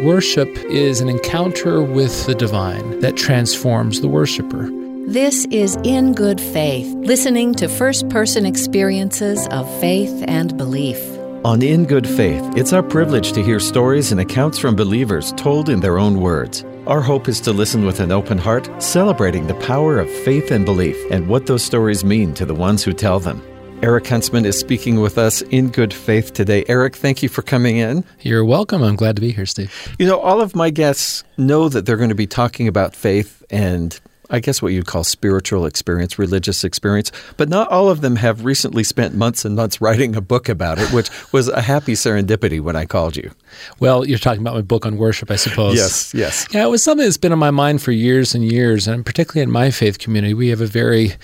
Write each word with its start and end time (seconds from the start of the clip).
Worship 0.00 0.48
is 0.64 1.00
an 1.00 1.08
encounter 1.08 1.80
with 1.80 2.26
the 2.26 2.34
divine 2.34 2.98
that 3.00 3.16
transforms 3.16 4.00
the 4.00 4.08
worshiper. 4.08 4.68
This 5.06 5.44
is 5.52 5.76
In 5.84 6.12
Good 6.12 6.40
Faith, 6.40 6.92
listening 6.96 7.54
to 7.54 7.68
first 7.68 8.08
person 8.08 8.44
experiences 8.44 9.46
of 9.52 9.68
faith 9.80 10.24
and 10.26 10.56
belief. 10.56 10.98
On 11.44 11.62
In 11.62 11.84
Good 11.84 12.08
Faith, 12.08 12.42
it's 12.56 12.72
our 12.72 12.82
privilege 12.82 13.30
to 13.32 13.44
hear 13.44 13.60
stories 13.60 14.10
and 14.10 14.20
accounts 14.20 14.58
from 14.58 14.74
believers 14.74 15.32
told 15.36 15.68
in 15.68 15.78
their 15.78 16.00
own 16.00 16.20
words. 16.20 16.64
Our 16.88 17.00
hope 17.00 17.28
is 17.28 17.40
to 17.42 17.52
listen 17.52 17.84
with 17.84 18.00
an 18.00 18.10
open 18.10 18.38
heart, 18.38 18.68
celebrating 18.82 19.46
the 19.46 19.54
power 19.54 20.00
of 20.00 20.10
faith 20.10 20.50
and 20.50 20.64
belief 20.64 20.96
and 21.12 21.28
what 21.28 21.46
those 21.46 21.62
stories 21.62 22.02
mean 22.02 22.34
to 22.34 22.44
the 22.44 22.54
ones 22.54 22.82
who 22.82 22.92
tell 22.92 23.20
them. 23.20 23.40
Eric 23.82 24.06
Huntsman 24.06 24.44
is 24.44 24.56
speaking 24.56 25.00
with 25.00 25.18
us 25.18 25.42
in 25.42 25.68
good 25.68 25.92
faith 25.92 26.32
today. 26.32 26.64
Eric, 26.68 26.94
thank 26.94 27.20
you 27.20 27.28
for 27.28 27.42
coming 27.42 27.78
in. 27.78 28.04
You're 28.20 28.44
welcome. 28.44 28.80
I'm 28.80 28.94
glad 28.94 29.16
to 29.16 29.20
be 29.20 29.32
here, 29.32 29.44
Steve. 29.44 29.92
You 29.98 30.06
know, 30.06 30.20
all 30.20 30.40
of 30.40 30.54
my 30.54 30.70
guests 30.70 31.24
know 31.36 31.68
that 31.68 31.84
they're 31.84 31.96
going 31.96 32.08
to 32.08 32.14
be 32.14 32.28
talking 32.28 32.68
about 32.68 32.94
faith 32.94 33.42
and 33.50 34.00
I 34.30 34.38
guess 34.38 34.62
what 34.62 34.72
you'd 34.72 34.86
call 34.86 35.02
spiritual 35.02 35.66
experience, 35.66 36.16
religious 36.16 36.62
experience, 36.62 37.10
but 37.36 37.48
not 37.48 37.68
all 37.68 37.90
of 37.90 38.02
them 38.02 38.14
have 38.16 38.44
recently 38.44 38.84
spent 38.84 39.16
months 39.16 39.44
and 39.44 39.56
months 39.56 39.80
writing 39.80 40.14
a 40.14 40.20
book 40.20 40.48
about 40.48 40.78
it, 40.78 40.90
which 40.92 41.10
was 41.32 41.48
a 41.48 41.60
happy 41.60 41.94
serendipity 41.94 42.60
when 42.60 42.76
I 42.76 42.86
called 42.86 43.16
you. 43.16 43.32
Well, 43.80 44.06
you're 44.06 44.18
talking 44.18 44.42
about 44.42 44.54
my 44.54 44.62
book 44.62 44.86
on 44.86 44.96
worship, 44.96 45.30
I 45.30 45.36
suppose. 45.36 45.74
Yes, 45.74 46.14
yes. 46.14 46.46
Yeah, 46.52 46.64
it 46.64 46.70
was 46.70 46.84
something 46.84 47.04
that's 47.04 47.18
been 47.18 47.32
on 47.32 47.40
my 47.40 47.50
mind 47.50 47.82
for 47.82 47.90
years 47.90 48.32
and 48.32 48.44
years, 48.44 48.86
and 48.86 49.04
particularly 49.04 49.42
in 49.42 49.50
my 49.50 49.72
faith 49.72 49.98
community, 49.98 50.34
we 50.34 50.48
have 50.48 50.60
a 50.60 50.66
very 50.66 51.14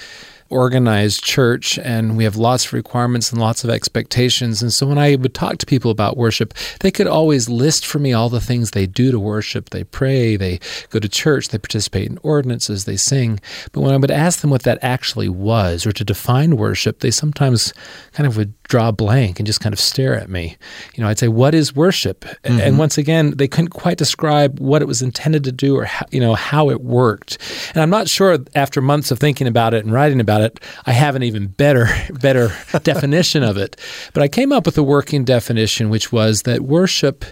organized 0.51 1.23
church 1.23 1.79
and 1.79 2.17
we 2.17 2.25
have 2.25 2.37
lots 2.37 2.67
of 2.67 2.73
requirements 2.73 3.31
and 3.31 3.41
lots 3.41 3.65
of 3.65 3.71
expectations. 3.71 4.63
And 4.63 4.73
so 4.73 4.87
when 4.87 4.99
I 4.99 5.17
would 5.17 5.35
talk 5.35 5.59
to 5.59 5.67
people 5.67 5.91
about 5.91 6.17
worship, 6.17 6.55
they 6.81 6.91
could 6.91 7.07
always 7.07 7.49
list 7.49 7.85
for 7.85 7.99
me 7.99 8.13
all 8.13 8.29
the 8.29 8.41
things 8.41 8.71
they 8.71 8.87
do 8.87 9.11
to 9.11 9.21
worship. 9.21 9.71
They 9.71 9.85
pray, 9.85 10.37
they 10.37 10.61
go 10.91 10.99
to 10.99 11.09
church, 11.09 11.49
they 11.49 11.59
participate 11.59 12.11
in 12.11 12.19
ordinances, 12.23 12.85
they 12.85 12.97
sing. 12.97 13.41
But 13.73 13.83
when 13.83 13.93
I 13.93 13.99
would 13.99 14.11
ask 14.11 14.41
them 14.41 14.51
what 14.51 14.63
that 14.63 14.79
actually 14.83 15.29
was 15.29 15.87
or 15.87 15.93
to 15.93 16.05
define 16.05 16.57
worship, 16.57 17.01
they 17.01 17.11
sometimes 17.11 17.75
kind 18.13 18.27
of 18.27 18.37
would 18.37 18.58
draw 18.69 18.89
a 18.89 18.93
blank 18.93 19.41
and 19.41 19.47
just 19.47 19.61
kind 19.61 19.73
of 19.73 19.81
stare 19.81 20.15
at 20.15 20.31
me. 20.31 20.57
You 20.95 21.03
know, 21.03 21.09
I'd 21.09 21.19
say, 21.19 21.29
"What 21.29 21.55
is 21.55 21.75
worship?" 21.75 22.21
Mm-hmm. 22.21 22.61
And 22.61 22.79
once 22.79 22.99
again, 22.99 23.33
they 23.37 23.49
couldn't 23.49 23.71
quite 23.71 23.99
describe 23.99 24.61
what 24.61 24.83
it 24.83 24.85
was 24.87 25.03
intended 25.03 25.45
to 25.45 25.53
do 25.53 25.77
or 25.77 25.85
how, 25.85 26.07
you 26.11 26.21
know 26.21 26.35
how 26.35 26.71
it 26.71 26.83
worked. 26.83 27.39
And 27.75 27.83
I'm 27.83 27.91
not 27.91 28.09
sure 28.09 28.39
after 28.55 28.81
months 28.81 29.11
of 29.11 29.19
thinking 29.19 29.47
about 29.47 29.75
it 29.75 29.85
and 29.85 29.93
writing 29.93 30.21
about 30.21 30.43
it, 30.43 30.61
I 30.87 30.93
have 30.93 31.17
an 31.17 31.23
even 31.23 31.49
better 31.49 31.89
better 32.21 32.53
definition 32.83 33.43
of 33.43 33.57
it. 33.57 33.77
But 34.13 34.23
I 34.23 34.29
came 34.29 34.53
up 34.53 34.67
with 34.67 34.79
a 34.79 34.83
working 34.83 35.25
definition, 35.25 35.91
which 35.91 36.13
was 36.13 36.43
that 36.43 36.63
worship 36.63 37.25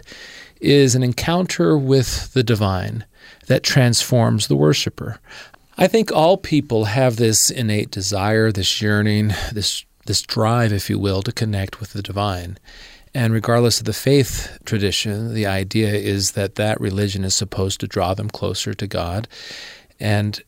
is 0.60 0.94
an 0.94 1.02
encounter 1.02 1.76
with 1.76 2.32
the 2.32 2.42
divine 2.42 3.04
that 3.46 3.62
transforms 3.62 4.46
the 4.46 4.56
worshiper. 4.56 5.20
I 5.78 5.86
think 5.86 6.10
all 6.10 6.38
people 6.38 6.86
have 6.86 7.16
this 7.16 7.50
innate 7.50 7.90
desire, 7.90 8.50
this 8.50 8.80
yearning, 8.80 9.28
this 9.52 9.84
this 10.06 10.22
drive, 10.22 10.72
if 10.72 10.88
you 10.90 10.98
will, 10.98 11.22
to 11.22 11.32
connect 11.32 11.80
with 11.80 11.92
the 11.92 12.02
divine. 12.02 12.58
And 13.14 13.32
regardless 13.32 13.78
of 13.78 13.86
the 13.86 13.92
faith 13.92 14.58
tradition, 14.64 15.32
the 15.32 15.46
idea 15.46 15.92
is 15.92 16.32
that 16.32 16.56
that 16.56 16.80
religion 16.80 17.24
is 17.24 17.34
supposed 17.34 17.80
to 17.80 17.86
draw 17.86 18.14
them 18.14 18.28
closer 18.28 18.74
to 18.74 18.86
God. 18.86 19.26
And 19.98 20.42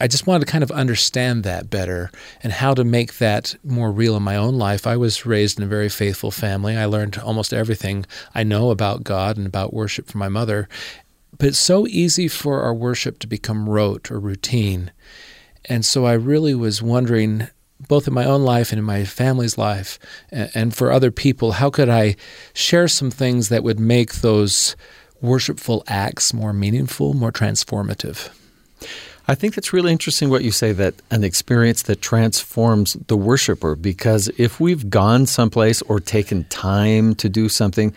I 0.00 0.06
just 0.06 0.26
wanted 0.26 0.44
to 0.44 0.52
kind 0.52 0.64
of 0.64 0.70
understand 0.72 1.44
that 1.44 1.70
better 1.70 2.10
and 2.42 2.52
how 2.52 2.74
to 2.74 2.84
make 2.84 3.18
that 3.18 3.54
more 3.64 3.90
real 3.92 4.16
in 4.16 4.22
my 4.22 4.36
own 4.36 4.58
life. 4.58 4.86
I 4.86 4.96
was 4.96 5.24
raised 5.24 5.58
in 5.58 5.64
a 5.64 5.68
very 5.68 5.88
faithful 5.88 6.30
family. 6.30 6.76
I 6.76 6.84
learned 6.84 7.16
almost 7.18 7.54
everything 7.54 8.04
I 8.34 8.42
know 8.42 8.70
about 8.70 9.04
God 9.04 9.36
and 9.36 9.46
about 9.46 9.72
worship 9.72 10.08
from 10.08 10.18
my 10.18 10.28
mother. 10.28 10.68
But 11.38 11.48
it's 11.48 11.58
so 11.58 11.86
easy 11.86 12.28
for 12.28 12.60
our 12.62 12.74
worship 12.74 13.18
to 13.20 13.26
become 13.26 13.68
rote 13.68 14.10
or 14.10 14.20
routine. 14.20 14.92
And 15.64 15.84
so 15.84 16.04
I 16.04 16.12
really 16.12 16.54
was 16.54 16.82
wondering 16.82 17.48
both 17.88 18.08
in 18.08 18.14
my 18.14 18.24
own 18.24 18.42
life 18.42 18.72
and 18.72 18.78
in 18.78 18.84
my 18.84 19.04
family's 19.04 19.58
life 19.58 19.98
and 20.30 20.74
for 20.74 20.90
other 20.90 21.10
people, 21.10 21.52
how 21.52 21.70
could 21.70 21.88
I 21.88 22.16
share 22.52 22.88
some 22.88 23.10
things 23.10 23.48
that 23.48 23.64
would 23.64 23.80
make 23.80 24.14
those 24.14 24.76
worshipful 25.20 25.84
acts 25.86 26.34
more 26.34 26.52
meaningful, 26.52 27.14
more 27.14 27.32
transformative? 27.32 28.28
I 29.26 29.34
think 29.34 29.56
it's 29.56 29.72
really 29.72 29.90
interesting 29.90 30.28
what 30.28 30.44
you 30.44 30.50
say 30.50 30.72
that 30.72 30.94
an 31.10 31.24
experience 31.24 31.82
that 31.84 32.02
transforms 32.02 32.94
the 33.06 33.16
worshiper 33.16 33.74
because 33.74 34.28
if 34.36 34.60
we've 34.60 34.90
gone 34.90 35.24
someplace 35.24 35.80
or 35.82 35.98
taken 35.98 36.44
time 36.44 37.14
to 37.16 37.30
do 37.30 37.48
something 37.48 37.94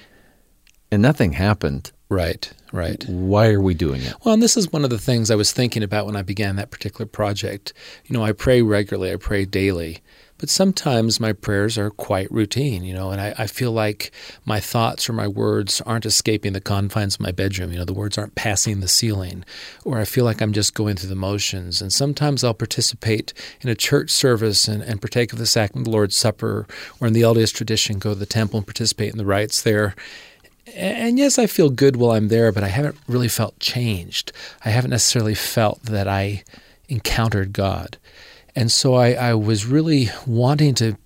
and 0.90 1.02
nothing 1.02 1.34
happened, 1.34 1.92
Right, 2.10 2.50
right. 2.72 3.04
Why 3.08 3.50
are 3.50 3.62
we 3.62 3.74
doing 3.74 4.02
it? 4.02 4.14
Well, 4.24 4.34
and 4.34 4.44
this 4.44 4.58
is 4.58 4.72
one 4.72 4.84
of 4.84 4.90
the 4.90 4.98
things 4.98 5.32
I 5.32 5.36
was 5.36 5.52
thinking 5.52 5.84
about 5.84 6.06
when 6.06 6.16
I 6.16 6.22
began 6.22 6.56
that 6.56 6.72
particular 6.72 7.06
project. 7.06 7.74
You 8.06 8.18
know, 8.18 8.24
I 8.24 8.32
pray 8.32 8.62
regularly, 8.62 9.12
I 9.12 9.18
pray 9.18 9.46
daily, 9.46 10.02
but 10.38 10.50
sometimes 10.50 11.20
my 11.20 11.34
prayers 11.34 11.78
are 11.78 11.90
quite 11.90 12.32
routine, 12.32 12.84
you 12.84 12.94
know, 12.94 13.10
and 13.10 13.20
I, 13.20 13.34
I 13.38 13.48
feel 13.48 13.72
like 13.72 14.12
my 14.46 14.60
thoughts 14.60 15.10
or 15.10 15.14
my 15.14 15.28
words 15.28 15.82
aren't 15.82 16.06
escaping 16.06 16.54
the 16.54 16.62
confines 16.62 17.16
of 17.16 17.22
my 17.22 17.32
bedroom. 17.32 17.72
You 17.72 17.80
know, 17.80 17.86
the 17.86 17.94
words 17.94 18.18
aren't 18.18 18.36
passing 18.36 18.80
the 18.80 18.88
ceiling, 18.88 19.44
or 19.84 19.98
I 19.98 20.06
feel 20.06 20.26
like 20.26 20.42
I'm 20.42 20.54
just 20.54 20.76
going 20.76 20.96
through 20.96 21.10
the 21.10 21.16
motions. 21.16 21.82
And 21.82 21.92
sometimes 21.92 22.44
I'll 22.44 22.54
participate 22.54 23.34
in 23.62 23.70
a 23.70 23.76
church 23.76 24.12
service 24.12 24.68
and, 24.68 24.84
and 24.84 25.02
partake 25.02 25.34
of 25.34 25.40
the 25.40 25.48
sacrament 25.48 25.88
of 25.88 25.92
the 25.92 25.98
Lord's 25.98 26.16
Supper, 26.16 26.68
or 27.00 27.08
in 27.08 27.14
the 27.14 27.22
LDS 27.22 27.54
tradition, 27.54 27.98
go 27.98 28.14
to 28.14 28.20
the 28.20 28.26
temple 28.26 28.58
and 28.58 28.68
participate 28.68 29.12
in 29.12 29.18
the 29.18 29.26
rites 29.26 29.62
there 29.64 29.96
and 30.76 31.18
yes, 31.18 31.40
I 31.40 31.48
feel 31.48 31.70
good 31.70 31.96
while 31.96 32.12
I'm 32.12 32.28
there, 32.28 32.52
but 32.52 32.64
I 32.64 32.68
haven't 32.68 32.98
really 33.08 33.28
felt 33.28 33.60
changed. 33.60 34.32
I 34.66 34.70
haven't 34.70 34.92
necessarily 34.92 35.36
felt 35.36 35.82
that 35.84 36.08
I 36.08 36.44
encountered 36.90 37.54
God. 37.54 37.98
And 38.56 38.72
so 38.72 38.96
I, 38.96 39.14
I 39.14 39.34
was 39.34 39.66
really 39.66 40.10
wanting 40.26 40.74
to. 40.76 40.98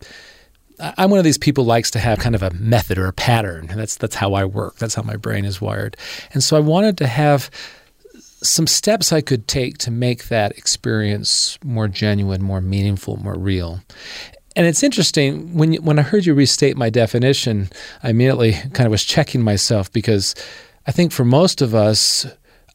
I'm 0.97 1.11
one 1.11 1.19
of 1.19 1.25
these 1.25 1.37
people 1.37 1.63
likes 1.63 1.91
to 1.91 1.99
have 1.99 2.17
kind 2.17 2.33
of 2.33 2.41
a 2.41 2.49
method 2.51 2.97
or 2.97 3.05
a 3.07 3.13
pattern. 3.13 3.67
That's 3.67 3.97
that's 3.97 4.15
how 4.15 4.33
I 4.33 4.45
work. 4.45 4.77
That's 4.77 4.95
how 4.95 5.03
my 5.03 5.15
brain 5.15 5.45
is 5.45 5.61
wired. 5.61 5.95
And 6.33 6.43
so 6.43 6.57
I 6.57 6.59
wanted 6.59 6.97
to 6.99 7.07
have 7.07 7.51
some 8.43 8.65
steps 8.65 9.11
I 9.11 9.21
could 9.21 9.47
take 9.47 9.77
to 9.79 9.91
make 9.91 10.29
that 10.29 10.57
experience 10.57 11.59
more 11.63 11.87
genuine, 11.87 12.41
more 12.41 12.61
meaningful, 12.61 13.17
more 13.17 13.37
real. 13.37 13.81
And 14.55 14.67
it's 14.67 14.83
interesting 14.83 15.55
when 15.55 15.73
you, 15.73 15.81
when 15.81 15.97
I 15.97 16.01
heard 16.01 16.25
you 16.25 16.33
restate 16.33 16.75
my 16.75 16.89
definition, 16.89 17.69
I 18.03 18.09
immediately 18.09 18.53
kind 18.53 18.85
of 18.85 18.91
was 18.91 19.03
checking 19.03 19.41
myself 19.41 19.91
because 19.91 20.35
I 20.85 20.91
think 20.91 21.11
for 21.11 21.23
most 21.23 21.61
of 21.61 21.73
us, 21.73 22.25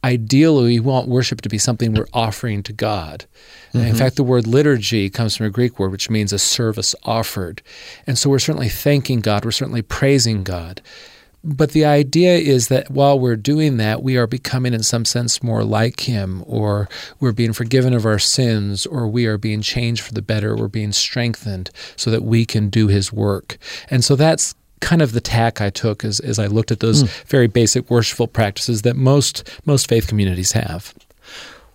ideally 0.02 0.64
we 0.64 0.80
want 0.80 1.08
worship 1.08 1.40
to 1.42 1.48
be 1.48 1.58
something 1.58 1.92
we're 1.92 2.06
offering 2.12 2.62
to 2.62 2.72
God. 2.72 3.26
Mm-hmm. 3.72 3.86
In 3.86 3.94
fact, 3.94 4.16
the 4.16 4.22
word 4.22 4.46
liturgy 4.46 5.10
comes 5.10 5.36
from 5.36 5.46
a 5.46 5.50
Greek 5.50 5.78
word 5.78 5.90
which 5.90 6.08
means 6.08 6.32
a 6.32 6.38
service 6.38 6.94
offered. 7.04 7.62
And 8.06 8.16
so 8.16 8.30
we're 8.30 8.38
certainly 8.38 8.68
thanking 8.68 9.20
God, 9.20 9.44
we're 9.44 9.50
certainly 9.50 9.82
praising 9.82 10.44
God. 10.44 10.80
But 11.46 11.70
the 11.70 11.84
idea 11.84 12.36
is 12.36 12.66
that 12.68 12.90
while 12.90 13.18
we're 13.18 13.36
doing 13.36 13.76
that, 13.76 14.02
we 14.02 14.16
are 14.16 14.26
becoming, 14.26 14.74
in 14.74 14.82
some 14.82 15.04
sense, 15.04 15.44
more 15.44 15.62
like 15.62 16.00
Him, 16.00 16.42
or 16.44 16.88
we're 17.20 17.32
being 17.32 17.52
forgiven 17.52 17.94
of 17.94 18.04
our 18.04 18.18
sins, 18.18 18.84
or 18.84 19.06
we 19.06 19.26
are 19.26 19.38
being 19.38 19.62
changed 19.62 20.02
for 20.02 20.12
the 20.12 20.22
better, 20.22 20.56
we're 20.56 20.66
being 20.66 20.90
strengthened 20.90 21.70
so 21.94 22.10
that 22.10 22.24
we 22.24 22.44
can 22.44 22.68
do 22.68 22.88
His 22.88 23.12
work. 23.12 23.58
And 23.88 24.04
so 24.04 24.16
that's 24.16 24.56
kind 24.80 25.00
of 25.00 25.12
the 25.12 25.20
tack 25.20 25.60
I 25.60 25.70
took 25.70 26.04
as, 26.04 26.18
as 26.18 26.40
I 26.40 26.46
looked 26.46 26.72
at 26.72 26.80
those 26.80 27.04
mm. 27.04 27.24
very 27.26 27.46
basic 27.46 27.88
worshipful 27.88 28.26
practices 28.26 28.82
that 28.82 28.96
most 28.96 29.48
most 29.64 29.88
faith 29.88 30.08
communities 30.08 30.52
have. 30.52 30.92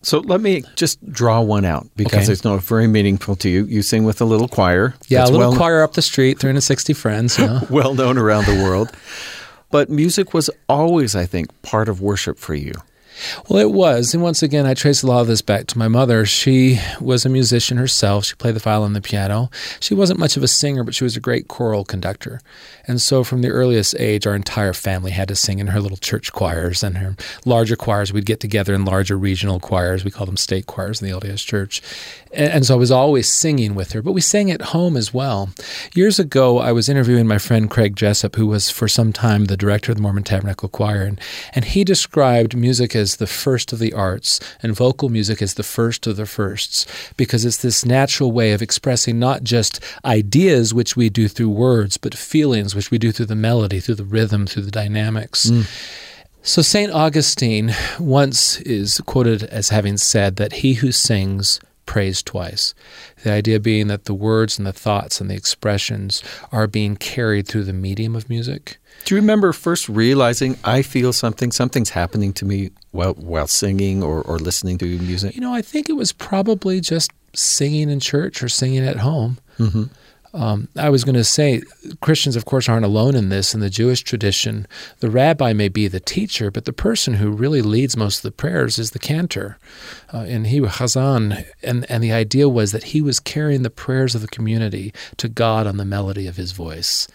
So 0.04 0.20
let 0.20 0.42
me 0.42 0.64
just 0.76 1.04
draw 1.12 1.42
one 1.42 1.64
out 1.64 1.88
because 1.96 2.24
okay. 2.24 2.34
it's 2.34 2.44
not 2.44 2.62
very 2.64 2.88
meaningful 2.88 3.36
to 3.38 3.50
you. 3.50 3.66
You 3.66 3.84
sing 3.84 4.04
with 4.04 4.20
a 4.20 4.26
little 4.26 4.48
choir. 4.48 4.96
Yeah, 5.08 5.24
a 5.24 5.26
little 5.26 5.40
well, 5.40 5.56
choir 5.56 5.84
up 5.84 5.94
the 5.94 6.02
street, 6.02 6.40
360 6.40 6.94
friends. 6.94 7.38
You 7.38 7.46
know. 7.48 7.62
well 7.70 7.94
known 7.94 8.18
around 8.18 8.46
the 8.46 8.64
world. 8.64 8.92
But 9.72 9.90
music 9.90 10.34
was 10.34 10.50
always, 10.68 11.16
I 11.16 11.26
think, 11.26 11.62
part 11.62 11.88
of 11.90 12.02
worship 12.02 12.38
for 12.38 12.54
you. 12.54 12.74
Well, 13.50 13.60
it 13.60 13.72
was. 13.72 14.14
And 14.14 14.24
once 14.24 14.44
again, 14.44 14.66
I 14.66 14.74
trace 14.74 15.04
a 15.04 15.08
lot 15.08 15.22
of 15.22 15.28
this 15.28 15.42
back 15.42 15.68
to 15.68 15.78
my 15.78 15.88
mother. 15.88 16.26
She 16.26 16.80
was 17.00 17.26
a 17.26 17.30
musician 17.30 17.78
herself. 17.78 18.26
She 18.26 18.36
played 18.36 18.56
the 18.56 18.60
violin 18.60 18.88
and 18.88 18.96
the 18.96 19.02
piano. 19.02 19.50
She 19.80 19.94
wasn't 19.94 20.20
much 20.20 20.38
of 20.38 20.44
a 20.44 20.48
singer, 20.48 20.84
but 20.84 20.96
she 20.96 21.04
was 21.04 21.16
a 21.16 21.22
great 21.22 21.48
choral 21.48 21.86
conductor. 21.86 22.42
And 22.88 23.02
so 23.02 23.24
from 23.24 23.42
the 23.42 23.50
earliest 23.50 23.96
age, 24.00 24.26
our 24.26 24.36
entire 24.36 24.74
family 24.74 25.12
had 25.12 25.28
to 25.28 25.36
sing 25.36 25.60
in 25.60 25.68
her 25.68 25.80
little 25.80 25.98
church 25.98 26.32
choirs 26.32 26.84
and 26.84 26.98
her 26.98 27.16
larger 27.46 27.76
choirs. 27.76 28.12
We'd 28.12 28.26
get 28.26 28.40
together 28.40 28.74
in 28.74 28.86
larger 28.86 29.18
regional 29.18 29.60
choirs. 29.60 30.04
We 30.04 30.12
call 30.12 30.26
them 30.26 30.38
state 30.38 30.66
choirs 30.66 31.02
in 31.02 31.08
the 31.08 31.14
LDS 31.18 31.46
church. 31.46 31.82
And 32.34 32.66
so 32.66 32.76
I 32.76 32.78
was 32.78 32.92
always 32.92 33.28
singing 33.28 33.76
with 33.76 33.92
her, 33.92 34.02
but 34.02 34.14
we 34.14 34.22
sang 34.22 34.52
at 34.52 34.62
home 34.62 34.96
as 34.96 35.14
well. 35.14 35.50
Years 35.94 36.18
ago, 36.18 36.60
I 36.60 36.72
was 36.72 36.88
interviewing 36.88 37.28
my 37.28 37.38
friend 37.38 37.70
Craig 37.70 37.96
Jessop, 37.96 38.36
who 38.36 38.48
was 38.48 38.70
for 38.70 38.88
some 38.88 39.12
time 39.12 39.46
the 39.46 39.58
director 39.58 39.92
of 39.92 39.98
the 39.98 40.02
Mormon 40.02 40.24
Tabernacle 40.24 40.70
Choir, 40.70 41.04
and, 41.04 41.20
and 41.54 41.66
he 41.66 41.84
described 41.84 42.56
music 42.56 42.96
as 42.96 43.11
the 43.18 43.28
first 43.28 43.74
of 43.74 43.80
the 43.80 43.94
arts 43.94 44.40
and 44.62 44.76
vocal 44.76 45.10
music 45.10 45.42
is 45.42 45.56
the 45.56 45.64
first 45.64 46.08
of 46.08 46.18
the 46.18 46.26
firsts 46.26 46.86
because 47.18 47.46
it's 47.46 47.62
this 47.62 47.86
natural 47.86 48.32
way 48.32 48.54
of 48.54 48.62
expressing 48.62 49.20
not 49.20 49.44
just 49.44 49.80
ideas, 50.06 50.74
which 50.74 50.96
we 50.96 51.10
do 51.10 51.28
through 51.28 51.50
words, 51.50 51.98
but 51.98 52.16
feelings, 52.16 52.76
which 52.76 52.92
we 52.92 52.98
do 52.98 53.12
through 53.12 53.28
the 53.28 53.36
melody, 53.36 53.80
through 53.80 53.96
the 53.96 54.04
rhythm, 54.06 54.46
through 54.48 54.64
the 54.64 54.72
dynamics. 54.72 55.50
Mm 55.50 55.66
So, 56.44 56.64
St. 56.64 56.92
Augustine 56.92 57.72
once 58.00 58.60
is 58.62 59.00
quoted 59.06 59.44
as 59.44 59.70
having 59.70 59.98
said 59.98 60.38
that 60.38 60.54
he 60.54 60.74
who 60.74 60.92
sings 60.92 61.60
prays 61.92 62.24
twice. 62.24 62.74
The 63.24 63.34
idea 63.34 63.60
being 63.60 63.88
that 63.88 64.06
the 64.06 64.14
words 64.14 64.58
and 64.58 64.66
the 64.66 64.72
thoughts 64.72 65.20
and 65.20 65.30
the 65.30 65.36
expressions 65.36 66.24
are 66.50 66.66
being 66.66 66.96
carried 66.96 67.50
through 67.50 67.66
the 67.66 67.74
medium 67.74 68.16
of 68.16 68.30
music. 68.30 68.78
Do 69.04 69.14
you 69.14 69.20
remember 69.20 69.52
first 69.52 69.90
realizing 69.90 70.58
I 70.64 70.84
feel 70.84 71.12
something, 71.12 71.52
something's 71.52 71.90
happening 71.90 72.32
to 72.34 72.46
me 72.46 72.70
while, 72.92 73.16
while 73.16 73.46
singing 73.46 74.02
or, 74.04 74.22
or 74.22 74.40
listening 74.40 74.78
to 74.78 74.86
music? 75.00 75.36
You 75.36 75.42
know, 75.42 75.54
I 75.54 75.62
think 75.62 75.90
it 75.90 75.98
was 75.98 76.14
probably 76.14 76.80
just 76.80 77.12
singing 77.34 77.90
in 77.90 78.00
church 78.00 78.42
or 78.42 78.48
singing 78.48 78.86
at 78.88 78.96
home. 78.96 79.40
Mm-hmm. 79.60 79.84
Um, 80.34 80.70
I 80.78 80.90
was 80.90 81.04
going 81.04 81.16
to 81.16 81.24
say, 81.24 81.62
Christians, 82.00 82.36
of 82.36 82.46
course, 82.46 82.70
aren't 82.70 82.86
alone 82.86 83.16
in 83.16 83.30
this. 83.30 83.54
In 83.54 83.60
the 83.60 83.70
Jewish 83.70 84.02
tradition, 84.02 84.66
the 85.00 85.10
rabbi 85.10 85.54
may 85.54 85.68
be 85.68 85.88
the 85.88 86.00
teacher, 86.00 86.50
but 86.50 86.66
the 86.66 86.74
person 86.74 87.16
who 87.16 87.32
really 87.32 87.62
leads 87.62 87.98
most 87.98 88.18
of 88.18 88.24
the 88.24 88.32
prayers 88.32 88.80
is 88.80 88.92
the 88.92 89.00
cantor. 89.00 89.58
Uh, 90.14 90.20
and 90.20 90.48
he 90.48 90.62
Chazan, 90.62 91.46
and, 91.62 91.90
and 91.90 92.04
the 92.04 92.14
idea 92.14 92.48
was 92.48 92.72
that 92.72 92.86
he 92.86 93.02
was 93.02 93.20
carrying 93.20 93.64
the 93.64 93.70
prayers 93.70 94.16
of 94.16 94.22
the 94.22 94.28
community 94.28 94.94
to 95.18 95.28
God 95.28 95.68
on 95.68 95.78
the 95.78 95.86
melody 95.86 96.28
of 96.28 96.38
his 96.38 96.54
voice. 96.54 97.08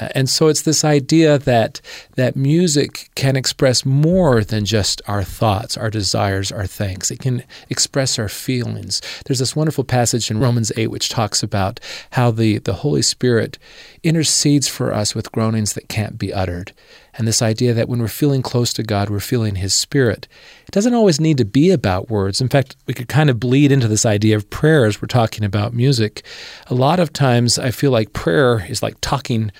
Uh, 0.00 0.08
and 0.14 0.28
so 0.28 0.48
it's 0.48 0.62
this 0.62 0.84
idea 0.84 1.38
that 1.38 1.80
that 2.16 2.34
music 2.36 3.10
can 3.14 3.36
express 3.36 3.84
more 3.84 4.42
than 4.42 4.64
just 4.64 5.02
our 5.06 5.22
thoughts, 5.22 5.76
our 5.76 5.90
desires, 5.90 6.50
our 6.50 6.66
thanks. 6.66 7.10
It 7.10 7.20
can 7.20 7.44
express 7.68 8.18
our 8.18 8.28
feelings. 8.28 9.02
There's 9.26 9.38
this 9.38 9.56
wonderful 9.56 9.84
passage 9.84 10.30
in 10.30 10.40
Romans 10.40 10.72
8 10.76 10.88
which 10.88 11.08
talks 11.08 11.42
about 11.42 11.80
how 12.12 12.30
the, 12.30 12.58
the 12.58 12.74
Holy 12.74 13.02
Spirit 13.02 13.58
intercedes 14.02 14.66
for 14.66 14.92
us 14.92 15.14
with 15.14 15.32
groanings 15.32 15.74
that 15.74 15.88
can't 15.88 16.18
be 16.18 16.32
uttered. 16.32 16.72
And 17.14 17.28
this 17.28 17.42
idea 17.42 17.74
that 17.74 17.88
when 17.88 18.00
we're 18.00 18.08
feeling 18.08 18.40
close 18.40 18.72
to 18.72 18.82
God, 18.82 19.10
we're 19.10 19.20
feeling 19.20 19.56
His 19.56 19.74
Spirit. 19.74 20.26
It 20.66 20.70
doesn't 20.70 20.94
always 20.94 21.20
need 21.20 21.36
to 21.38 21.44
be 21.44 21.70
about 21.70 22.08
words. 22.08 22.40
In 22.40 22.48
fact, 22.48 22.76
we 22.86 22.94
could 22.94 23.08
kind 23.08 23.28
of 23.28 23.38
bleed 23.38 23.70
into 23.70 23.88
this 23.88 24.06
idea 24.06 24.34
of 24.34 24.48
prayer 24.48 24.86
as 24.86 25.02
we're 25.02 25.08
talking 25.08 25.44
about 25.44 25.74
music. 25.74 26.24
A 26.68 26.74
lot 26.74 26.98
of 26.98 27.12
times 27.12 27.58
I 27.58 27.70
feel 27.70 27.90
like 27.90 28.14
prayer 28.14 28.64
is 28.66 28.82
like 28.82 28.96
talking 29.02 29.52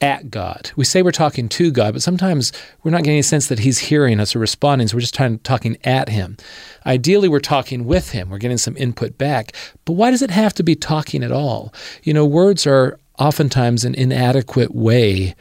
at 0.00 0.30
God. 0.30 0.70
We 0.76 0.84
say 0.84 1.02
we're 1.02 1.10
talking 1.10 1.48
to 1.48 1.70
God, 1.70 1.94
but 1.94 2.02
sometimes 2.02 2.52
we're 2.82 2.90
not 2.90 3.02
getting 3.02 3.18
a 3.18 3.22
sense 3.24 3.48
that 3.48 3.60
He's 3.60 3.78
hearing 3.78 4.20
us 4.20 4.36
or 4.36 4.38
responding, 4.38 4.88
so 4.88 4.96
we're 4.96 5.00
just 5.00 5.14
trying, 5.14 5.38
talking 5.40 5.78
at 5.84 6.08
Him. 6.08 6.36
Ideally, 6.84 7.28
we're 7.28 7.40
talking 7.40 7.84
with 7.86 8.10
Him, 8.10 8.30
we're 8.30 8.38
getting 8.38 8.58
some 8.58 8.76
input 8.76 9.16
back. 9.16 9.52
But 9.84 9.94
why 9.94 10.10
does 10.10 10.22
it 10.22 10.30
have 10.30 10.54
to 10.54 10.62
be 10.62 10.74
talking 10.74 11.22
at 11.22 11.32
all? 11.32 11.72
You 12.02 12.12
know, 12.14 12.26
words 12.26 12.66
are 12.66 12.98
oftentimes 13.18 13.84
an 13.84 13.94
inadequate 13.94 14.74
way 14.74 15.34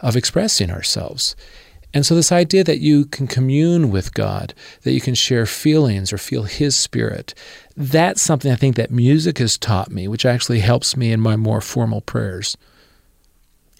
of 0.00 0.16
expressing 0.16 0.70
ourselves. 0.70 1.34
And 1.94 2.06
so, 2.06 2.14
this 2.14 2.32
idea 2.32 2.64
that 2.64 2.80
you 2.80 3.04
can 3.04 3.26
commune 3.26 3.90
with 3.90 4.14
God, 4.14 4.54
that 4.82 4.92
you 4.92 5.00
can 5.00 5.14
share 5.14 5.44
feelings 5.44 6.12
or 6.12 6.18
feel 6.18 6.44
His 6.44 6.74
Spirit, 6.74 7.34
that's 7.76 8.22
something 8.22 8.50
I 8.50 8.56
think 8.56 8.76
that 8.76 8.90
music 8.90 9.38
has 9.38 9.58
taught 9.58 9.90
me, 9.90 10.08
which 10.08 10.24
actually 10.24 10.60
helps 10.60 10.96
me 10.96 11.12
in 11.12 11.20
my 11.20 11.36
more 11.36 11.60
formal 11.60 12.00
prayers. 12.00 12.56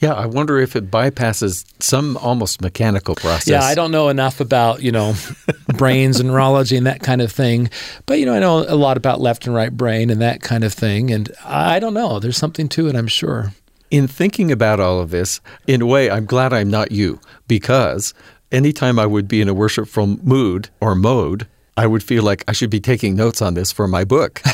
Yeah, 0.02 0.14
I 0.14 0.26
wonder 0.26 0.58
if 0.58 0.74
it 0.74 0.90
bypasses 0.90 1.64
some 1.80 2.16
almost 2.16 2.60
mechanical 2.60 3.14
process. 3.14 3.46
Yeah, 3.46 3.62
I 3.62 3.76
don't 3.76 3.92
know 3.92 4.08
enough 4.08 4.40
about, 4.40 4.82
you 4.82 4.90
know, 4.90 5.14
brains 5.76 6.18
and 6.18 6.28
neurology 6.28 6.76
and 6.76 6.88
that 6.88 7.02
kind 7.02 7.22
of 7.22 7.30
thing. 7.30 7.70
But, 8.04 8.18
you 8.18 8.26
know, 8.26 8.34
I 8.34 8.40
know 8.40 8.64
a 8.66 8.74
lot 8.74 8.96
about 8.96 9.20
left 9.20 9.46
and 9.46 9.54
right 9.54 9.70
brain 9.70 10.10
and 10.10 10.20
that 10.20 10.42
kind 10.42 10.64
of 10.64 10.74
thing. 10.74 11.12
And 11.12 11.30
I 11.44 11.78
don't 11.78 11.94
know. 11.94 12.18
There's 12.18 12.36
something 12.36 12.68
to 12.70 12.88
it, 12.88 12.96
I'm 12.96 13.06
sure. 13.06 13.52
In 13.92 14.08
thinking 14.08 14.50
about 14.50 14.80
all 14.80 14.98
of 15.00 15.10
this, 15.10 15.40
in 15.68 15.80
a 15.80 15.86
way, 15.86 16.10
I'm 16.10 16.26
glad 16.26 16.52
I'm 16.52 16.68
not 16.68 16.90
you 16.90 17.20
because 17.46 18.12
anytime 18.50 18.98
I 18.98 19.06
would 19.06 19.28
be 19.28 19.40
in 19.40 19.48
a 19.48 19.54
worshipful 19.54 20.08
mood 20.08 20.68
or 20.80 20.96
mode, 20.96 21.46
I 21.76 21.86
would 21.86 22.02
feel 22.02 22.24
like 22.24 22.42
I 22.48 22.52
should 22.52 22.70
be 22.70 22.80
taking 22.80 23.14
notes 23.14 23.40
on 23.40 23.54
this 23.54 23.70
for 23.70 23.86
my 23.86 24.02
book. 24.02 24.42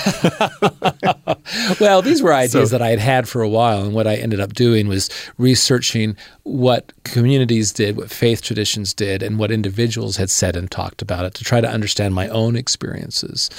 well, 1.81 2.03
these 2.03 2.23
were 2.23 2.33
ideas 2.33 2.71
so, 2.71 2.79
that 2.79 2.83
I 2.83 2.91
had 2.91 2.99
had 2.99 3.29
for 3.29 3.43
a 3.43 3.49
while, 3.49 3.83
and 3.83 3.93
what 3.93 4.07
I 4.07 4.17
ended 4.17 4.41
up 4.41 4.55
doing 4.55 4.89
was 4.89 5.09
researching 5.37 6.17
what 6.43 6.93
communities 7.05 7.73
did, 7.73 7.97
what 7.97 8.11
faith 8.11 8.43
traditions 8.43 8.95
did, 8.95 9.23
and 9.23 9.39
what 9.39 9.51
individuals 9.51 10.17
had 10.17 10.31
said 10.31 10.57
and 10.57 10.71
talked 10.71 11.03
about 11.03 11.25
it 11.25 11.35
to 11.35 11.45
try 11.45 11.61
to 11.61 11.69
understand 11.69 12.15
my 12.15 12.29
own 12.29 12.57
experiences. 12.57 13.51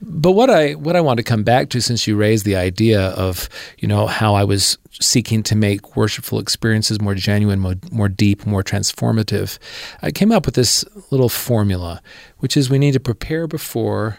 But 0.00 0.32
what 0.32 0.50
I 0.50 0.74
what 0.74 0.96
I 0.96 1.00
want 1.00 1.18
to 1.18 1.24
come 1.24 1.42
back 1.42 1.70
to, 1.70 1.80
since 1.80 2.06
you 2.06 2.16
raised 2.16 2.44
the 2.44 2.56
idea 2.56 3.08
of 3.10 3.48
you 3.78 3.88
know 3.88 4.06
how 4.06 4.34
I 4.34 4.44
was 4.44 4.78
seeking 5.00 5.42
to 5.44 5.56
make 5.56 5.96
worshipful 5.96 6.38
experiences 6.38 7.00
more 7.00 7.14
genuine, 7.14 7.58
more, 7.58 7.74
more 7.90 8.08
deep, 8.08 8.44
more 8.46 8.62
transformative, 8.62 9.58
I 10.02 10.10
came 10.10 10.32
up 10.32 10.46
with 10.46 10.54
this 10.54 10.84
little 11.10 11.28
formula, 11.28 12.02
which 12.38 12.56
is 12.56 12.68
we 12.68 12.78
need 12.78 12.92
to 12.92 13.00
prepare 13.00 13.46
before, 13.46 14.18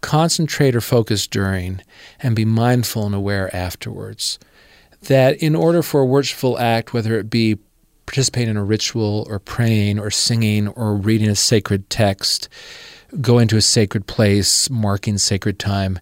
concentrate 0.00 0.74
or 0.74 0.80
focus 0.80 1.26
during, 1.26 1.80
and 2.22 2.36
be 2.36 2.44
mindful 2.44 3.06
and 3.06 3.14
aware 3.14 3.54
afterwards. 3.54 4.38
That 5.02 5.36
in 5.42 5.54
order 5.54 5.82
for 5.82 6.00
a 6.00 6.06
worshipful 6.06 6.58
act, 6.58 6.92
whether 6.92 7.18
it 7.18 7.30
be 7.30 7.58
participating 8.06 8.50
in 8.50 8.56
a 8.56 8.64
ritual 8.64 9.26
or 9.30 9.38
praying 9.38 9.98
or 9.98 10.10
singing 10.10 10.68
or 10.68 10.96
reading 10.96 11.28
a 11.28 11.36
sacred 11.36 11.88
text, 11.88 12.48
going 13.20 13.48
to 13.48 13.56
a 13.56 13.62
sacred 13.62 14.06
place, 14.06 14.68
marking 14.68 15.16
sacred 15.16 15.58
time, 15.58 15.98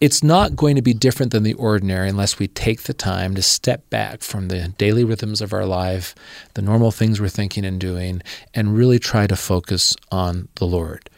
it's 0.00 0.22
not 0.22 0.56
going 0.56 0.76
to 0.76 0.82
be 0.82 0.94
different 0.94 1.30
than 1.30 1.42
the 1.42 1.52
ordinary 1.54 2.08
unless 2.08 2.38
we 2.38 2.48
take 2.48 2.84
the 2.84 2.94
time 2.94 3.34
to 3.34 3.42
step 3.42 3.88
back 3.90 4.22
from 4.22 4.48
the 4.48 4.68
daily 4.78 5.04
rhythms 5.04 5.42
of 5.42 5.52
our 5.52 5.66
life, 5.66 6.14
the 6.54 6.62
normal 6.62 6.90
things 6.90 7.20
we're 7.20 7.28
thinking 7.28 7.66
and 7.66 7.78
doing, 7.78 8.22
and 8.54 8.74
really 8.74 8.98
try 8.98 9.26
to 9.26 9.36
focus 9.36 9.94
on 10.10 10.48
the 10.54 10.66
Lord. 10.66 11.09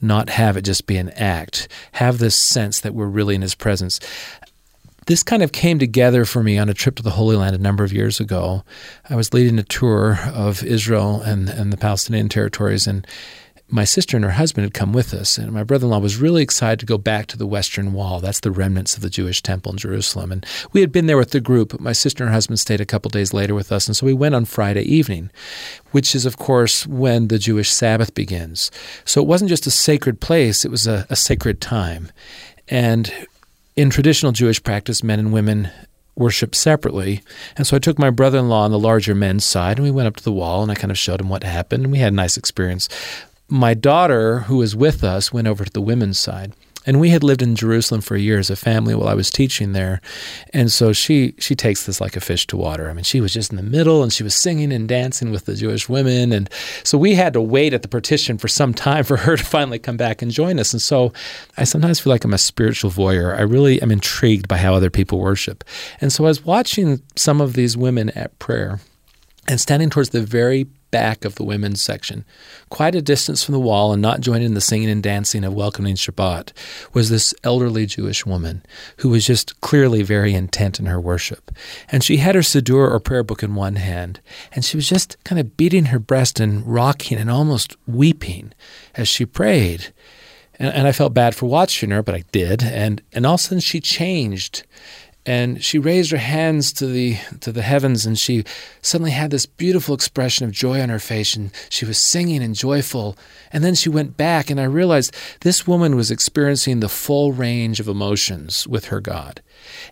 Not 0.00 0.28
have 0.28 0.56
it 0.56 0.62
just 0.62 0.86
be 0.86 0.96
an 0.96 1.10
act. 1.10 1.68
Have 1.92 2.18
this 2.18 2.36
sense 2.36 2.80
that 2.80 2.94
we're 2.94 3.06
really 3.06 3.34
in 3.34 3.42
His 3.42 3.54
presence. 3.54 4.00
This 5.06 5.22
kind 5.22 5.42
of 5.42 5.52
came 5.52 5.78
together 5.78 6.24
for 6.24 6.42
me 6.42 6.56
on 6.56 6.68
a 6.68 6.74
trip 6.74 6.96
to 6.96 7.02
the 7.02 7.10
Holy 7.10 7.36
Land 7.36 7.54
a 7.54 7.58
number 7.58 7.84
of 7.84 7.92
years 7.92 8.20
ago. 8.20 8.64
I 9.10 9.16
was 9.16 9.34
leading 9.34 9.58
a 9.58 9.64
tour 9.64 10.18
of 10.32 10.64
Israel 10.64 11.20
and, 11.20 11.50
and 11.50 11.72
the 11.72 11.76
Palestinian 11.76 12.30
territories, 12.30 12.86
and 12.86 13.06
my 13.68 13.84
sister 13.84 14.16
and 14.16 14.24
her 14.24 14.32
husband 14.32 14.64
had 14.64 14.74
come 14.74 14.92
with 14.92 15.14
us, 15.14 15.38
and 15.38 15.50
my 15.50 15.64
brother 15.64 15.86
in 15.86 15.90
law 15.90 15.98
was 15.98 16.18
really 16.18 16.42
excited 16.42 16.80
to 16.80 16.86
go 16.86 16.98
back 16.98 17.26
to 17.26 17.38
the 17.38 17.46
Western 17.46 17.92
Wall. 17.94 18.20
That's 18.20 18.40
the 18.40 18.50
remnants 18.50 18.94
of 18.94 19.02
the 19.02 19.08
Jewish 19.08 19.42
temple 19.42 19.72
in 19.72 19.78
Jerusalem. 19.78 20.32
And 20.32 20.46
we 20.72 20.80
had 20.80 20.92
been 20.92 21.06
there 21.06 21.16
with 21.16 21.30
the 21.30 21.40
group, 21.40 21.70
but 21.70 21.80
my 21.80 21.92
sister 21.92 22.22
and 22.22 22.28
her 22.28 22.34
husband 22.34 22.60
stayed 22.60 22.80
a 22.80 22.86
couple 22.86 23.08
days 23.08 23.32
later 23.32 23.54
with 23.54 23.72
us. 23.72 23.86
And 23.86 23.96
so 23.96 24.04
we 24.04 24.12
went 24.12 24.34
on 24.34 24.44
Friday 24.44 24.82
evening, 24.82 25.30
which 25.92 26.14
is, 26.14 26.26
of 26.26 26.36
course, 26.36 26.86
when 26.86 27.28
the 27.28 27.38
Jewish 27.38 27.70
Sabbath 27.70 28.14
begins. 28.14 28.70
So 29.06 29.22
it 29.22 29.26
wasn't 29.26 29.48
just 29.48 29.66
a 29.66 29.70
sacred 29.70 30.20
place, 30.20 30.64
it 30.64 30.70
was 30.70 30.86
a, 30.86 31.06
a 31.08 31.16
sacred 31.16 31.60
time. 31.60 32.12
And 32.68 33.12
in 33.76 33.90
traditional 33.90 34.32
Jewish 34.32 34.62
practice, 34.62 35.02
men 35.02 35.18
and 35.18 35.32
women 35.32 35.70
worship 36.16 36.54
separately. 36.54 37.22
And 37.56 37.66
so 37.66 37.76
I 37.76 37.80
took 37.80 37.98
my 37.98 38.10
brother 38.10 38.38
in 38.38 38.48
law 38.48 38.64
on 38.64 38.70
the 38.70 38.78
larger 38.78 39.14
men's 39.14 39.44
side 39.44 39.78
and 39.78 39.84
we 39.84 39.90
went 39.90 40.06
up 40.06 40.16
to 40.16 40.22
the 40.22 40.32
wall 40.32 40.62
and 40.62 40.70
I 40.70 40.76
kind 40.76 40.92
of 40.92 40.98
showed 40.98 41.20
him 41.20 41.28
what 41.28 41.42
happened. 41.42 41.82
And 41.82 41.92
we 41.92 41.98
had 41.98 42.12
a 42.12 42.16
nice 42.16 42.36
experience 42.36 42.88
my 43.48 43.74
daughter, 43.74 44.40
who 44.40 44.58
was 44.58 44.74
with 44.74 45.04
us, 45.04 45.32
went 45.32 45.48
over 45.48 45.64
to 45.64 45.70
the 45.70 45.80
women's 45.80 46.18
side. 46.18 46.54
And 46.86 47.00
we 47.00 47.10
had 47.10 47.24
lived 47.24 47.40
in 47.40 47.56
Jerusalem 47.56 48.00
for 48.00 48.14
a 48.14 48.20
year 48.20 48.38
as 48.38 48.50
a 48.50 48.56
family 48.56 48.94
while 48.94 49.08
I 49.08 49.14
was 49.14 49.30
teaching 49.30 49.72
there. 49.72 50.00
And 50.52 50.70
so 50.70 50.92
she 50.92 51.34
she 51.38 51.54
takes 51.54 51.86
this 51.86 52.00
like 52.00 52.16
a 52.16 52.20
fish 52.20 52.46
to 52.48 52.56
water. 52.56 52.90
I 52.90 52.92
mean, 52.92 53.04
she 53.04 53.20
was 53.20 53.32
just 53.32 53.50
in 53.50 53.56
the 53.56 53.62
middle 53.62 54.02
and 54.02 54.12
she 54.12 54.22
was 54.22 54.34
singing 54.34 54.72
and 54.72 54.86
dancing 54.88 55.30
with 55.30 55.46
the 55.46 55.54
Jewish 55.54 55.88
women. 55.88 56.32
And 56.32 56.50
so 56.82 56.98
we 56.98 57.14
had 57.14 57.32
to 57.32 57.40
wait 57.40 57.72
at 57.72 57.82
the 57.82 57.88
partition 57.88 58.36
for 58.36 58.48
some 58.48 58.74
time 58.74 59.04
for 59.04 59.16
her 59.16 59.36
to 59.36 59.44
finally 59.44 59.78
come 59.78 59.96
back 59.96 60.20
and 60.20 60.30
join 60.30 60.58
us. 60.58 60.72
And 60.72 60.82
so 60.82 61.12
I 61.56 61.64
sometimes 61.64 62.00
feel 62.00 62.12
like 62.12 62.24
I'm 62.24 62.34
a 62.34 62.38
spiritual 62.38 62.90
voyeur. 62.90 63.36
I 63.36 63.42
really 63.42 63.80
am 63.80 63.90
intrigued 63.90 64.46
by 64.46 64.58
how 64.58 64.74
other 64.74 64.90
people 64.90 65.18
worship. 65.18 65.64
And 66.00 66.12
so 66.12 66.24
I 66.24 66.28
was 66.28 66.44
watching 66.44 67.00
some 67.16 67.40
of 67.40 67.54
these 67.54 67.76
women 67.76 68.10
at 68.10 68.38
prayer 68.38 68.80
and 69.48 69.60
standing 69.60 69.90
towards 69.90 70.10
the 70.10 70.22
very 70.22 70.66
back 70.94 71.24
of 71.24 71.34
the 71.34 71.42
women's 71.42 71.82
section, 71.82 72.24
quite 72.70 72.94
a 72.94 73.02
distance 73.02 73.42
from 73.42 73.52
the 73.52 73.58
wall 73.58 73.92
and 73.92 74.00
not 74.00 74.20
joining 74.20 74.46
in 74.46 74.54
the 74.54 74.60
singing 74.60 74.88
and 74.88 75.02
dancing 75.02 75.42
of 75.42 75.52
welcoming 75.52 75.96
Shabbat, 75.96 76.52
was 76.92 77.10
this 77.10 77.34
elderly 77.42 77.84
Jewish 77.84 78.24
woman 78.24 78.62
who 78.98 79.08
was 79.08 79.26
just 79.26 79.60
clearly 79.60 80.04
very 80.04 80.34
intent 80.34 80.78
in 80.78 80.86
her 80.86 81.00
worship. 81.00 81.50
And 81.90 82.04
she 82.04 82.18
had 82.18 82.36
her 82.36 82.42
Siddur 82.42 82.88
or 82.92 83.00
prayer 83.00 83.24
book 83.24 83.42
in 83.42 83.56
one 83.56 83.74
hand, 83.74 84.20
and 84.52 84.64
she 84.64 84.76
was 84.76 84.88
just 84.88 85.16
kind 85.24 85.40
of 85.40 85.56
beating 85.56 85.86
her 85.86 85.98
breast 85.98 86.38
and 86.38 86.64
rocking 86.64 87.18
and 87.18 87.28
almost 87.28 87.76
weeping 87.88 88.52
as 88.94 89.08
she 89.08 89.26
prayed. 89.26 89.92
And, 90.60 90.72
and 90.72 90.86
I 90.86 90.92
felt 90.92 91.12
bad 91.12 91.34
for 91.34 91.46
watching 91.46 91.90
her, 91.90 92.04
but 92.04 92.14
I 92.14 92.22
did. 92.30 92.62
And, 92.62 93.02
and 93.12 93.26
all 93.26 93.34
of 93.34 93.40
a 93.40 93.42
sudden 93.42 93.58
she 93.58 93.80
changed 93.80 94.62
and 95.26 95.64
she 95.64 95.78
raised 95.78 96.10
her 96.10 96.18
hands 96.18 96.72
to 96.74 96.86
the 96.86 97.16
to 97.40 97.50
the 97.50 97.62
heavens 97.62 98.04
and 98.04 98.18
she 98.18 98.44
suddenly 98.82 99.10
had 99.10 99.30
this 99.30 99.46
beautiful 99.46 99.94
expression 99.94 100.44
of 100.44 100.52
joy 100.52 100.80
on 100.80 100.90
her 100.90 100.98
face 100.98 101.34
and 101.34 101.50
she 101.70 101.84
was 101.84 101.96
singing 101.96 102.42
and 102.42 102.54
joyful 102.54 103.16
and 103.50 103.64
then 103.64 103.74
she 103.74 103.88
went 103.88 104.16
back 104.16 104.50
and 104.50 104.60
I 104.60 104.64
realized 104.64 105.14
this 105.40 105.66
woman 105.66 105.96
was 105.96 106.10
experiencing 106.10 106.80
the 106.80 106.88
full 106.88 107.32
range 107.32 107.80
of 107.80 107.88
emotions 107.88 108.66
with 108.66 108.86
her 108.86 109.00
God. 109.00 109.40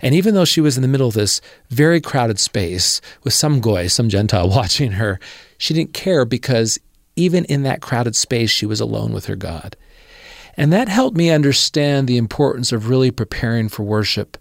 And 0.01 0.15
even 0.15 0.35
though 0.35 0.45
she 0.45 0.61
was 0.61 0.77
in 0.77 0.83
the 0.83 0.89
middle 0.89 1.09
of 1.09 1.15
this 1.15 1.41
very 1.71 2.01
crowded 2.01 2.39
space 2.39 3.01
with 3.23 3.33
some 3.33 3.61
goy, 3.61 3.87
some 3.87 4.09
Gentile 4.09 4.49
watching 4.51 4.93
her, 4.93 5.19
she 5.57 5.73
didn't 5.73 5.95
care 5.95 6.25
because 6.25 6.79
even 7.17 7.45
in 7.47 7.63
that 7.63 7.81
crowded 7.81 8.17
space 8.17 8.51
she 8.51 8.67
was 8.67 8.81
alone 8.81 9.13
with 9.13 9.27
her 9.27 9.37
God. 9.37 9.77
And 10.57 10.73
that 10.73 10.89
helped 10.89 11.17
me 11.17 11.31
understand 11.31 12.07
the 12.07 12.19
importance 12.19 12.73
of 12.73 12.89
really 12.89 13.11
preparing 13.11 13.69
for 13.69 13.85
worship. 13.85 14.37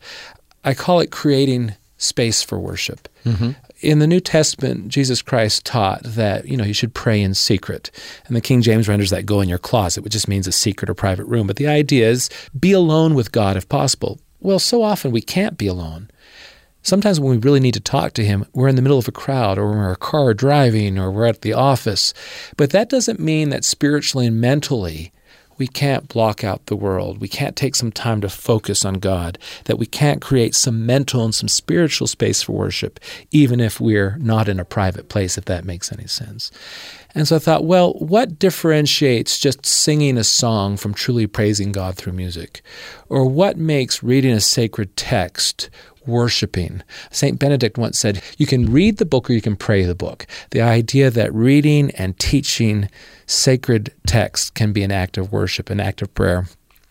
I 0.63 0.73
call 0.73 0.99
it 0.99 1.11
creating 1.11 1.75
space 1.97 2.41
for 2.43 2.59
worship. 2.59 3.07
Mm-hmm. 3.25 3.51
In 3.81 3.99
the 3.99 4.07
New 4.07 4.19
Testament, 4.19 4.89
Jesus 4.89 5.21
Christ 5.21 5.65
taught 5.65 6.03
that 6.03 6.47
you 6.47 6.55
know 6.55 6.63
you 6.63 6.73
should 6.73 6.93
pray 6.93 7.21
in 7.21 7.33
secret, 7.33 7.89
and 8.27 8.35
the 8.35 8.41
King 8.41 8.61
James 8.61 8.87
renders 8.87 9.09
that 9.09 9.25
"go 9.25 9.41
in 9.41 9.49
your 9.49 9.57
closet," 9.57 10.03
which 10.03 10.13
just 10.13 10.27
means 10.27 10.47
a 10.47 10.51
secret 10.51 10.89
or 10.89 10.93
private 10.93 11.25
room. 11.25 11.47
But 11.47 11.55
the 11.55 11.67
idea 11.67 12.09
is 12.09 12.29
be 12.59 12.71
alone 12.71 13.15
with 13.15 13.31
God 13.31 13.57
if 13.57 13.67
possible. 13.67 14.19
Well, 14.39 14.59
so 14.59 14.83
often 14.83 15.11
we 15.11 15.21
can't 15.21 15.57
be 15.57 15.67
alone. 15.67 16.09
Sometimes 16.83 17.19
when 17.19 17.31
we 17.31 17.37
really 17.37 17.59
need 17.59 17.75
to 17.75 17.79
talk 17.79 18.13
to 18.13 18.25
Him, 18.25 18.45
we're 18.53 18.67
in 18.67 18.75
the 18.75 18.81
middle 18.81 18.97
of 18.97 19.07
a 19.07 19.11
crowd, 19.11 19.57
or 19.57 19.67
we're 19.67 19.85
in 19.85 19.91
a 19.91 19.95
car 19.95 20.33
driving, 20.33 20.97
or 20.97 21.11
we're 21.11 21.27
at 21.27 21.41
the 21.41 21.53
office. 21.53 22.13
But 22.57 22.71
that 22.71 22.89
doesn't 22.89 23.19
mean 23.19 23.49
that 23.49 23.63
spiritually 23.63 24.27
and 24.27 24.41
mentally 24.41 25.11
we 25.61 25.67
can't 25.67 26.07
block 26.07 26.43
out 26.43 26.65
the 26.65 26.75
world. 26.75 27.19
We 27.21 27.27
can't 27.27 27.55
take 27.55 27.75
some 27.75 27.91
time 27.91 28.19
to 28.21 28.29
focus 28.29 28.83
on 28.83 28.95
God, 28.95 29.37
that 29.65 29.77
we 29.77 29.85
can't 29.85 30.19
create 30.19 30.55
some 30.55 30.87
mental 30.87 31.23
and 31.23 31.35
some 31.35 31.49
spiritual 31.49 32.07
space 32.07 32.41
for 32.41 32.53
worship, 32.53 32.99
even 33.29 33.59
if 33.59 33.79
we're 33.79 34.17
not 34.17 34.49
in 34.49 34.59
a 34.59 34.65
private 34.65 35.07
place, 35.07 35.37
if 35.37 35.45
that 35.45 35.63
makes 35.63 35.91
any 35.91 36.07
sense. 36.07 36.49
And 37.13 37.27
so 37.27 37.35
I 37.35 37.39
thought, 37.39 37.63
well, 37.63 37.93
what 37.93 38.39
differentiates 38.39 39.37
just 39.37 39.63
singing 39.63 40.17
a 40.17 40.23
song 40.23 40.77
from 40.77 40.95
truly 40.95 41.27
praising 41.27 41.71
God 41.71 41.95
through 41.95 42.13
music? 42.13 42.63
Or 43.07 43.25
what 43.25 43.55
makes 43.55 44.01
reading 44.01 44.33
a 44.33 44.39
sacred 44.39 44.97
text 44.97 45.69
worshiping. 46.05 46.83
St. 47.11 47.39
Benedict 47.39 47.77
once 47.77 47.97
said, 47.99 48.21
You 48.37 48.45
can 48.45 48.71
read 48.71 48.97
the 48.97 49.05
book 49.05 49.29
or 49.29 49.33
you 49.33 49.41
can 49.41 49.55
pray 49.55 49.83
the 49.83 49.95
book. 49.95 50.25
The 50.51 50.61
idea 50.61 51.09
that 51.09 51.33
reading 51.33 51.91
and 51.91 52.17
teaching 52.17 52.89
sacred 53.25 53.93
text 54.05 54.53
can 54.53 54.73
be 54.73 54.83
an 54.83 54.91
act 54.91 55.17
of 55.17 55.31
worship, 55.31 55.69
an 55.69 55.79
act 55.79 56.01
of 56.01 56.13
prayer. 56.13 56.45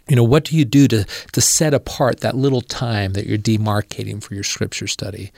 You 0.09 0.17
know, 0.17 0.25
what 0.25 0.45
do 0.45 0.57
you 0.57 0.65
do 0.65 0.89
to, 0.89 1.05
to 1.05 1.41
set 1.41 1.73
apart 1.73 2.19
that 2.21 2.35
little 2.35 2.63
time 2.63 3.13
that 3.13 3.27
you're 3.27 3.39
demarcating 3.39 4.21
for 4.21 4.35
your 4.35 4.43
scripture 4.43 4.89
study? 4.89 5.31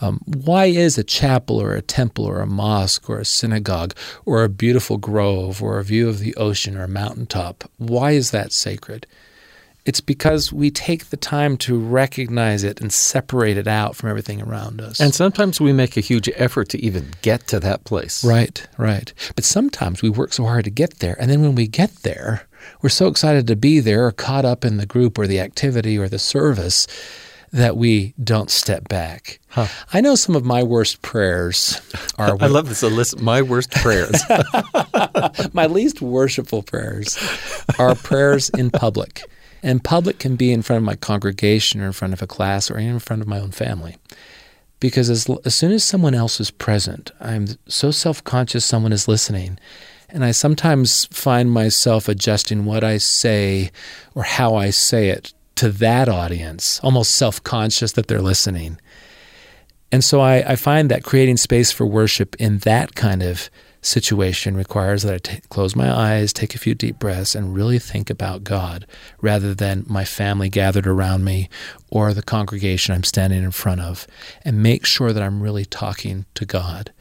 Um, 0.00 0.20
why 0.24 0.66
is 0.66 0.96
a 0.96 1.02
chapel 1.02 1.60
or 1.60 1.74
a 1.74 1.82
temple 1.82 2.24
or 2.24 2.40
a 2.40 2.46
mosque 2.46 3.10
or 3.10 3.18
a 3.18 3.24
synagogue 3.24 3.94
or 4.24 4.44
a 4.44 4.48
beautiful 4.48 4.96
grove 4.96 5.60
or 5.60 5.80
a 5.80 5.84
view 5.84 6.08
of 6.08 6.20
the 6.20 6.36
ocean 6.36 6.76
or 6.76 6.84
a 6.84 6.88
mountaintop, 6.88 7.64
why 7.78 8.12
is 8.12 8.30
that 8.30 8.52
sacred? 8.52 9.08
It's 9.84 10.00
because 10.00 10.52
we 10.52 10.70
take 10.70 11.06
the 11.06 11.16
time 11.16 11.56
to 11.58 11.78
recognize 11.78 12.62
it 12.62 12.80
and 12.80 12.92
separate 12.92 13.56
it 13.56 13.66
out 13.66 13.96
from 13.96 14.10
everything 14.10 14.40
around 14.40 14.80
us. 14.80 15.00
And 15.00 15.12
sometimes 15.12 15.60
we 15.60 15.72
make 15.72 15.96
a 15.96 16.00
huge 16.00 16.30
effort 16.36 16.68
to 16.70 16.78
even 16.80 17.10
get 17.22 17.48
to 17.48 17.58
that 17.60 17.84
place. 17.84 18.24
Right, 18.24 18.64
right. 18.78 19.12
But 19.34 19.44
sometimes 19.44 20.00
we 20.00 20.08
work 20.08 20.32
so 20.32 20.44
hard 20.44 20.64
to 20.64 20.70
get 20.70 21.00
there. 21.00 21.16
And 21.18 21.30
then 21.30 21.42
when 21.42 21.56
we 21.56 21.66
get 21.66 21.90
there, 22.02 22.46
we're 22.80 22.90
so 22.90 23.08
excited 23.08 23.48
to 23.48 23.56
be 23.56 23.80
there 23.80 24.06
or 24.06 24.12
caught 24.12 24.44
up 24.44 24.64
in 24.64 24.76
the 24.76 24.86
group 24.86 25.18
or 25.18 25.26
the 25.26 25.40
activity 25.40 25.98
or 25.98 26.08
the 26.08 26.18
service 26.18 26.86
that 27.52 27.76
we 27.76 28.14
don't 28.22 28.50
step 28.50 28.88
back. 28.88 29.38
Huh. 29.48 29.66
I 29.92 30.00
know 30.00 30.14
some 30.14 30.34
of 30.34 30.44
my 30.44 30.62
worst 30.62 31.02
prayers 31.02 31.80
are. 32.18 32.36
I 32.40 32.46
love 32.46 32.68
this 32.68 32.82
list. 32.82 33.20
My 33.20 33.42
worst 33.42 33.70
prayers. 33.72 34.22
my 35.52 35.66
least 35.66 36.00
worshipful 36.00 36.62
prayers 36.62 37.18
are 37.78 37.94
prayers 37.94 38.48
in 38.50 38.70
public. 38.70 39.24
And 39.62 39.84
public 39.84 40.18
can 40.18 40.36
be 40.36 40.52
in 40.52 40.62
front 40.62 40.78
of 40.78 40.84
my 40.84 40.96
congregation 40.96 41.80
or 41.80 41.86
in 41.86 41.92
front 41.92 42.12
of 42.12 42.22
a 42.22 42.26
class 42.26 42.70
or 42.70 42.78
in 42.78 42.98
front 42.98 43.22
of 43.22 43.28
my 43.28 43.38
own 43.38 43.52
family. 43.52 43.96
Because 44.80 45.08
as, 45.08 45.30
as 45.44 45.54
soon 45.54 45.70
as 45.70 45.84
someone 45.84 46.14
else 46.14 46.40
is 46.40 46.50
present, 46.50 47.12
I'm 47.20 47.46
so 47.68 47.92
self 47.92 48.24
conscious 48.24 48.64
someone 48.64 48.92
is 48.92 49.06
listening. 49.06 49.58
And 50.08 50.24
I 50.24 50.32
sometimes 50.32 51.06
find 51.06 51.50
myself 51.50 52.08
adjusting 52.08 52.64
what 52.64 52.84
I 52.84 52.98
say 52.98 53.70
or 54.14 54.24
how 54.24 54.56
I 54.56 54.70
say 54.70 55.08
it 55.08 55.32
to 55.56 55.70
that 55.70 56.08
audience, 56.08 56.80
almost 56.82 57.12
self 57.12 57.42
conscious 57.44 57.92
that 57.92 58.08
they're 58.08 58.20
listening. 58.20 58.78
And 59.92 60.02
so 60.02 60.20
I, 60.20 60.52
I, 60.52 60.56
find 60.56 60.90
that 60.90 61.04
creating 61.04 61.36
space 61.36 61.70
for 61.70 61.84
worship 61.84 62.34
in 62.36 62.58
that 62.58 62.94
kind 62.94 63.22
of 63.22 63.50
situation 63.82 64.56
requires 64.56 65.02
that 65.02 65.14
I 65.14 65.18
t- 65.18 65.40
close 65.50 65.76
my 65.76 65.92
eyes, 65.92 66.32
take 66.32 66.54
a 66.54 66.58
few 66.58 66.74
deep 66.74 66.98
breaths, 66.98 67.34
and 67.34 67.54
really 67.54 67.78
think 67.78 68.08
about 68.08 68.44
God 68.44 68.86
rather 69.20 69.54
than 69.54 69.84
my 69.86 70.04
family 70.04 70.48
gathered 70.48 70.86
around 70.86 71.24
me 71.24 71.50
or 71.90 72.14
the 72.14 72.22
congregation 72.22 72.94
I'm 72.94 73.04
standing 73.04 73.42
in 73.42 73.50
front 73.50 73.80
of, 73.80 74.06
and 74.44 74.62
make 74.62 74.86
sure 74.86 75.12
that 75.12 75.22
I'm 75.22 75.42
really 75.42 75.64
talking 75.64 76.24
to 76.34 76.46
God. 76.46 76.92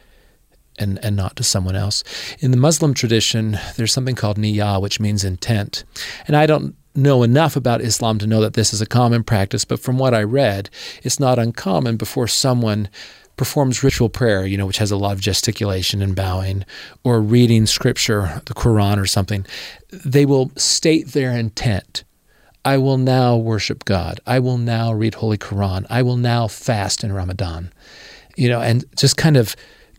And, 0.80 0.98
and 1.06 1.16
not 1.16 1.36
to 1.36 1.44
someone 1.44 1.76
else. 1.76 2.04
In 2.40 2.50
the 2.50 2.58
Muslim 2.58 2.96
tradition, 2.96 3.60
there's 3.76 3.94
something 3.94 4.16
called 4.16 4.38
niyah, 4.38 4.82
which 4.82 5.00
means 5.00 5.24
intent. 5.24 5.84
And 6.26 6.36
I 6.36 6.48
don't 6.48 6.76
know 6.96 7.22
enough 7.22 7.56
about 7.56 7.82
Islam 7.82 8.18
to 8.20 8.26
know 8.26 8.42
that 8.42 8.54
this 8.54 8.74
is 8.74 8.82
a 8.82 8.88
common 8.88 9.24
practice, 9.24 9.64
but 9.64 9.80
from 9.80 10.00
what 10.00 10.14
I 10.16 10.24
read, 10.24 10.72
it's 11.04 11.20
not 11.20 11.38
uncommon 11.38 11.98
before 11.98 12.28
someone 12.28 12.90
performs 13.42 13.82
ritual 13.82 14.08
prayer, 14.08 14.46
you 14.46 14.56
know, 14.56 14.68
which 14.68 14.78
has 14.78 14.92
a 14.92 14.96
lot 14.96 15.14
of 15.14 15.20
gesticulation 15.20 16.00
and 16.00 16.16
bowing, 16.16 16.64
or 17.04 17.20
reading 17.20 17.66
scripture, 17.66 18.40
the 18.46 18.54
Quran 18.54 19.02
or 19.02 19.08
something, 19.08 19.48
they 19.90 20.28
will 20.28 20.52
state 20.58 21.08
their 21.08 21.32
intent. 21.32 22.04
I 22.64 22.78
will 22.78 23.00
now 23.00 23.36
worship 23.36 23.84
God. 23.84 24.20
I 24.28 24.38
will 24.38 24.60
now 24.60 24.94
read 24.94 25.16
Holy 25.16 25.40
Quran. 25.40 25.88
I 25.90 26.04
will 26.04 26.18
now 26.18 26.48
fast 26.48 27.04
in 27.04 27.12
Ramadan. 27.12 27.74
You 28.38 28.50
know, 28.50 28.62
and 28.62 28.86
just 28.96 29.18
kind 29.18 29.38
of 29.38 29.56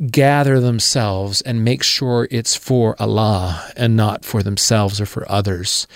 gather 0.06 0.60
themselves 0.60 1.40
and 1.40 1.64
make 1.64 1.82
sure 1.82 2.28
it's 2.30 2.54
for 2.54 2.94
Allah 3.02 3.72
and 3.76 3.96
not 3.96 4.24
for 4.24 4.44
themselves 4.44 5.00
or 5.00 5.06
for 5.06 5.28
others. 5.28 5.88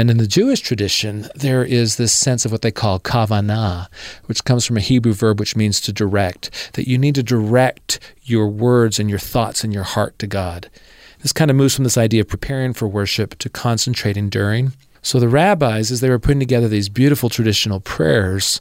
And 0.00 0.10
in 0.10 0.16
the 0.16 0.26
Jewish 0.26 0.60
tradition, 0.60 1.28
there 1.34 1.62
is 1.62 1.96
this 1.96 2.10
sense 2.10 2.46
of 2.46 2.52
what 2.52 2.62
they 2.62 2.70
call 2.70 2.98
kavanah, 2.98 3.86
which 4.24 4.44
comes 4.44 4.64
from 4.64 4.78
a 4.78 4.80
Hebrew 4.80 5.12
verb 5.12 5.38
which 5.38 5.56
means 5.56 5.78
to 5.82 5.92
direct, 5.92 6.70
that 6.72 6.88
you 6.88 6.96
need 6.96 7.16
to 7.16 7.22
direct 7.22 8.00
your 8.22 8.48
words 8.48 8.98
and 8.98 9.10
your 9.10 9.18
thoughts 9.18 9.62
and 9.62 9.74
your 9.74 9.82
heart 9.82 10.18
to 10.20 10.26
God. 10.26 10.70
This 11.18 11.34
kind 11.34 11.50
of 11.50 11.56
moves 11.58 11.74
from 11.74 11.84
this 11.84 11.98
idea 11.98 12.22
of 12.22 12.28
preparing 12.28 12.72
for 12.72 12.88
worship 12.88 13.36
to 13.40 13.50
concentrating 13.50 14.30
during. 14.30 14.72
So 15.02 15.20
the 15.20 15.28
rabbis, 15.28 15.90
as 15.90 16.00
they 16.00 16.08
were 16.08 16.18
putting 16.18 16.40
together 16.40 16.66
these 16.66 16.88
beautiful 16.88 17.28
traditional 17.28 17.80
prayers, 17.80 18.58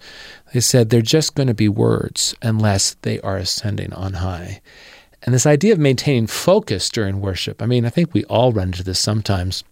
they 0.53 0.59
said 0.59 0.89
they're 0.89 1.01
just 1.01 1.35
going 1.35 1.47
to 1.47 1.53
be 1.53 1.69
words 1.69 2.35
unless 2.41 2.97
they 3.03 3.21
are 3.21 3.37
ascending 3.37 3.93
on 3.93 4.15
high. 4.15 4.59
And 5.23 5.33
this 5.33 5.45
idea 5.45 5.71
of 5.71 5.79
maintaining 5.79 6.27
focus 6.27 6.89
during 6.89 7.21
worship, 7.21 7.61
I 7.61 7.65
mean, 7.65 7.85
I 7.85 7.89
think 7.91 8.13
we 8.13 8.25
all 8.25 8.51
run 8.51 8.67
into 8.67 8.83
this 8.83 8.99
sometimes 8.99 9.63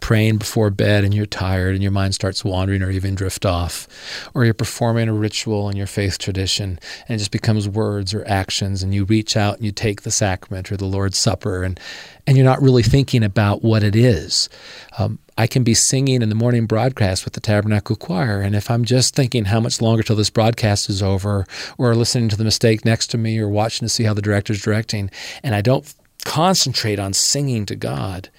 praying 0.00 0.38
before 0.38 0.70
bed 0.70 1.04
and 1.04 1.14
you're 1.14 1.26
tired 1.26 1.74
and 1.74 1.82
your 1.82 1.92
mind 1.92 2.14
starts 2.14 2.44
wandering 2.44 2.82
or 2.82 2.90
even 2.90 3.14
drift 3.14 3.44
off, 3.44 3.86
or 4.34 4.44
you're 4.44 4.54
performing 4.54 5.08
a 5.08 5.12
ritual 5.12 5.68
in 5.68 5.76
your 5.76 5.86
faith 5.86 6.18
tradition 6.18 6.78
and 7.08 7.16
it 7.16 7.18
just 7.18 7.30
becomes 7.30 7.68
words 7.68 8.14
or 8.14 8.26
actions 8.26 8.82
and 8.82 8.94
you 8.94 9.04
reach 9.04 9.36
out 9.36 9.56
and 9.56 9.64
you 9.64 9.72
take 9.72 10.02
the 10.02 10.10
sacrament 10.10 10.70
or 10.72 10.76
the 10.76 10.84
Lord's 10.84 11.18
Supper 11.18 11.62
and, 11.62 11.78
and 12.26 12.36
you're 12.36 12.44
not 12.44 12.62
really 12.62 12.82
thinking 12.82 13.22
about 13.22 13.62
what 13.62 13.82
it 13.82 13.96
is. 13.96 14.48
Um, 14.98 15.18
I 15.38 15.46
can 15.46 15.62
be 15.62 15.74
singing 15.74 16.20
in 16.20 16.30
the 16.30 16.34
morning 16.34 16.66
broadcast 16.66 17.24
with 17.24 17.34
the 17.34 17.40
Tabernacle 17.40 17.94
Choir, 17.94 18.40
and 18.40 18.56
if 18.56 18.68
I'm 18.72 18.84
just 18.84 19.14
thinking 19.14 19.44
how 19.44 19.60
much 19.60 19.80
longer 19.80 20.02
till 20.02 20.16
this 20.16 20.30
broadcast 20.30 20.90
is 20.90 21.00
over, 21.00 21.46
or 21.78 21.94
listening 21.94 22.28
to 22.30 22.36
the 22.36 22.42
mistake 22.42 22.84
next 22.84 23.06
to 23.12 23.18
me, 23.18 23.38
or 23.38 23.48
watching 23.48 23.86
to 23.86 23.88
see 23.88 24.02
how 24.02 24.14
the 24.14 24.20
director's 24.20 24.60
directing, 24.60 25.12
and 25.44 25.54
I 25.54 25.60
don't 25.60 25.94
concentrate 26.24 26.98
on 26.98 27.12
singing 27.12 27.66
to 27.66 27.76
God, 27.76 28.30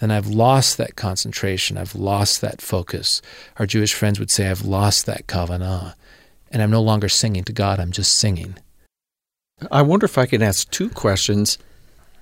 then 0.00 0.10
I've 0.10 0.26
lost 0.26 0.78
that 0.78 0.96
concentration. 0.96 1.76
I've 1.76 1.94
lost 1.94 2.40
that 2.40 2.60
focus. 2.60 3.22
Our 3.58 3.66
Jewish 3.66 3.94
friends 3.94 4.18
would 4.18 4.30
say, 4.30 4.48
I've 4.48 4.64
lost 4.64 5.06
that 5.06 5.26
kavanah. 5.26 5.94
And 6.50 6.62
I'm 6.62 6.70
no 6.70 6.82
longer 6.82 7.08
singing 7.08 7.44
to 7.44 7.52
God, 7.52 7.80
I'm 7.80 7.92
just 7.92 8.16
singing. 8.16 8.56
I 9.70 9.82
wonder 9.82 10.04
if 10.04 10.18
I 10.18 10.26
can 10.26 10.42
ask 10.42 10.70
two 10.70 10.88
questions 10.90 11.58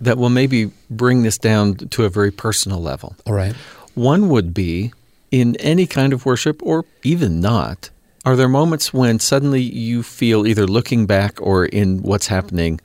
that 0.00 0.18
will 0.18 0.30
maybe 0.30 0.70
bring 0.90 1.22
this 1.22 1.38
down 1.38 1.74
to 1.76 2.04
a 2.04 2.08
very 2.08 2.30
personal 2.30 2.80
level. 2.80 3.16
All 3.26 3.34
right. 3.34 3.54
One 3.94 4.28
would 4.28 4.52
be 4.52 4.92
in 5.30 5.56
any 5.56 5.86
kind 5.86 6.12
of 6.12 6.26
worship, 6.26 6.62
or 6.62 6.84
even 7.02 7.40
not, 7.40 7.90
are 8.24 8.36
there 8.36 8.48
moments 8.48 8.92
when 8.92 9.18
suddenly 9.18 9.62
you 9.62 10.02
feel 10.02 10.46
either 10.46 10.66
looking 10.66 11.06
back 11.06 11.40
or 11.40 11.64
in 11.66 12.02
what's 12.02 12.28
happening, 12.28 12.80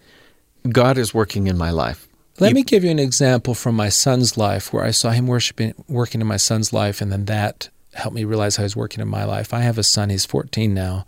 God 0.70 0.98
is 0.98 1.14
working 1.14 1.48
in 1.48 1.58
my 1.58 1.70
life? 1.70 2.07
Let 2.40 2.54
me 2.54 2.64
give 2.64 2.84
you 2.84 2.92
an 2.92 3.00
example 3.00 3.54
from 3.54 3.76
my 3.76 3.90
son's 3.90 4.38
life 4.38 4.72
where 4.72 4.84
I 4.84 4.92
saw 4.92 5.10
him 5.10 5.28
worshiping, 5.28 5.74
working 5.88 6.22
in 6.22 6.28
my 6.28 6.38
son's 6.38 6.72
life, 6.72 7.02
and 7.02 7.12
then 7.12 7.26
that 7.26 7.70
helped 7.94 8.16
me 8.16 8.26
realize 8.26 8.58
how 8.58 8.64
he's 8.64 8.76
working 8.76 9.02
in 9.02 9.08
my 9.08 9.24
life. 9.24 9.54
I 9.54 9.62
have 9.62 9.78
a 9.78 9.84
son, 9.84 10.12
he's 10.12 10.26
14 10.26 10.72
now. 10.74 11.06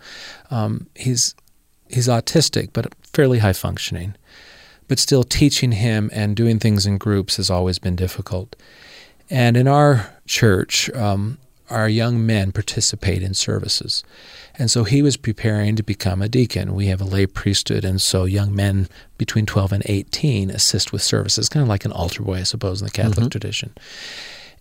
Um, 0.49 0.87
he's, 0.95 1.35
he's 1.87 2.07
autistic, 2.07 2.69
but 2.73 2.93
fairly 3.13 3.39
high 3.39 3.53
functioning. 3.53 4.15
But 4.87 4.97
still, 4.97 5.23
teaching 5.23 5.73
him 5.73 6.09
and 6.11 6.35
doing 6.35 6.57
things 6.57 6.87
in 6.87 6.97
groups 6.97 7.37
has 7.37 7.51
always 7.51 7.77
been 7.77 7.95
difficult. 7.95 8.55
And 9.29 9.55
in 9.55 9.67
our 9.67 10.11
church, 10.25 10.89
um, 10.91 11.37
our 11.69 11.87
young 11.87 12.25
men 12.25 12.51
participate 12.51 13.21
in 13.21 13.35
services. 13.35 14.03
And 14.59 14.69
so 14.69 14.83
he 14.83 15.01
was 15.01 15.15
preparing 15.15 15.77
to 15.77 15.83
become 15.83 16.21
a 16.21 16.27
deacon. 16.27 16.75
We 16.75 16.87
have 16.87 16.99
a 16.99 17.05
lay 17.05 17.25
priesthood, 17.25 17.85
and 17.85 18.01
so 18.01 18.25
young 18.25 18.53
men 18.53 18.89
between 19.17 19.45
12 19.45 19.71
and 19.71 19.83
18 19.85 20.49
assist 20.49 20.91
with 20.91 21.01
services, 21.01 21.47
kind 21.47 21.63
of 21.63 21.69
like 21.69 21.85
an 21.85 21.93
altar 21.93 22.23
boy, 22.23 22.39
I 22.39 22.43
suppose, 22.43 22.81
in 22.81 22.85
the 22.85 22.91
Catholic 22.91 23.19
mm-hmm. 23.19 23.29
tradition. 23.29 23.73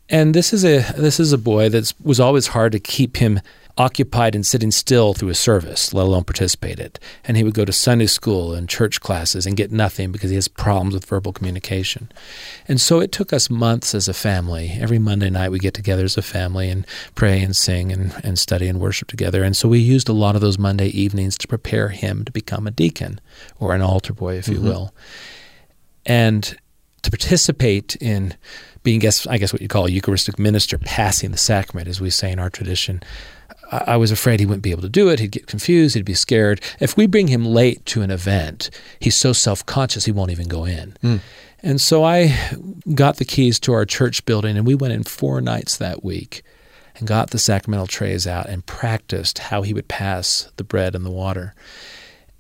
And 0.08 0.34
this 0.34 0.52
is 0.52 0.64
a 0.64 0.78
this 0.96 1.20
is 1.20 1.32
a 1.32 1.38
boy 1.38 1.68
that 1.68 1.92
was 2.02 2.20
always 2.20 2.46
hard 2.46 2.72
to 2.72 2.80
keep 2.80 3.16
him 3.16 3.40
occupied 3.78 4.34
and 4.34 4.44
sitting 4.44 4.72
still 4.72 5.14
through 5.14 5.28
a 5.28 5.34
service, 5.34 5.94
let 5.94 6.04
alone 6.04 6.24
participate 6.24 6.80
it. 6.80 6.98
And 7.24 7.36
he 7.36 7.44
would 7.44 7.54
go 7.54 7.64
to 7.64 7.72
Sunday 7.72 8.06
school 8.06 8.52
and 8.52 8.68
church 8.68 9.00
classes 9.00 9.46
and 9.46 9.56
get 9.56 9.70
nothing 9.70 10.10
because 10.10 10.30
he 10.30 10.34
has 10.34 10.48
problems 10.48 10.94
with 10.94 11.06
verbal 11.06 11.32
communication. 11.32 12.10
And 12.66 12.80
so 12.80 13.00
it 13.00 13.12
took 13.12 13.32
us 13.32 13.48
months 13.48 13.94
as 13.94 14.08
a 14.08 14.14
family. 14.14 14.76
Every 14.80 14.98
Monday 14.98 15.30
night 15.30 15.52
we 15.52 15.60
get 15.60 15.74
together 15.74 16.04
as 16.04 16.16
a 16.16 16.22
family 16.22 16.68
and 16.68 16.84
pray 17.14 17.40
and 17.40 17.56
sing 17.56 17.92
and, 17.92 18.12
and 18.24 18.38
study 18.38 18.66
and 18.66 18.80
worship 18.80 19.08
together. 19.08 19.44
And 19.44 19.56
so 19.56 19.68
we 19.68 19.78
used 19.78 20.08
a 20.08 20.12
lot 20.12 20.34
of 20.34 20.40
those 20.40 20.58
Monday 20.58 20.88
evenings 20.88 21.38
to 21.38 21.48
prepare 21.48 21.90
him 21.90 22.24
to 22.24 22.32
become 22.32 22.66
a 22.66 22.72
deacon 22.72 23.20
or 23.60 23.74
an 23.74 23.80
altar 23.80 24.12
boy, 24.12 24.36
if 24.36 24.46
mm-hmm. 24.46 24.54
you 24.54 24.60
will. 24.60 24.92
And 26.04 26.56
to 27.02 27.10
participate 27.10 27.94
in 27.96 28.34
being, 28.82 28.98
guess, 28.98 29.26
I 29.26 29.38
guess, 29.38 29.52
what 29.52 29.62
you 29.62 29.68
call 29.68 29.86
a 29.86 29.90
Eucharistic 29.90 30.38
minister, 30.38 30.78
passing 30.78 31.30
the 31.30 31.38
sacrament, 31.38 31.88
as 31.88 32.00
we 32.00 32.10
say 32.10 32.32
in 32.32 32.38
our 32.38 32.50
tradition. 32.50 33.02
I 33.70 33.96
was 33.96 34.10
afraid 34.10 34.40
he 34.40 34.46
wouldn't 34.46 34.62
be 34.62 34.70
able 34.70 34.82
to 34.82 34.88
do 34.88 35.08
it. 35.10 35.20
He'd 35.20 35.32
get 35.32 35.46
confused. 35.46 35.94
He'd 35.94 36.04
be 36.04 36.14
scared. 36.14 36.60
If 36.80 36.96
we 36.96 37.06
bring 37.06 37.28
him 37.28 37.44
late 37.44 37.84
to 37.86 38.02
an 38.02 38.10
event, 38.10 38.70
he's 38.98 39.14
so 39.14 39.32
self 39.32 39.64
conscious 39.66 40.06
he 40.06 40.12
won't 40.12 40.30
even 40.30 40.48
go 40.48 40.64
in. 40.64 40.96
Mm. 41.02 41.20
And 41.62 41.80
so 41.80 42.04
I 42.04 42.34
got 42.94 43.16
the 43.16 43.24
keys 43.24 43.58
to 43.60 43.72
our 43.72 43.84
church 43.84 44.24
building, 44.24 44.56
and 44.56 44.66
we 44.66 44.74
went 44.74 44.94
in 44.94 45.02
four 45.02 45.40
nights 45.40 45.76
that 45.76 46.04
week 46.04 46.42
and 46.96 47.06
got 47.06 47.30
the 47.30 47.38
sacramental 47.38 47.86
trays 47.86 48.26
out 48.26 48.48
and 48.48 48.64
practiced 48.64 49.38
how 49.38 49.62
he 49.62 49.74
would 49.74 49.88
pass 49.88 50.50
the 50.56 50.64
bread 50.64 50.94
and 50.94 51.04
the 51.04 51.10
water. 51.10 51.54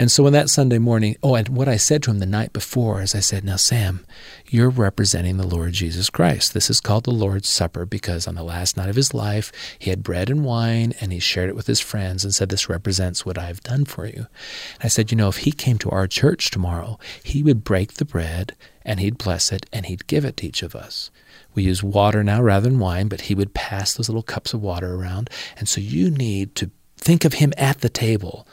And 0.00 0.12
so 0.12 0.22
when 0.22 0.32
that 0.32 0.48
Sunday 0.48 0.78
morning, 0.78 1.16
oh, 1.24 1.34
and 1.34 1.48
what 1.48 1.66
I 1.66 1.76
said 1.76 2.04
to 2.04 2.12
him 2.12 2.20
the 2.20 2.26
night 2.26 2.52
before 2.52 3.02
is 3.02 3.16
I 3.16 3.20
said, 3.20 3.42
Now, 3.44 3.56
Sam, 3.56 4.06
you're 4.48 4.70
representing 4.70 5.38
the 5.38 5.46
Lord 5.46 5.72
Jesus 5.72 6.08
Christ. 6.08 6.54
This 6.54 6.70
is 6.70 6.80
called 6.80 7.02
the 7.02 7.10
Lord's 7.10 7.48
Supper 7.48 7.84
because 7.84 8.28
on 8.28 8.36
the 8.36 8.44
last 8.44 8.76
night 8.76 8.88
of 8.88 8.94
his 8.94 9.12
life, 9.12 9.50
he 9.76 9.90
had 9.90 10.04
bread 10.04 10.30
and 10.30 10.44
wine 10.44 10.94
and 11.00 11.12
he 11.12 11.18
shared 11.18 11.48
it 11.48 11.56
with 11.56 11.66
his 11.66 11.80
friends 11.80 12.22
and 12.22 12.32
said, 12.32 12.48
This 12.48 12.68
represents 12.68 13.26
what 13.26 13.38
I've 13.38 13.60
done 13.62 13.84
for 13.86 14.06
you. 14.06 14.28
And 14.74 14.84
I 14.84 14.88
said, 14.88 15.10
You 15.10 15.16
know, 15.16 15.28
if 15.28 15.38
he 15.38 15.50
came 15.50 15.78
to 15.78 15.90
our 15.90 16.06
church 16.06 16.52
tomorrow, 16.52 17.00
he 17.24 17.42
would 17.42 17.64
break 17.64 17.94
the 17.94 18.04
bread 18.04 18.54
and 18.84 19.00
he'd 19.00 19.18
bless 19.18 19.50
it 19.50 19.66
and 19.72 19.86
he'd 19.86 20.06
give 20.06 20.24
it 20.24 20.36
to 20.36 20.46
each 20.46 20.62
of 20.62 20.76
us. 20.76 21.10
We 21.56 21.64
use 21.64 21.82
water 21.82 22.22
now 22.22 22.40
rather 22.40 22.68
than 22.68 22.78
wine, 22.78 23.08
but 23.08 23.22
he 23.22 23.34
would 23.34 23.52
pass 23.52 23.94
those 23.94 24.08
little 24.08 24.22
cups 24.22 24.54
of 24.54 24.62
water 24.62 24.94
around. 24.94 25.28
And 25.56 25.68
so 25.68 25.80
you 25.80 26.08
need 26.08 26.54
to 26.54 26.70
think 26.98 27.24
of 27.24 27.34
him 27.34 27.52
at 27.56 27.80
the 27.80 27.88
table 27.88 28.46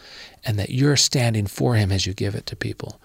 and 0.45 0.59
that 0.59 0.69
you're 0.69 0.95
standing 0.95 1.47
for 1.47 1.75
him 1.75 1.91
as 1.91 2.05
you 2.05 2.13
give 2.13 2.35
it 2.35 2.45
to 2.47 2.55
people. 2.55 2.99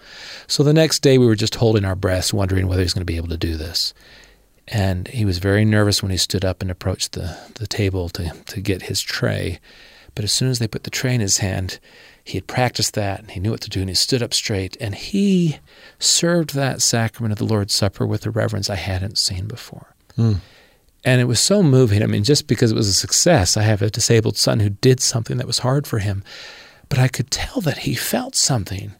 So 0.47 0.63
the 0.63 0.73
next 0.73 0.99
day 0.99 1.17
we 1.17 1.25
were 1.25 1.35
just 1.35 1.55
holding 1.55 1.85
our 1.85 1.95
breaths, 1.95 2.33
wondering 2.33 2.67
whether 2.67 2.81
he's 2.81 2.93
going 2.93 3.01
to 3.01 3.05
be 3.05 3.17
able 3.17 3.29
to 3.29 3.37
do 3.37 3.57
this. 3.57 3.93
And 4.67 5.07
he 5.07 5.25
was 5.25 5.39
very 5.39 5.65
nervous 5.65 6.01
when 6.01 6.11
he 6.11 6.17
stood 6.17 6.45
up 6.45 6.61
and 6.61 6.69
approached 6.69 7.13
the, 7.13 7.37
the 7.55 7.67
table 7.67 8.09
to, 8.09 8.31
to 8.47 8.61
get 8.61 8.83
his 8.83 9.01
tray. 9.01 9.59
But 10.13 10.23
as 10.23 10.31
soon 10.31 10.49
as 10.49 10.59
they 10.59 10.67
put 10.67 10.83
the 10.83 10.89
tray 10.89 11.15
in 11.15 11.21
his 11.21 11.39
hand, 11.39 11.79
he 12.23 12.37
had 12.37 12.47
practiced 12.47 12.93
that 12.93 13.19
and 13.19 13.31
he 13.31 13.39
knew 13.39 13.51
what 13.51 13.61
to 13.61 13.69
do 13.69 13.79
and 13.79 13.89
he 13.89 13.95
stood 13.95 14.21
up 14.21 14.33
straight 14.33 14.77
and 14.79 14.93
he 14.93 15.59
served 15.99 16.53
that 16.53 16.81
sacrament 16.81 17.31
of 17.31 17.39
the 17.39 17.45
Lord's 17.45 17.73
Supper 17.73 18.05
with 18.05 18.25
a 18.25 18.31
reverence 18.31 18.69
I 18.69 18.75
hadn't 18.75 19.17
seen 19.17 19.47
before. 19.47 19.95
Mm. 20.17 20.37
And 21.03 21.19
it 21.19 21.25
was 21.25 21.39
so 21.39 21.63
moving. 21.63 22.03
I 22.03 22.05
mean, 22.05 22.23
just 22.23 22.47
because 22.47 22.71
it 22.71 22.75
was 22.75 22.87
a 22.87 22.93
success, 22.93 23.57
I 23.57 23.63
have 23.63 23.81
a 23.81 23.89
disabled 23.89 24.37
son 24.37 24.59
who 24.59 24.69
did 24.69 24.99
something 24.99 25.37
that 25.37 25.47
was 25.47 25.59
hard 25.59 25.87
for 25.87 25.99
him. 25.99 26.23
But 26.91 26.99
I 26.99 27.07
could 27.07 27.31
tell 27.31 27.61
that 27.61 27.79
he 27.79 27.95
felt 27.95 28.35
something. 28.35 28.91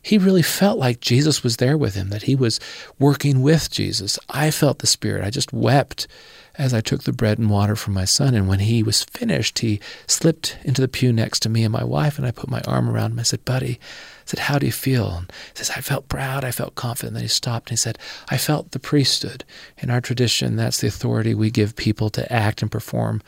He 0.00 0.18
really 0.18 0.40
felt 0.40 0.78
like 0.78 1.00
Jesus 1.00 1.42
was 1.42 1.56
there 1.56 1.76
with 1.76 1.96
him, 1.96 2.10
that 2.10 2.22
he 2.22 2.36
was 2.36 2.60
working 2.96 3.42
with 3.42 3.72
Jesus. 3.72 4.20
I 4.28 4.52
felt 4.52 4.78
the 4.78 4.86
Spirit. 4.86 5.24
I 5.24 5.30
just 5.30 5.52
wept 5.52 6.06
as 6.54 6.72
I 6.72 6.80
took 6.80 7.02
the 7.02 7.12
bread 7.12 7.40
and 7.40 7.50
water 7.50 7.74
from 7.74 7.92
my 7.92 8.04
son. 8.04 8.36
And 8.36 8.46
when 8.46 8.60
he 8.60 8.84
was 8.84 9.02
finished, 9.02 9.58
he 9.58 9.80
slipped 10.06 10.58
into 10.62 10.80
the 10.80 10.86
pew 10.86 11.12
next 11.12 11.40
to 11.40 11.48
me 11.48 11.64
and 11.64 11.72
my 11.72 11.82
wife, 11.82 12.18
and 12.18 12.26
I 12.26 12.30
put 12.30 12.48
my 12.48 12.60
arm 12.68 12.88
around 12.88 13.10
him. 13.10 13.18
I 13.18 13.24
said, 13.24 13.44
Buddy, 13.44 13.80
I 13.80 14.26
said, 14.26 14.38
How 14.38 14.60
do 14.60 14.66
you 14.66 14.70
feel? 14.70 15.10
And 15.10 15.32
he 15.52 15.56
says, 15.56 15.70
I 15.70 15.80
felt 15.80 16.08
proud. 16.08 16.44
I 16.44 16.52
felt 16.52 16.76
confident. 16.76 17.14
Then 17.14 17.24
he 17.24 17.28
stopped 17.28 17.70
and 17.70 17.72
he 17.72 17.82
said, 17.82 17.98
I 18.28 18.36
felt 18.36 18.70
the 18.70 18.78
priesthood. 18.78 19.42
In 19.76 19.90
our 19.90 20.00
tradition, 20.00 20.54
that's 20.54 20.80
the 20.80 20.86
authority 20.86 21.34
we 21.34 21.50
give 21.50 21.74
people 21.74 22.10
to 22.10 22.32
act 22.32 22.62
and 22.62 22.70
perform 22.70 23.22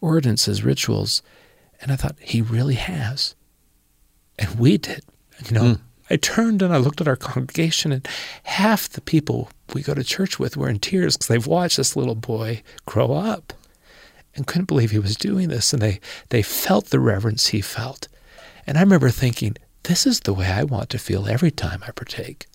ordinances, 0.00 0.64
rituals. 0.64 1.20
And 1.82 1.92
I 1.92 1.96
thought, 1.96 2.16
He 2.20 2.40
really 2.40 2.76
has. 2.76 3.34
And 4.38 4.58
we 4.58 4.78
did. 4.78 5.04
You 5.44 5.52
know, 5.52 5.62
mm. 5.62 5.80
I 6.08 6.16
turned 6.16 6.62
and 6.62 6.72
I 6.72 6.78
looked 6.78 7.00
at 7.00 7.08
our 7.08 7.16
congregation, 7.16 7.92
and 7.92 8.06
half 8.44 8.88
the 8.88 9.00
people 9.00 9.50
we 9.74 9.82
go 9.82 9.94
to 9.94 10.04
church 10.04 10.38
with 10.38 10.56
were 10.56 10.68
in 10.68 10.78
tears 10.78 11.16
because 11.16 11.28
they've 11.28 11.46
watched 11.46 11.76
this 11.76 11.96
little 11.96 12.14
boy 12.14 12.62
grow 12.86 13.12
up 13.12 13.52
and 14.34 14.46
couldn't 14.46 14.66
believe 14.66 14.90
he 14.90 14.98
was 14.98 15.16
doing 15.16 15.48
this. 15.48 15.72
And 15.72 15.82
they, 15.82 16.00
they 16.28 16.42
felt 16.42 16.86
the 16.86 17.00
reverence 17.00 17.48
he 17.48 17.60
felt. 17.60 18.08
And 18.66 18.78
I 18.78 18.82
remember 18.82 19.10
thinking, 19.10 19.56
this 19.84 20.06
is 20.06 20.20
the 20.20 20.34
way 20.34 20.46
I 20.46 20.64
want 20.64 20.90
to 20.90 20.98
feel 20.98 21.26
every 21.26 21.50
time 21.50 21.82
I 21.86 21.90
partake. 21.90 22.46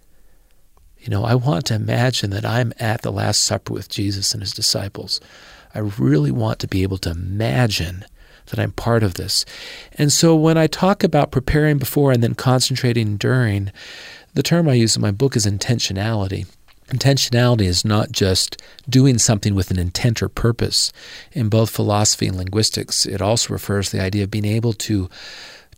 You 1.00 1.10
know, 1.10 1.24
I 1.24 1.36
want 1.36 1.66
to 1.66 1.76
imagine 1.76 2.30
that 2.30 2.46
I'm 2.46 2.74
at 2.80 3.02
the 3.02 3.12
Last 3.12 3.44
Supper 3.44 3.74
with 3.74 3.90
Jesus 3.90 4.34
and 4.34 4.44
his 4.44 4.54
disciples. 4.54 5.20
I 5.74 5.80
really 5.80 6.32
want 6.32 6.60
to 6.60 6.68
be 6.68 6.84
able 6.84 7.00
to 7.00 7.12
imagine 7.12 8.06
that 8.48 8.60
I'm 8.60 8.72
part 8.72 9.04
of 9.04 9.16
this. 9.16 9.46
And 9.98 10.12
so 10.12 10.36
when 10.36 10.58
I 10.58 10.68
talk 10.68 11.04
about 11.04 11.32
preparing 11.32 11.78
before 11.78 12.12
and 12.12 12.22
then 12.24 12.36
concentrating 12.36 13.18
during, 13.18 13.72
the 14.34 14.44
term 14.44 14.70
I 14.70 14.74
use 14.74 14.96
in 14.96 15.02
my 15.02 15.12
book 15.12 15.36
is 15.36 15.46
intentionality. 15.46 16.48
Intentionality 16.88 17.64
is 17.64 17.86
not 17.86 18.12
just 18.12 18.62
doing 18.90 19.18
something 19.18 19.56
with 19.56 19.72
an 19.72 19.80
intent 19.80 20.22
or 20.22 20.28
purpose. 20.28 20.92
In 21.32 21.48
both 21.48 21.70
philosophy 21.70 22.28
and 22.28 22.38
linguistics, 22.38 23.06
it 23.06 23.22
also 23.22 23.54
refers 23.54 23.90
to 23.90 23.98
the 23.98 24.04
idea 24.04 24.26
of 24.26 24.32
being 24.32 24.46
able 24.46 24.74
to 24.74 25.10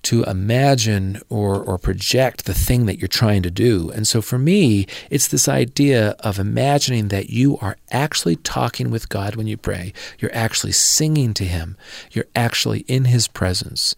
to 0.03 0.23
imagine 0.23 1.21
or, 1.29 1.61
or 1.61 1.77
project 1.77 2.45
the 2.45 2.53
thing 2.53 2.85
that 2.85 2.99
you're 2.99 3.07
trying 3.07 3.41
to 3.43 3.51
do. 3.51 3.89
And 3.91 4.07
so 4.07 4.21
for 4.21 4.37
me, 4.37 4.85
it's 5.09 5.27
this 5.27 5.47
idea 5.47 6.11
of 6.19 6.39
imagining 6.39 7.07
that 7.07 7.29
you 7.29 7.57
are 7.59 7.77
actually 7.91 8.35
talking 8.35 8.91
with 8.91 9.09
God 9.09 9.35
when 9.35 9.47
you 9.47 9.57
pray. 9.57 9.93
You're 10.19 10.35
actually 10.35 10.73
singing 10.73 11.33
to 11.35 11.45
Him. 11.45 11.77
You're 12.11 12.27
actually 12.35 12.81
in 12.81 13.05
His 13.05 13.27
presence. 13.27 13.95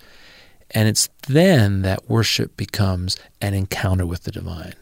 And 0.71 0.87
it's 0.87 1.09
then 1.27 1.81
that 1.81 2.09
worship 2.09 2.55
becomes 2.55 3.17
an 3.41 3.53
encounter 3.53 4.05
with 4.05 4.23
the 4.23 4.31
divine. 4.31 4.75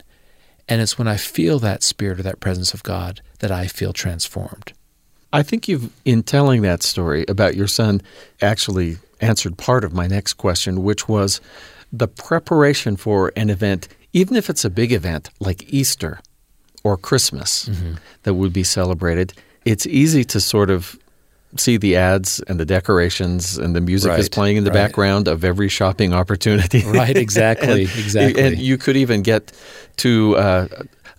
And 0.67 0.81
it's 0.81 0.97
when 0.97 1.07
I 1.07 1.17
feel 1.17 1.59
that 1.59 1.83
spirit 1.83 2.19
or 2.19 2.23
that 2.23 2.39
presence 2.39 2.73
of 2.73 2.83
God 2.83 3.21
that 3.39 3.51
I 3.51 3.67
feel 3.67 3.93
transformed. 3.93 4.73
I 5.33 5.43
think 5.43 5.67
you've, 5.67 5.91
in 6.05 6.23
telling 6.23 6.61
that 6.61 6.83
story 6.83 7.25
about 7.27 7.55
your 7.55 7.67
son 7.67 8.01
actually 8.41 8.97
answered 9.19 9.57
part 9.57 9.83
of 9.83 9.91
my 9.91 10.07
next 10.07 10.33
question, 10.33 10.83
which 10.83 11.09
was 11.09 11.41
the 11.91 12.07
preparation 12.07 12.95
for 12.95 13.33
an 13.35 13.49
event, 13.49 13.87
even 14.13 14.37
if 14.37 14.49
it's 14.49 14.63
a 14.63 14.69
big 14.69 14.91
event 14.91 15.29
like 15.39 15.73
Easter 15.73 16.19
or 16.83 16.97
Christmas 16.97 17.67
mm-hmm. 17.67 17.95
that 18.23 18.35
would 18.35 18.53
be 18.53 18.63
celebrated. 18.63 19.33
It's 19.65 19.87
easy 19.87 20.23
to 20.25 20.39
sort 20.39 20.69
of 20.69 20.97
see 21.57 21.77
the 21.77 21.95
ads 21.95 22.39
and 22.41 22.59
the 22.59 22.65
decorations 22.65 23.57
and 23.57 23.75
the 23.75 23.81
music 23.81 24.09
right, 24.09 24.19
is 24.19 24.29
playing 24.29 24.57
in 24.57 24.63
the 24.63 24.71
right. 24.71 24.87
background 24.87 25.27
of 25.27 25.43
every 25.43 25.69
shopping 25.69 26.13
opportunity. 26.13 26.83
Right, 26.93 27.15
exactly, 27.15 27.83
and, 27.85 27.99
exactly. 27.99 28.43
And 28.43 28.57
you 28.59 28.77
could 28.77 28.97
even 28.97 29.23
get 29.23 29.51
to 29.97 30.35
uh, 30.35 30.67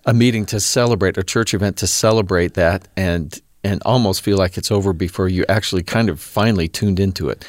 a 0.05 0.13
meeting 0.13 0.45
to 0.47 0.59
celebrate 0.59 1.17
a 1.17 1.23
church 1.23 1.53
event 1.53 1.77
to 1.77 1.87
celebrate 1.87 2.53
that 2.53 2.87
and 2.95 3.41
and 3.65 3.81
almost 3.83 4.21
feel 4.21 4.37
like 4.37 4.57
it's 4.57 4.71
over 4.71 4.93
before 4.93 5.27
you 5.27 5.43
actually 5.49 5.81
kind 5.81 6.07
of 6.07 6.21
finally 6.21 6.67
tuned 6.67 6.99
into 6.99 7.29
it. 7.29 7.43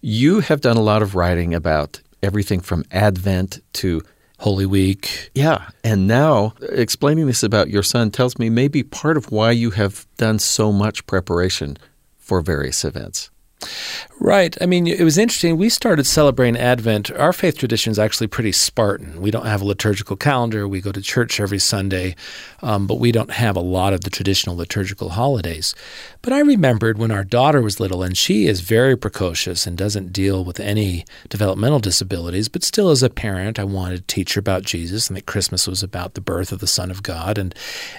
You 0.00 0.40
have 0.40 0.60
done 0.60 0.76
a 0.76 0.82
lot 0.82 1.02
of 1.02 1.16
writing 1.16 1.54
about 1.54 2.00
everything 2.22 2.60
from 2.60 2.84
Advent 2.92 3.58
to 3.74 4.00
Holy 4.38 4.64
Week. 4.64 5.30
Yeah. 5.34 5.68
And 5.82 6.06
now 6.06 6.54
uh, 6.62 6.66
explaining 6.66 7.26
this 7.26 7.42
about 7.42 7.68
your 7.68 7.82
son 7.82 8.12
tells 8.12 8.38
me 8.38 8.48
maybe 8.48 8.84
part 8.84 9.16
of 9.16 9.32
why 9.32 9.50
you 9.50 9.72
have 9.72 10.06
done 10.18 10.38
so 10.38 10.70
much 10.70 11.04
preparation 11.06 11.76
for 12.16 12.40
various 12.40 12.84
events. 12.84 13.30
Right. 14.18 14.56
I 14.62 14.66
mean, 14.66 14.86
it 14.86 15.02
was 15.02 15.18
interesting. 15.18 15.56
We 15.58 15.68
started 15.68 16.06
celebrating 16.06 16.56
Advent. 16.56 17.10
Our 17.12 17.34
faith 17.34 17.58
tradition 17.58 17.90
is 17.90 17.98
actually 17.98 18.28
pretty 18.28 18.52
Spartan. 18.52 19.20
We 19.20 19.30
don't 19.30 19.46
have 19.46 19.60
a 19.60 19.66
liturgical 19.66 20.16
calendar. 20.16 20.66
We 20.66 20.80
go 20.80 20.90
to 20.90 21.02
church 21.02 21.38
every 21.38 21.58
Sunday, 21.58 22.16
um, 22.62 22.86
but 22.86 22.98
we 22.98 23.12
don't 23.12 23.30
have 23.30 23.56
a 23.56 23.60
lot 23.60 23.92
of 23.92 24.02
the 24.02 24.10
traditional 24.10 24.56
liturgical 24.56 25.10
holidays. 25.10 25.74
But 26.22 26.32
I 26.32 26.40
remembered 26.40 26.96
when 26.96 27.10
our 27.10 27.24
daughter 27.24 27.60
was 27.60 27.78
little, 27.78 28.02
and 28.02 28.16
she 28.16 28.46
is 28.46 28.60
very 28.60 28.96
precocious 28.96 29.66
and 29.66 29.76
doesn't 29.76 30.14
deal 30.14 30.44
with 30.44 30.60
any 30.60 31.04
developmental 31.28 31.78
disabilities, 31.78 32.48
but 32.48 32.64
still, 32.64 32.88
as 32.88 33.02
a 33.02 33.10
parent, 33.10 33.58
I 33.58 33.64
wanted 33.64 33.96
to 34.08 34.14
teach 34.14 34.34
her 34.34 34.38
about 34.40 34.62
Jesus 34.62 35.08
and 35.08 35.16
that 35.16 35.26
Christmas 35.26 35.68
was 35.68 35.82
about 35.82 36.14
the 36.14 36.22
birth 36.22 36.52
of 36.52 36.60
the 36.60 36.66
Son 36.66 36.90
of 36.90 37.02
God. 37.02 37.36
And, 37.36 37.54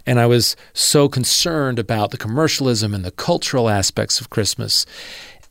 and 0.05 0.19
I 0.19 0.25
was 0.25 0.55
so 0.73 1.07
concerned 1.07 1.77
about 1.77 2.09
the 2.09 2.17
commercialism 2.17 2.93
and 2.93 3.05
the 3.05 3.11
cultural 3.11 3.69
aspects 3.69 4.19
of 4.19 4.31
Christmas. 4.31 4.85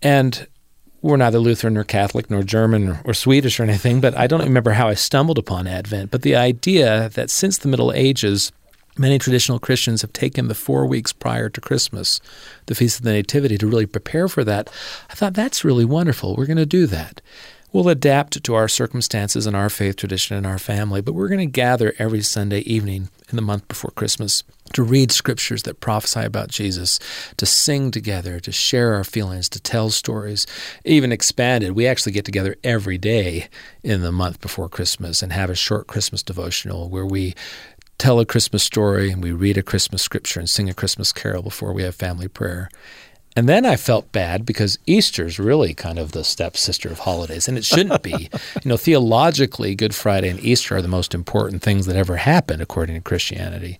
And 0.06 0.46
we're 1.02 1.16
neither 1.16 1.40
Lutheran 1.40 1.74
nor 1.74 1.82
Catholic 1.82 2.30
nor 2.30 2.44
German 2.44 2.88
or, 2.88 3.00
or, 3.06 3.12
Swedish 3.12 3.58
or 3.58 3.64
anything, 3.64 4.00
but 4.00 4.16
I 4.16 4.28
don't 4.28 4.44
remember 4.44 4.70
how 4.70 4.86
I 4.86 4.94
stumbled 4.94 5.36
upon 5.36 5.66
Advent. 5.66 6.12
But 6.12 6.22
the 6.22 6.36
idea 6.36 7.08
that 7.14 7.28
since 7.28 7.58
the 7.58 7.66
Middle 7.66 7.92
Ages, 7.92 8.52
many 8.96 9.18
traditional 9.18 9.58
Christians 9.58 10.02
have 10.02 10.12
taken 10.12 10.46
the 10.46 10.54
four 10.54 10.86
weeks 10.86 11.12
prior 11.12 11.48
to 11.48 11.60
Christmas, 11.60 12.20
the 12.66 12.76
Feast 12.76 13.00
of 13.00 13.04
the 13.04 13.14
Nativity, 13.14 13.58
to 13.58 13.66
really 13.66 13.84
prepare 13.84 14.28
for 14.28 14.44
that, 14.44 14.70
I 15.10 15.14
thought 15.14 15.34
that's 15.34 15.64
really 15.64 15.84
wonderful. 15.84 16.36
We're 16.36 16.46
going 16.46 16.56
to 16.56 16.66
do 16.66 16.86
that. 16.86 17.20
We'll 17.76 17.90
adapt 17.90 18.42
to 18.42 18.54
our 18.54 18.68
circumstances 18.68 19.46
and 19.46 19.54
our 19.54 19.68
faith 19.68 19.96
tradition 19.96 20.34
and 20.34 20.46
our 20.46 20.58
family, 20.58 21.02
but 21.02 21.12
we're 21.12 21.28
going 21.28 21.40
to 21.40 21.44
gather 21.44 21.92
every 21.98 22.22
Sunday 22.22 22.60
evening 22.60 23.10
in 23.28 23.36
the 23.36 23.42
month 23.42 23.68
before 23.68 23.90
Christmas 23.90 24.44
to 24.72 24.82
read 24.82 25.12
scriptures 25.12 25.64
that 25.64 25.78
prophesy 25.78 26.20
about 26.20 26.48
Jesus, 26.48 26.98
to 27.36 27.44
sing 27.44 27.90
together, 27.90 28.40
to 28.40 28.50
share 28.50 28.94
our 28.94 29.04
feelings, 29.04 29.50
to 29.50 29.60
tell 29.60 29.90
stories. 29.90 30.46
Even 30.86 31.12
expanded, 31.12 31.72
we 31.72 31.86
actually 31.86 32.12
get 32.12 32.24
together 32.24 32.56
every 32.64 32.96
day 32.96 33.48
in 33.82 34.00
the 34.00 34.10
month 34.10 34.40
before 34.40 34.70
Christmas 34.70 35.22
and 35.22 35.30
have 35.30 35.50
a 35.50 35.54
short 35.54 35.86
Christmas 35.86 36.22
devotional 36.22 36.88
where 36.88 37.04
we 37.04 37.34
tell 37.98 38.20
a 38.20 38.24
Christmas 38.24 38.62
story 38.62 39.10
and 39.10 39.22
we 39.22 39.32
read 39.32 39.58
a 39.58 39.62
Christmas 39.62 40.00
scripture 40.00 40.40
and 40.40 40.48
sing 40.48 40.70
a 40.70 40.74
Christmas 40.74 41.12
carol 41.12 41.42
before 41.42 41.74
we 41.74 41.82
have 41.82 41.94
family 41.94 42.28
prayer. 42.28 42.70
And 43.36 43.46
then 43.46 43.66
I 43.66 43.76
felt 43.76 44.12
bad 44.12 44.46
because 44.46 44.78
Easter's 44.86 45.38
really 45.38 45.74
kind 45.74 45.98
of 45.98 46.12
the 46.12 46.24
stepsister 46.24 46.88
of 46.88 47.00
holidays, 47.00 47.46
and 47.46 47.58
it 47.58 47.66
shouldn't 47.66 48.02
be. 48.02 48.30
you 48.64 48.68
know, 48.68 48.78
theologically, 48.78 49.74
Good 49.74 49.94
Friday 49.94 50.30
and 50.30 50.40
Easter 50.40 50.76
are 50.76 50.82
the 50.82 50.88
most 50.88 51.14
important 51.14 51.62
things 51.62 51.84
that 51.84 51.96
ever 51.96 52.16
happened 52.16 52.62
according 52.62 52.96
to 52.96 53.02
Christianity. 53.02 53.78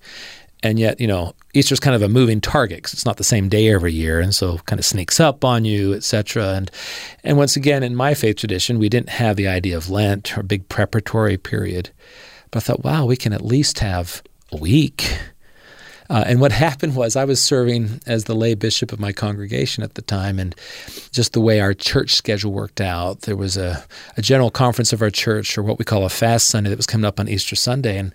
And 0.62 0.79
yet, 0.79 1.01
you 1.01 1.07
know, 1.07 1.35
Easter's 1.55 1.81
kind 1.81 1.97
of 1.97 2.03
a 2.03 2.09
moving 2.09 2.40
target 2.40 2.79
because 2.79 2.92
it's 2.92 3.07
not 3.07 3.16
the 3.16 3.25
same 3.25 3.49
day 3.49 3.73
every 3.73 3.95
year, 3.95 4.21
and 4.21 4.35
so 4.35 4.59
kind 4.66 4.79
of 4.79 4.85
sneaks 4.85 5.21
up 5.21 5.42
on 5.42 5.64
you, 5.64 5.95
etc. 5.95 6.55
And 6.55 6.71
and 7.25 7.38
once 7.38 7.57
again, 7.57 7.83
in 7.83 7.97
my 7.97 8.12
faith 8.12 8.37
tradition, 8.37 8.79
we 8.79 8.90
didn't 8.90 9.11
have 9.11 9.37
the 9.37 9.49
idea 9.49 9.77
of 9.77 9.88
Lent 9.88 10.37
or 10.37 10.42
big 10.42 10.69
preparatory 10.69 11.38
period. 11.38 11.90
But 12.51 12.59
I 12.59 12.61
thought, 12.61 12.85
wow, 12.85 13.07
we 13.07 13.16
can 13.16 13.33
at 13.33 13.45
least 13.45 13.79
have 13.79 14.23
a 14.53 14.57
week 14.57 15.19
uh, 16.11 16.25
and 16.27 16.40
what 16.40 16.53
happened 16.66 16.97
was 16.97 17.16
I 17.16 17.25
was 17.25 17.42
serving 17.42 18.01
as 18.07 18.25
the 18.25 18.35
lay 18.35 18.55
bishop 18.55 18.92
of 18.92 19.01
my 19.01 19.12
congregation 19.12 19.83
at 19.83 19.95
the 19.95 20.03
time, 20.03 20.38
and 20.38 20.55
just 21.12 21.33
the 21.33 21.40
way 21.40 21.61
our 21.61 21.75
church 21.75 22.14
schedule 22.14 22.53
worked 22.53 22.81
out, 22.81 23.23
there 23.23 23.37
was 23.37 23.57
a, 23.57 23.85
a 24.16 24.23
general 24.23 24.51
conference 24.51 24.92
of 24.92 25.03
our 25.03 25.11
church, 25.11 25.57
or 25.57 25.62
what 25.62 25.79
we 25.79 25.85
call 25.85 26.05
a 26.05 26.09
fast 26.09 26.49
Sunday, 26.49 26.71
that 26.71 26.77
was 26.77 26.87
coming 26.87 27.05
up 27.05 27.21
on 27.21 27.29
Easter 27.29 27.57
Sunday. 27.57 27.99
And 27.99 28.12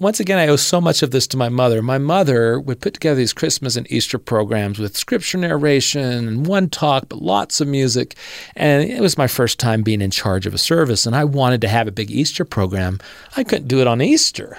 once 0.00 0.18
again, 0.18 0.38
I 0.38 0.48
owe 0.48 0.56
so 0.56 0.80
much 0.80 1.04
of 1.04 1.12
this 1.12 1.28
to 1.28 1.36
my 1.36 1.48
mother. 1.48 1.80
My 1.80 1.98
mother 1.98 2.58
would 2.58 2.80
put 2.80 2.94
together 2.94 3.14
these 3.14 3.32
Christmas 3.32 3.76
and 3.76 3.90
Easter 3.92 4.18
programs 4.18 4.80
with 4.80 4.96
scripture 4.96 5.38
narration 5.38 6.02
and 6.02 6.46
one 6.46 6.68
talk, 6.68 7.08
but 7.08 7.22
lots 7.22 7.60
of 7.60 7.68
music. 7.68 8.16
And 8.56 8.90
it 8.90 9.00
was 9.00 9.16
my 9.16 9.28
first 9.28 9.60
time 9.60 9.82
being 9.82 10.00
in 10.00 10.10
charge 10.10 10.46
of 10.46 10.54
a 10.54 10.58
service, 10.58 11.06
and 11.06 11.14
I 11.14 11.22
wanted 11.22 11.60
to 11.60 11.68
have 11.68 11.86
a 11.86 11.92
big 11.92 12.10
Easter 12.10 12.44
program. 12.44 12.98
I 13.36 13.44
couldn't 13.44 13.68
do 13.68 13.80
it 13.80 13.86
on 13.86 14.02
Easter. 14.02 14.58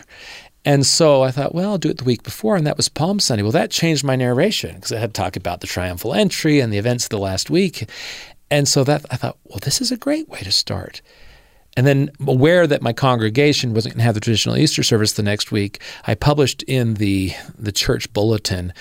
And 0.65 0.85
so 0.85 1.21
I 1.21 1.29
thought, 1.29 1.53
well, 1.53 1.71
I'll 1.71 1.77
do 1.77 1.89
it 1.89 1.99
the 1.99 2.03
week 2.03 2.23
before, 2.23 2.55
and 2.55 2.65
that 2.65 2.75
was 2.75 2.89
Palm 2.89 3.19
Sunday. 3.19 3.43
Well, 3.43 3.51
that 3.51 3.69
changed 3.69 4.03
my 4.03 4.15
narration 4.15 4.75
because 4.75 4.91
I 4.91 4.97
had 4.97 5.13
to 5.13 5.21
talk 5.21 5.35
about 5.35 5.61
the 5.61 5.67
triumphal 5.67 6.15
entry 6.15 6.59
and 6.59 6.73
the 6.73 6.79
events 6.79 7.05
of 7.05 7.11
the 7.11 7.19
last 7.19 7.51
week. 7.51 7.87
And 8.49 8.67
so 8.67 8.83
that 8.83 9.05
I 9.11 9.15
thought, 9.15 9.37
well, 9.43 9.59
this 9.59 9.79
is 9.79 9.91
a 9.91 9.97
great 9.97 10.27
way 10.27 10.39
to 10.39 10.51
start. 10.51 11.01
And 11.77 11.85
then, 11.85 12.09
aware 12.25 12.65
that 12.67 12.81
my 12.81 12.93
congregation 12.93 13.73
wasn't 13.73 13.93
going 13.93 13.99
to 13.99 14.05
have 14.05 14.15
the 14.15 14.21
traditional 14.21 14.57
Easter 14.57 14.81
service 14.81 15.13
the 15.13 15.23
next 15.23 15.51
week, 15.51 15.81
I 16.07 16.15
published 16.15 16.63
in 16.63 16.95
the 16.95 17.33
the 17.57 17.73
church 17.73 18.11
bulletin 18.13 18.73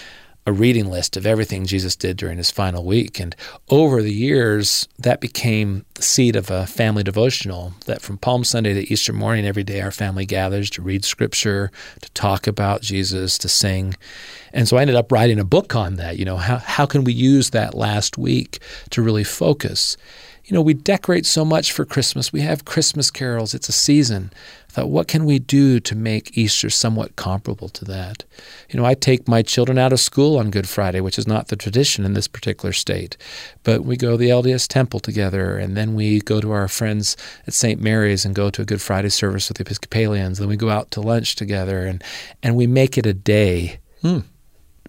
a 0.46 0.52
reading 0.52 0.90
list 0.90 1.16
of 1.16 1.24
everything 1.24 1.64
Jesus 1.64 1.96
did 1.96 2.16
during 2.16 2.36
his 2.36 2.50
final 2.50 2.84
week. 2.84 3.18
And 3.18 3.34
over 3.70 4.02
the 4.02 4.12
years, 4.12 4.86
that 4.98 5.20
became 5.20 5.86
the 5.94 6.02
seed 6.02 6.36
of 6.36 6.50
a 6.50 6.66
family 6.66 7.02
devotional 7.02 7.72
that 7.86 8.02
from 8.02 8.18
Palm 8.18 8.44
Sunday 8.44 8.74
to 8.74 8.92
Easter 8.92 9.12
morning, 9.12 9.46
every 9.46 9.64
day 9.64 9.80
our 9.80 9.90
family 9.90 10.26
gathers 10.26 10.68
to 10.70 10.82
read 10.82 11.04
scripture, 11.04 11.70
to 12.02 12.10
talk 12.12 12.46
about 12.46 12.82
Jesus, 12.82 13.38
to 13.38 13.48
sing. 13.48 13.94
And 14.52 14.68
so 14.68 14.76
I 14.76 14.82
ended 14.82 14.96
up 14.96 15.10
writing 15.10 15.38
a 15.38 15.44
book 15.44 15.74
on 15.74 15.96
that. 15.96 16.18
You 16.18 16.26
know, 16.26 16.36
how, 16.36 16.58
how 16.58 16.84
can 16.84 17.04
we 17.04 17.14
use 17.14 17.50
that 17.50 17.74
last 17.74 18.18
week 18.18 18.58
to 18.90 19.02
really 19.02 19.24
focus? 19.24 19.96
You 20.44 20.54
know, 20.54 20.62
we 20.62 20.74
decorate 20.74 21.24
so 21.24 21.44
much 21.44 21.72
for 21.72 21.84
Christmas. 21.84 22.32
We 22.32 22.42
have 22.42 22.64
Christmas 22.64 23.10
carols. 23.10 23.54
It's 23.54 23.68
a 23.68 23.72
season 23.72 24.30
I 24.68 24.72
thought, 24.72 24.90
what 24.90 25.06
can 25.06 25.24
we 25.24 25.38
do 25.38 25.78
to 25.78 25.94
make 25.94 26.36
Easter 26.36 26.68
somewhat 26.68 27.14
comparable 27.14 27.68
to 27.68 27.84
that? 27.84 28.24
You 28.68 28.80
know, 28.80 28.84
I 28.84 28.94
take 28.94 29.28
my 29.28 29.40
children 29.40 29.78
out 29.78 29.92
of 29.92 30.00
school 30.00 30.36
on 30.36 30.50
Good 30.50 30.68
Friday, 30.68 31.00
which 31.00 31.16
is 31.16 31.28
not 31.28 31.46
the 31.46 31.54
tradition 31.54 32.04
in 32.04 32.14
this 32.14 32.26
particular 32.26 32.72
state, 32.72 33.16
but 33.62 33.84
we 33.84 33.96
go 33.96 34.10
to 34.10 34.16
the 34.16 34.30
LDS 34.30 34.66
temple 34.66 34.98
together, 34.98 35.56
and 35.56 35.76
then 35.76 35.94
we 35.94 36.18
go 36.18 36.40
to 36.40 36.50
our 36.50 36.66
friends 36.66 37.16
at 37.46 37.54
St. 37.54 37.80
Mary's 37.80 38.24
and 38.24 38.34
go 38.34 38.50
to 38.50 38.62
a 38.62 38.66
Good 38.66 38.82
Friday 38.82 39.10
service 39.10 39.48
with 39.48 39.58
the 39.58 39.62
Episcopalians. 39.62 40.38
Then 40.38 40.48
we 40.48 40.56
go 40.56 40.70
out 40.70 40.90
to 40.90 41.00
lunch 41.00 41.36
together, 41.36 41.86
and 41.86 42.02
and 42.42 42.56
we 42.56 42.66
make 42.66 42.98
it 42.98 43.06
a 43.06 43.14
day. 43.14 43.78
Hmm 44.02 44.20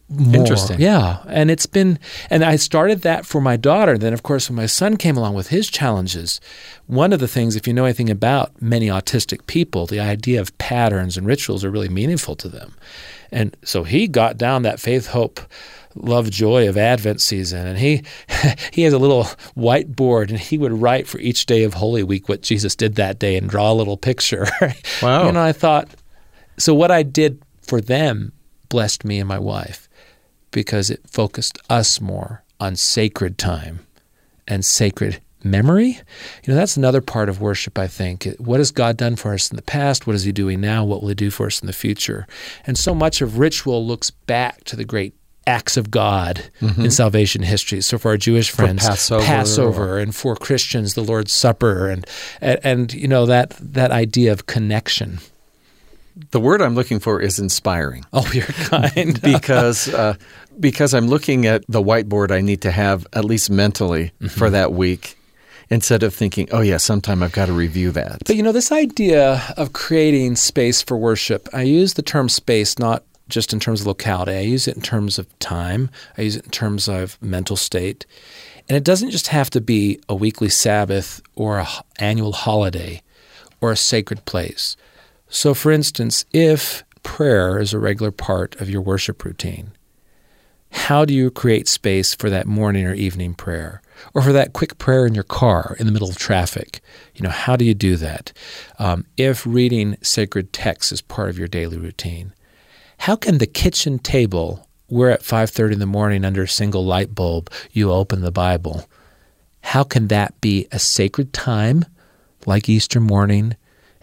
more. 0.07 0.35
Interesting. 0.35 0.79
Yeah. 0.79 1.23
And 1.27 1.49
it's 1.49 1.65
been, 1.65 1.97
and 2.29 2.43
I 2.43 2.57
started 2.57 3.01
that 3.01 3.25
for 3.25 3.41
my 3.41 3.57
daughter. 3.57 3.97
Then, 3.97 4.13
of 4.13 4.23
course, 4.23 4.49
when 4.49 4.55
my 4.55 4.67
son 4.67 4.97
came 4.97 5.17
along 5.17 5.33
with 5.33 5.47
his 5.47 5.69
challenges, 5.69 6.39
one 6.85 7.11
of 7.11 7.19
the 7.19 7.27
things, 7.27 7.55
if 7.55 7.67
you 7.67 7.73
know 7.73 7.85
anything 7.85 8.09
about 8.09 8.61
many 8.61 8.87
autistic 8.87 9.47
people, 9.47 9.87
the 9.87 9.99
idea 9.99 10.39
of 10.39 10.55
patterns 10.59 11.17
and 11.17 11.25
rituals 11.25 11.65
are 11.65 11.71
really 11.71 11.89
meaningful 11.89 12.35
to 12.35 12.47
them. 12.47 12.75
And 13.31 13.57
so 13.63 13.83
he 13.83 14.07
got 14.07 14.37
down 14.37 14.61
that 14.61 14.79
faith, 14.79 15.07
hope, 15.07 15.39
love, 15.95 16.29
joy 16.29 16.69
of 16.69 16.77
Advent 16.77 17.19
season. 17.19 17.65
And 17.65 17.79
he, 17.79 18.03
he 18.71 18.83
has 18.83 18.93
a 18.93 18.99
little 18.99 19.23
whiteboard 19.57 20.29
and 20.29 20.39
he 20.39 20.59
would 20.59 20.73
write 20.73 21.07
for 21.07 21.17
each 21.19 21.47
day 21.47 21.63
of 21.63 21.73
Holy 21.73 22.03
Week 22.03 22.29
what 22.29 22.43
Jesus 22.43 22.75
did 22.75 22.95
that 22.95 23.17
day 23.17 23.35
and 23.37 23.49
draw 23.49 23.71
a 23.71 23.73
little 23.73 23.97
picture. 23.97 24.47
Wow. 25.01 25.31
know, 25.31 25.41
I 25.41 25.51
thought, 25.51 25.89
so 26.57 26.73
what 26.73 26.91
I 26.91 27.03
did 27.03 27.41
for 27.61 27.81
them 27.81 28.31
blessed 28.69 29.03
me 29.03 29.19
and 29.19 29.27
my 29.27 29.39
wife 29.39 29.84
because 30.55 30.89
it 30.89 31.01
focused 31.05 31.59
us 31.69 31.99
more 31.99 32.41
on 32.61 32.77
sacred 32.77 33.37
time 33.37 33.85
and 34.47 34.63
sacred 34.63 35.19
memory. 35.43 35.99
You 36.43 36.47
know, 36.47 36.55
that's 36.55 36.77
another 36.77 37.01
part 37.01 37.27
of 37.27 37.41
worship, 37.41 37.77
I 37.77 37.87
think. 37.87 38.25
What 38.37 38.61
has 38.61 38.71
God 38.71 38.95
done 38.95 39.17
for 39.17 39.33
us 39.33 39.51
in 39.51 39.57
the 39.57 39.61
past? 39.61 40.07
What 40.07 40.15
is 40.15 40.23
He 40.23 40.31
doing 40.31 40.61
now? 40.61 40.85
What 40.85 41.01
will 41.01 41.09
He 41.09 41.15
do 41.15 41.29
for 41.29 41.47
us 41.47 41.59
in 41.59 41.67
the 41.67 41.73
future? 41.73 42.25
And 42.65 42.77
so 42.77 42.95
much 42.95 43.21
of 43.21 43.37
ritual 43.37 43.85
looks 43.85 44.11
back 44.11 44.63
to 44.63 44.77
the 44.77 44.85
great 44.85 45.13
acts 45.45 45.75
of 45.75 45.91
God 45.91 46.49
mm-hmm. 46.61 46.85
in 46.85 46.89
salvation 46.89 47.43
history. 47.43 47.81
So 47.81 47.97
for 47.97 48.11
our 48.11 48.17
Jewish 48.17 48.49
friends, 48.49 48.87
Passover, 48.87 49.25
Passover, 49.25 49.99
and 49.99 50.15
for 50.15 50.37
Christians, 50.37 50.93
the 50.93 51.03
Lord's 51.03 51.33
Supper, 51.33 51.89
and, 51.89 52.07
and 52.39 52.59
and 52.63 52.93
you 52.93 53.09
know 53.09 53.25
that 53.25 53.49
that 53.59 53.91
idea 53.91 54.31
of 54.31 54.45
connection. 54.45 55.19
The 56.31 56.39
word 56.39 56.61
I'm 56.61 56.75
looking 56.75 56.99
for 56.99 57.21
is 57.21 57.39
inspiring. 57.39 58.05
Oh, 58.13 58.29
you're 58.33 58.45
kind. 58.45 59.21
because 59.33 59.89
uh, 59.89 60.15
because 60.59 60.93
I'm 60.93 61.07
looking 61.07 61.45
at 61.45 61.65
the 61.67 61.81
whiteboard 61.81 62.31
I 62.31 62.41
need 62.41 62.61
to 62.61 62.71
have 62.71 63.05
at 63.13 63.25
least 63.25 63.49
mentally 63.49 64.11
mm-hmm. 64.21 64.27
for 64.27 64.49
that 64.49 64.71
week 64.71 65.17
instead 65.69 66.03
of 66.03 66.13
thinking, 66.13 66.47
oh, 66.51 66.61
yeah, 66.61 66.77
sometime 66.77 67.23
I've 67.23 67.31
got 67.31 67.47
to 67.47 67.53
review 67.53 67.91
that. 67.91 68.19
But 68.25 68.35
you 68.35 68.43
know, 68.43 68.51
this 68.51 68.71
idea 68.71 69.43
of 69.57 69.73
creating 69.73 70.35
space 70.35 70.81
for 70.81 70.95
worship, 70.95 71.49
I 71.53 71.63
use 71.63 71.95
the 71.95 72.01
term 72.01 72.29
space 72.29 72.77
not 72.79 73.03
just 73.27 73.53
in 73.53 73.59
terms 73.59 73.81
of 73.81 73.87
locality, 73.87 74.33
I 74.33 74.41
use 74.41 74.67
it 74.67 74.75
in 74.75 74.81
terms 74.81 75.17
of 75.17 75.39
time, 75.39 75.89
I 76.17 76.21
use 76.21 76.35
it 76.35 76.45
in 76.45 76.51
terms 76.51 76.87
of 76.87 77.21
mental 77.21 77.55
state. 77.55 78.05
And 78.69 78.75
it 78.75 78.83
doesn't 78.83 79.11
just 79.11 79.27
have 79.27 79.49
to 79.51 79.61
be 79.61 79.99
a 80.07 80.15
weekly 80.15 80.49
Sabbath 80.49 81.21
or 81.35 81.59
an 81.59 81.67
annual 81.97 82.33
holiday 82.33 83.01
or 83.61 83.71
a 83.71 83.77
sacred 83.77 84.25
place. 84.25 84.75
So, 85.29 85.53
for 85.53 85.71
instance, 85.71 86.25
if 86.31 86.83
prayer 87.03 87.59
is 87.59 87.73
a 87.73 87.79
regular 87.79 88.11
part 88.11 88.59
of 88.61 88.69
your 88.69 88.81
worship 88.81 89.23
routine, 89.23 89.71
how 90.71 91.05
do 91.05 91.13
you 91.13 91.31
create 91.31 91.67
space 91.67 92.13
for 92.13 92.29
that 92.29 92.47
morning 92.47 92.85
or 92.85 92.93
evening 92.93 93.33
prayer? 93.33 93.81
Or 94.13 94.21
for 94.21 94.33
that 94.33 94.53
quick 94.53 94.77
prayer 94.77 95.05
in 95.05 95.15
your 95.15 95.23
car 95.23 95.75
in 95.79 95.85
the 95.85 95.91
middle 95.91 96.09
of 96.09 96.17
traffic? 96.17 96.81
You 97.15 97.23
know, 97.23 97.29
how 97.29 97.55
do 97.55 97.63
you 97.63 97.73
do 97.73 97.95
that? 97.95 98.33
Um, 98.77 99.05
if 99.15 99.45
reading 99.45 99.97
sacred 100.01 100.51
texts 100.51 100.91
is 100.91 101.01
part 101.01 101.29
of 101.29 101.39
your 101.39 101.47
daily 101.47 101.77
routine, 101.77 102.33
how 102.99 103.15
can 103.15 103.37
the 103.37 103.47
kitchen 103.47 103.99
table, 103.99 104.67
where 104.87 105.11
at 105.11 105.21
5.30 105.21 105.73
in 105.73 105.79
the 105.79 105.85
morning 105.85 106.25
under 106.25 106.43
a 106.43 106.47
single 106.47 106.85
light 106.85 107.15
bulb 107.15 107.49
you 107.71 107.91
open 107.91 108.21
the 108.21 108.31
Bible, 108.31 108.85
how 109.61 109.83
can 109.83 110.09
that 110.09 110.39
be 110.41 110.67
a 110.71 110.79
sacred 110.79 111.33
time 111.33 111.85
like 112.45 112.67
Easter 112.69 112.99
morning 112.99 113.55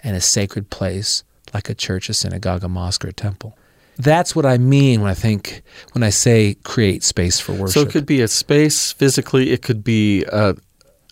and 0.02 0.16
a 0.16 0.20
sacred 0.20 0.70
place 0.70 1.24
like 1.54 1.68
a 1.68 1.74
church, 1.74 2.08
a 2.08 2.14
synagogue, 2.14 2.64
a 2.64 2.68
mosque, 2.68 3.04
or 3.04 3.08
a 3.08 3.12
temple? 3.12 3.56
That's 3.98 4.34
what 4.34 4.46
I 4.46 4.58
mean 4.58 5.00
when 5.02 5.10
I 5.10 5.14
think 5.14 5.62
when 5.92 6.02
I 6.02 6.10
say 6.10 6.56
create 6.64 7.02
space 7.02 7.38
for 7.38 7.52
worship. 7.52 7.74
So 7.74 7.80
it 7.82 7.90
could 7.90 8.06
be 8.06 8.20
a 8.22 8.28
space 8.28 8.92
physically. 8.92 9.50
It 9.50 9.62
could 9.62 9.84
be 9.84 10.24
a, 10.24 10.56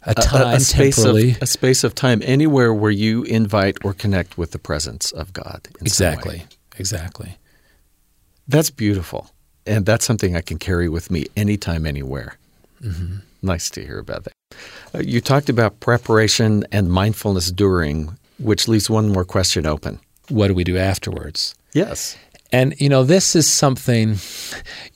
a 0.05 0.15
time 0.15 0.55
a, 0.55 0.57
a 0.57 0.61
space 0.61 0.97
temporally. 0.97 1.33
of 1.33 1.43
a 1.43 1.47
space 1.47 1.85
of 1.85 1.95
time 1.95 2.23
anywhere 2.25 2.73
where 2.73 2.91
you 2.91 3.23
invite 3.25 3.85
or 3.85 3.93
connect 3.93 4.39
with 4.39 4.53
the 4.53 4.59
presence 4.59 5.13
of 5.13 5.33
God. 5.33 5.69
in 5.81 5.87
some 5.89 6.07
way. 6.07 6.13
exactly, 6.13 6.43
exactly. 6.79 7.37
That's 8.49 8.71
beautiful, 8.71 9.31
and 9.67 9.85
that's 9.85 10.05
something 10.05 10.35
I 10.35 10.41
can 10.41 10.59
carry 10.59 10.89
with 10.89 11.11
me 11.11 11.27
anytime, 11.37 11.87
anywhere. 11.87 12.37
Mm-hmm. 12.83 13.19
Nice 13.43 13.71
to 13.71 13.85
hear 13.85 13.99
about 13.99 14.25
that. 14.25 14.33
Uh, 14.95 14.99
you 14.99 15.21
talked 15.21 15.49
about 15.49 15.81
preparation 15.81 16.65
and 16.73 16.91
mindfulness 16.91 17.51
during, 17.51 18.19
which 18.41 18.69
leaves 18.69 18.91
one 18.91 19.09
more 19.09 19.25
question 19.25 19.67
open. 19.67 20.01
What 20.29 20.49
do 20.49 20.55
we 20.55 20.65
do 20.65 20.77
afterwards? 20.77 21.55
Yes. 21.73 22.17
And 22.53 22.75
you 22.81 22.89
know, 22.89 23.05
this 23.05 23.37
is 23.37 23.49
something. 23.49 24.17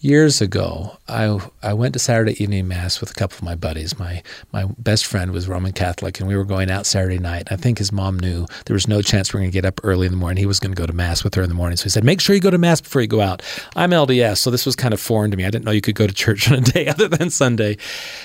Years 0.01 0.41
ago, 0.41 0.97
I 1.09 1.39
I 1.63 1.73
went 1.73 1.93
to 1.95 1.99
Saturday 2.01 2.43
evening 2.43 2.67
mass 2.67 3.01
with 3.01 3.11
a 3.11 3.15
couple 3.15 3.37
of 3.37 3.43
my 3.43 3.55
buddies. 3.55 3.97
My 3.99 4.23
my 4.53 4.67
best 4.79 5.07
friend 5.07 5.31
was 5.31 5.49
Roman 5.49 5.73
Catholic, 5.73 6.19
and 6.19 6.29
we 6.29 6.37
were 6.37 6.45
going 6.45 6.71
out 6.71 6.85
Saturday 6.85 7.19
night. 7.19 7.49
I 7.51 7.57
think 7.57 7.79
his 7.79 7.93
mom 7.93 8.19
knew 8.19 8.47
there 8.67 8.75
was 8.75 8.89
no 8.89 9.03
chance 9.03 9.33
we 9.33 9.39
are 9.39 9.43
going 9.43 9.51
to 9.51 9.55
get 9.55 9.65
up 9.65 9.81
early 9.85 10.07
in 10.07 10.13
the 10.13 10.19
morning. 10.19 10.39
He 10.39 10.47
was 10.47 10.59
going 10.59 10.75
to 10.75 10.81
go 10.81 10.87
to 10.87 10.93
mass 10.93 11.23
with 11.23 11.35
her 11.37 11.43
in 11.43 11.49
the 11.49 11.55
morning, 11.55 11.77
so 11.77 11.85
he 11.85 11.91
said, 11.91 12.05
"Make 12.05 12.21
sure 12.21 12.35
you 12.35 12.41
go 12.41 12.51
to 12.51 12.59
mass 12.59 12.81
before 12.81 13.03
you 13.03 13.09
go 13.09 13.21
out." 13.21 13.41
I'm 13.77 13.91
LDS, 13.91 14.39
so 14.39 14.51
this 14.51 14.67
was 14.67 14.75
kind 14.75 14.93
of 14.93 15.01
foreign 15.01 15.31
to 15.31 15.37
me. 15.37 15.45
I 15.45 15.51
didn't 15.51 15.65
know 15.65 15.71
you 15.71 15.81
could 15.81 15.95
go 15.95 16.09
to 16.09 16.15
church 16.15 16.49
on 16.51 16.59
a 16.59 16.61
day 16.61 16.89
other 16.89 17.07
than 17.07 17.31
Sunday. 17.31 17.77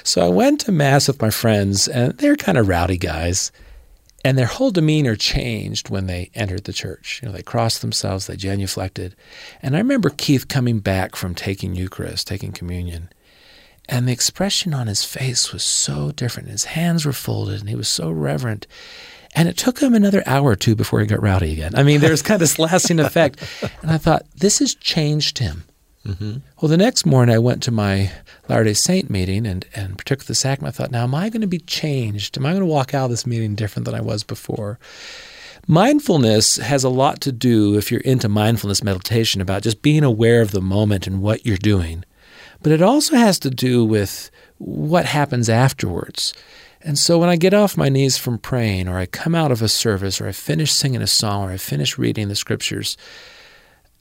So 0.03 0.25
I 0.25 0.29
went 0.29 0.61
to 0.61 0.71
mass 0.71 1.07
with 1.07 1.21
my 1.21 1.29
friends, 1.29 1.87
and 1.87 2.17
they're 2.17 2.35
kind 2.35 2.57
of 2.57 2.67
rowdy 2.67 2.97
guys. 2.97 3.51
And 4.25 4.37
their 4.37 4.47
whole 4.47 4.71
demeanor 4.71 5.15
changed 5.15 5.89
when 5.89 6.07
they 6.07 6.29
entered 6.33 6.65
the 6.65 6.73
church. 6.73 7.19
You 7.21 7.29
know, 7.29 7.33
they 7.33 7.41
crossed 7.41 7.81
themselves, 7.81 8.27
they 8.27 8.35
genuflected. 8.35 9.13
And 9.61 9.75
I 9.75 9.79
remember 9.79 10.09
Keith 10.09 10.47
coming 10.47 10.79
back 10.79 11.15
from 11.15 11.35
taking 11.35 11.73
Eucharist, 11.73 12.27
taking 12.27 12.51
communion, 12.51 13.09
and 13.89 14.07
the 14.07 14.11
expression 14.11 14.73
on 14.73 14.87
his 14.87 15.03
face 15.03 15.51
was 15.51 15.63
so 15.63 16.11
different. 16.11 16.49
His 16.49 16.65
hands 16.65 17.05
were 17.05 17.13
folded 17.13 17.59
and 17.59 17.69
he 17.69 17.75
was 17.75 17.87
so 17.87 18.11
reverent. 18.11 18.67
And 19.35 19.47
it 19.47 19.57
took 19.57 19.79
him 19.79 19.95
another 19.95 20.21
hour 20.25 20.51
or 20.51 20.55
two 20.55 20.75
before 20.75 20.99
he 21.01 21.07
got 21.07 21.21
rowdy 21.21 21.53
again. 21.53 21.73
I 21.75 21.83
mean, 21.83 21.99
there's 21.99 22.21
kind 22.21 22.35
of 22.35 22.39
this 22.39 22.59
lasting 22.59 22.99
effect. 22.99 23.43
And 23.81 23.91
I 23.91 23.97
thought, 23.97 24.25
this 24.35 24.59
has 24.59 24.75
changed 24.75 25.39
him. 25.39 25.63
Mm-hmm. 26.09 26.37
Well, 26.59 26.69
the 26.69 26.77
next 26.77 27.05
morning 27.05 27.35
I 27.35 27.39
went 27.39 27.61
to 27.63 27.71
my 27.71 28.11
Latter 28.47 28.63
day 28.63 28.73
Saint 28.73 29.09
meeting 29.09 29.45
and, 29.45 29.65
and 29.75 29.97
partook 29.97 30.21
of 30.21 30.27
the 30.27 30.35
sacrament. 30.35 30.73
I 30.73 30.77
thought, 30.77 30.91
now, 30.91 31.03
am 31.03 31.13
I 31.13 31.29
going 31.29 31.41
to 31.41 31.47
be 31.47 31.59
changed? 31.59 32.37
Am 32.37 32.45
I 32.45 32.51
going 32.51 32.61
to 32.61 32.65
walk 32.65 32.93
out 32.93 33.05
of 33.05 33.11
this 33.11 33.27
meeting 33.27 33.55
different 33.55 33.85
than 33.85 33.95
I 33.95 34.01
was 34.01 34.23
before? 34.23 34.79
Mindfulness 35.67 36.57
has 36.57 36.83
a 36.83 36.89
lot 36.89 37.21
to 37.21 37.31
do, 37.31 37.77
if 37.77 37.91
you're 37.91 38.01
into 38.01 38.27
mindfulness 38.27 38.83
meditation, 38.83 39.39
about 39.39 39.61
just 39.61 39.81
being 39.81 40.03
aware 40.03 40.41
of 40.41 40.51
the 40.51 40.61
moment 40.61 41.05
and 41.05 41.21
what 41.21 41.45
you're 41.45 41.57
doing. 41.57 42.03
But 42.63 42.71
it 42.71 42.81
also 42.81 43.15
has 43.15 43.37
to 43.39 43.49
do 43.49 43.85
with 43.85 44.31
what 44.57 45.05
happens 45.05 45.47
afterwards. 45.47 46.33
And 46.81 46.97
so 46.97 47.19
when 47.19 47.29
I 47.29 47.35
get 47.35 47.53
off 47.53 47.77
my 47.77 47.89
knees 47.89 48.17
from 48.17 48.39
praying, 48.39 48.87
or 48.87 48.97
I 48.97 49.05
come 49.05 49.35
out 49.35 49.51
of 49.51 49.61
a 49.61 49.69
service, 49.69 50.19
or 50.19 50.27
I 50.27 50.31
finish 50.31 50.71
singing 50.71 51.01
a 51.01 51.07
song, 51.07 51.49
or 51.49 51.51
I 51.51 51.57
finish 51.57 51.97
reading 51.97 52.29
the 52.29 52.35
scriptures, 52.35 52.97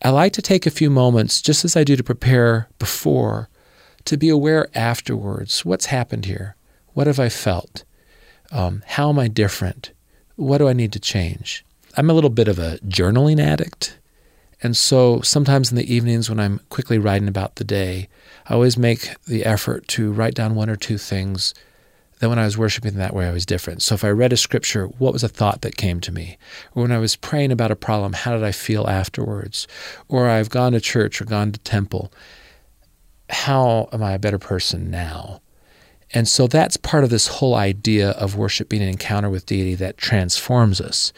I 0.03 0.11
like 0.11 0.33
to 0.35 0.43
take 0.43 0.65
a 0.65 0.71
few 0.71 0.91
moments, 0.91 1.43
just 1.43 1.65
as 1.65 1.77
I 1.77 1.85
do 1.85 1.97
to 1.97 2.05
prepare 2.05 2.69
before, 2.79 3.49
to 4.05 4.17
be 4.17 4.29
aware 4.29 4.69
afterwards. 4.75 5.65
What's 5.65 5.87
happened 5.87 6.27
here? 6.27 6.55
What 6.95 7.07
have 7.07 7.19
I 7.19 7.29
felt? 7.29 7.85
Um, 8.53 8.83
how 8.87 9.09
am 9.09 9.19
I 9.19 9.29
different? 9.29 9.93
What 10.37 10.59
do 10.59 10.69
I 10.69 10.73
need 10.73 10.93
to 10.93 11.01
change? 11.01 11.65
I'm 11.97 12.11
a 12.11 12.15
little 12.15 12.31
bit 12.31 12.49
of 12.49 12.59
a 12.59 12.79
journaling 12.87 13.41
addict. 13.41 13.99
And 14.63 14.77
so 14.77 15.21
sometimes 15.21 15.71
in 15.71 15.77
the 15.77 15.93
evenings 15.93 16.29
when 16.29 16.41
I'm 16.41 16.61
quickly 16.69 16.99
writing 16.99 17.29
about 17.29 17.57
the 17.57 17.65
day, 17.65 18.09
I 18.47 18.55
always 18.55 18.77
make 18.79 19.15
the 19.25 19.45
effort 19.45 19.89
to 19.89 20.13
write 20.13 20.35
down 20.35 20.55
one 20.55 20.71
or 20.71 20.77
two 20.77 20.99
things 20.99 21.55
that 22.19 22.29
when 22.29 22.39
I 22.39 22.45
was 22.45 22.59
worshiping 22.59 22.95
that 22.95 23.15
way, 23.15 23.29
I 23.29 23.33
was 23.33 23.47
different. 23.47 23.83
So 23.83 23.95
if 23.95 24.05
I 24.05 24.11
read 24.11 24.33
a 24.33 24.37
scripture, 24.37 24.87
what 24.87 25.13
was 25.13 25.23
a 25.23 25.29
thought 25.29 25.63
that 25.63 25.77
came 25.77 26.01
to 26.01 26.13
me? 26.13 26.39
Or 26.75 26.83
when 26.83 26.93
I 26.93 26.99
was 26.99 27.17
praying 27.17 27.53
about 27.53 27.71
a 27.71 27.77
problem, 27.77 28.13
how 28.13 28.33
did 28.33 28.45
I 28.45 28.53
feel 28.53 28.87
afterwards? 28.87 29.67
Or 30.09 30.29
I've 30.29 30.51
gone 30.51 30.73
to 30.73 30.81
church 30.81 31.21
or 31.21 31.25
gone 31.25 31.53
to 31.53 31.61
temple, 31.61 32.13
how 33.31 33.89
am 33.93 34.03
I 34.03 34.13
a 34.13 34.19
better 34.19 34.39
person 34.39 34.91
now? 34.91 35.41
And 36.13 36.27
so 36.27 36.47
that's 36.47 36.77
part 36.79 37.05
of 37.05 37.11
this 37.11 37.27
whole 37.27 37.55
idea 37.55 38.11
of 38.13 38.37
worship 38.37 38.69
being 38.71 38.83
an 38.83 38.89
encounter 38.89 39.29
with 39.29 39.45
deity 39.45 39.75
that 39.75 39.99
transforms 39.99 40.81
us. 40.81 41.13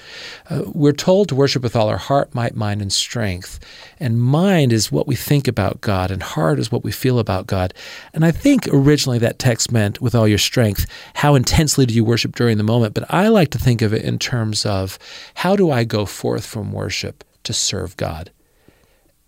Uh, 0.48 0.62
we're 0.66 0.92
told 0.92 1.28
to 1.28 1.36
worship 1.36 1.62
with 1.62 1.76
all 1.76 1.88
our 1.88 1.96
heart, 1.96 2.34
might, 2.34 2.56
mind, 2.56 2.82
and 2.82 2.92
strength. 2.92 3.60
And 4.00 4.20
mind 4.20 4.72
is 4.72 4.90
what 4.90 5.06
we 5.06 5.14
think 5.14 5.46
about 5.46 5.80
God, 5.80 6.10
and 6.10 6.22
heart 6.22 6.58
is 6.58 6.72
what 6.72 6.82
we 6.82 6.90
feel 6.90 7.20
about 7.20 7.46
God. 7.46 7.72
And 8.12 8.24
I 8.24 8.32
think 8.32 8.66
originally 8.72 9.18
that 9.18 9.38
text 9.38 9.70
meant 9.70 10.00
with 10.00 10.14
all 10.14 10.26
your 10.26 10.38
strength, 10.38 10.86
how 11.14 11.36
intensely 11.36 11.86
do 11.86 11.94
you 11.94 12.04
worship 12.04 12.34
during 12.34 12.56
the 12.56 12.64
moment? 12.64 12.94
But 12.94 13.12
I 13.12 13.28
like 13.28 13.50
to 13.50 13.58
think 13.58 13.82
of 13.82 13.94
it 13.94 14.04
in 14.04 14.18
terms 14.18 14.66
of 14.66 14.98
how 15.34 15.54
do 15.54 15.70
I 15.70 15.84
go 15.84 16.04
forth 16.04 16.44
from 16.44 16.72
worship 16.72 17.22
to 17.44 17.52
serve 17.52 17.96
God 17.96 18.30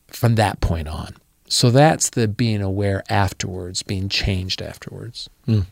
from 0.08 0.34
that 0.34 0.60
point 0.60 0.88
on? 0.88 1.14
So 1.52 1.70
that's 1.70 2.08
the 2.08 2.28
being 2.28 2.62
aware 2.62 3.02
afterwards, 3.10 3.82
being 3.82 4.08
changed 4.08 4.62
afterwards. 4.62 5.28
Mm. 5.46 5.66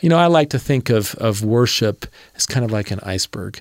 You 0.00 0.08
know, 0.08 0.16
I 0.16 0.26
like 0.26 0.50
to 0.50 0.60
think 0.60 0.90
of, 0.90 1.16
of 1.16 1.42
worship 1.42 2.06
as 2.36 2.46
kind 2.46 2.64
of 2.64 2.70
like 2.70 2.92
an 2.92 3.00
iceberg. 3.02 3.60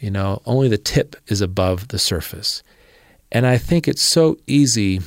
You 0.00 0.10
know, 0.10 0.40
only 0.46 0.68
the 0.68 0.78
tip 0.78 1.14
is 1.26 1.42
above 1.42 1.88
the 1.88 1.98
surface. 1.98 2.62
And 3.30 3.46
I 3.46 3.58
think 3.58 3.86
it's 3.86 4.00
so 4.00 4.38
easy 4.46 5.02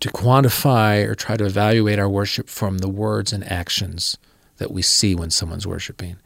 to 0.00 0.10
quantify 0.10 1.06
or 1.06 1.14
try 1.14 1.38
to 1.38 1.46
evaluate 1.46 1.98
our 1.98 2.08
worship 2.08 2.50
from 2.50 2.78
the 2.78 2.88
words 2.90 3.32
and 3.32 3.50
actions 3.50 4.18
that 4.58 4.70
we 4.70 4.82
see 4.82 5.14
when 5.14 5.30
someone's 5.30 5.66
worshiping. 5.66 6.16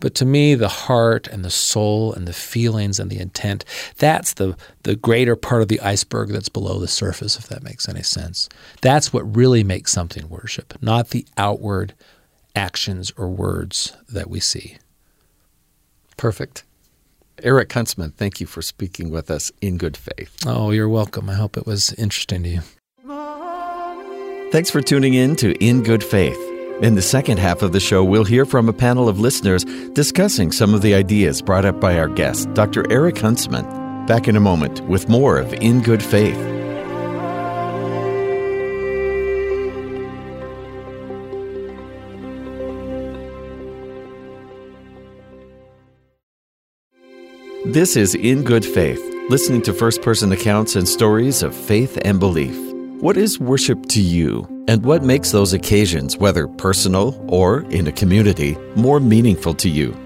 But 0.00 0.14
to 0.16 0.24
me, 0.24 0.54
the 0.54 0.68
heart 0.68 1.26
and 1.26 1.44
the 1.44 1.50
soul 1.50 2.12
and 2.12 2.26
the 2.26 2.32
feelings 2.32 2.98
and 2.98 3.10
the 3.10 3.20
intent, 3.20 3.64
that's 3.98 4.34
the, 4.34 4.56
the 4.82 4.96
greater 4.96 5.36
part 5.36 5.62
of 5.62 5.68
the 5.68 5.80
iceberg 5.80 6.30
that's 6.30 6.48
below 6.48 6.78
the 6.78 6.88
surface, 6.88 7.36
if 7.36 7.48
that 7.48 7.62
makes 7.62 7.88
any 7.88 8.02
sense. 8.02 8.48
That's 8.80 9.12
what 9.12 9.36
really 9.36 9.62
makes 9.62 9.92
something 9.92 10.28
worship, 10.28 10.74
not 10.80 11.10
the 11.10 11.26
outward 11.36 11.94
actions 12.56 13.12
or 13.16 13.28
words 13.28 13.96
that 14.08 14.30
we 14.30 14.40
see. 14.40 14.78
Perfect. 16.16 16.64
Eric 17.42 17.72
Huntsman, 17.72 18.10
thank 18.10 18.40
you 18.40 18.46
for 18.46 18.60
speaking 18.60 19.10
with 19.10 19.30
us 19.30 19.50
in 19.60 19.78
good 19.78 19.96
faith. 19.96 20.36
Oh, 20.46 20.70
you're 20.70 20.88
welcome. 20.88 21.30
I 21.30 21.34
hope 21.34 21.56
it 21.56 21.66
was 21.66 21.92
interesting 21.94 22.42
to 22.42 22.48
you. 22.48 22.60
Thanks 24.52 24.68
for 24.68 24.82
tuning 24.82 25.14
in 25.14 25.36
to 25.36 25.54
In 25.64 25.82
Good 25.82 26.02
Faith. 26.02 26.49
In 26.82 26.94
the 26.94 27.02
second 27.02 27.38
half 27.38 27.60
of 27.60 27.72
the 27.72 27.80
show, 27.80 28.02
we'll 28.02 28.24
hear 28.24 28.46
from 28.46 28.66
a 28.66 28.72
panel 28.72 29.06
of 29.06 29.20
listeners 29.20 29.64
discussing 29.92 30.50
some 30.50 30.72
of 30.72 30.80
the 30.80 30.94
ideas 30.94 31.42
brought 31.42 31.66
up 31.66 31.78
by 31.78 31.98
our 31.98 32.08
guest, 32.08 32.54
Dr. 32.54 32.90
Eric 32.90 33.18
Huntsman. 33.18 33.66
Back 34.06 34.28
in 34.28 34.34
a 34.34 34.40
moment 34.40 34.80
with 34.88 35.06
more 35.06 35.36
of 35.36 35.52
In 35.52 35.82
Good 35.82 36.02
Faith. 36.02 36.38
This 47.66 47.94
is 47.94 48.14
In 48.14 48.42
Good 48.42 48.64
Faith, 48.64 49.02
listening 49.28 49.60
to 49.62 49.74
first 49.74 50.00
person 50.00 50.32
accounts 50.32 50.76
and 50.76 50.88
stories 50.88 51.42
of 51.42 51.54
faith 51.54 51.98
and 52.06 52.18
belief. 52.18 52.56
What 53.02 53.18
is 53.18 53.38
worship 53.38 53.84
to 53.90 54.00
you, 54.00 54.59
and 54.70 54.84
what 54.84 55.02
makes 55.02 55.32
those 55.32 55.52
occasions, 55.52 56.16
whether 56.16 56.46
personal 56.46 57.20
or 57.26 57.62
in 57.72 57.88
a 57.88 57.92
community, 57.92 58.56
more 58.76 59.00
meaningful 59.00 59.52
to 59.52 59.68
you? 59.68 59.96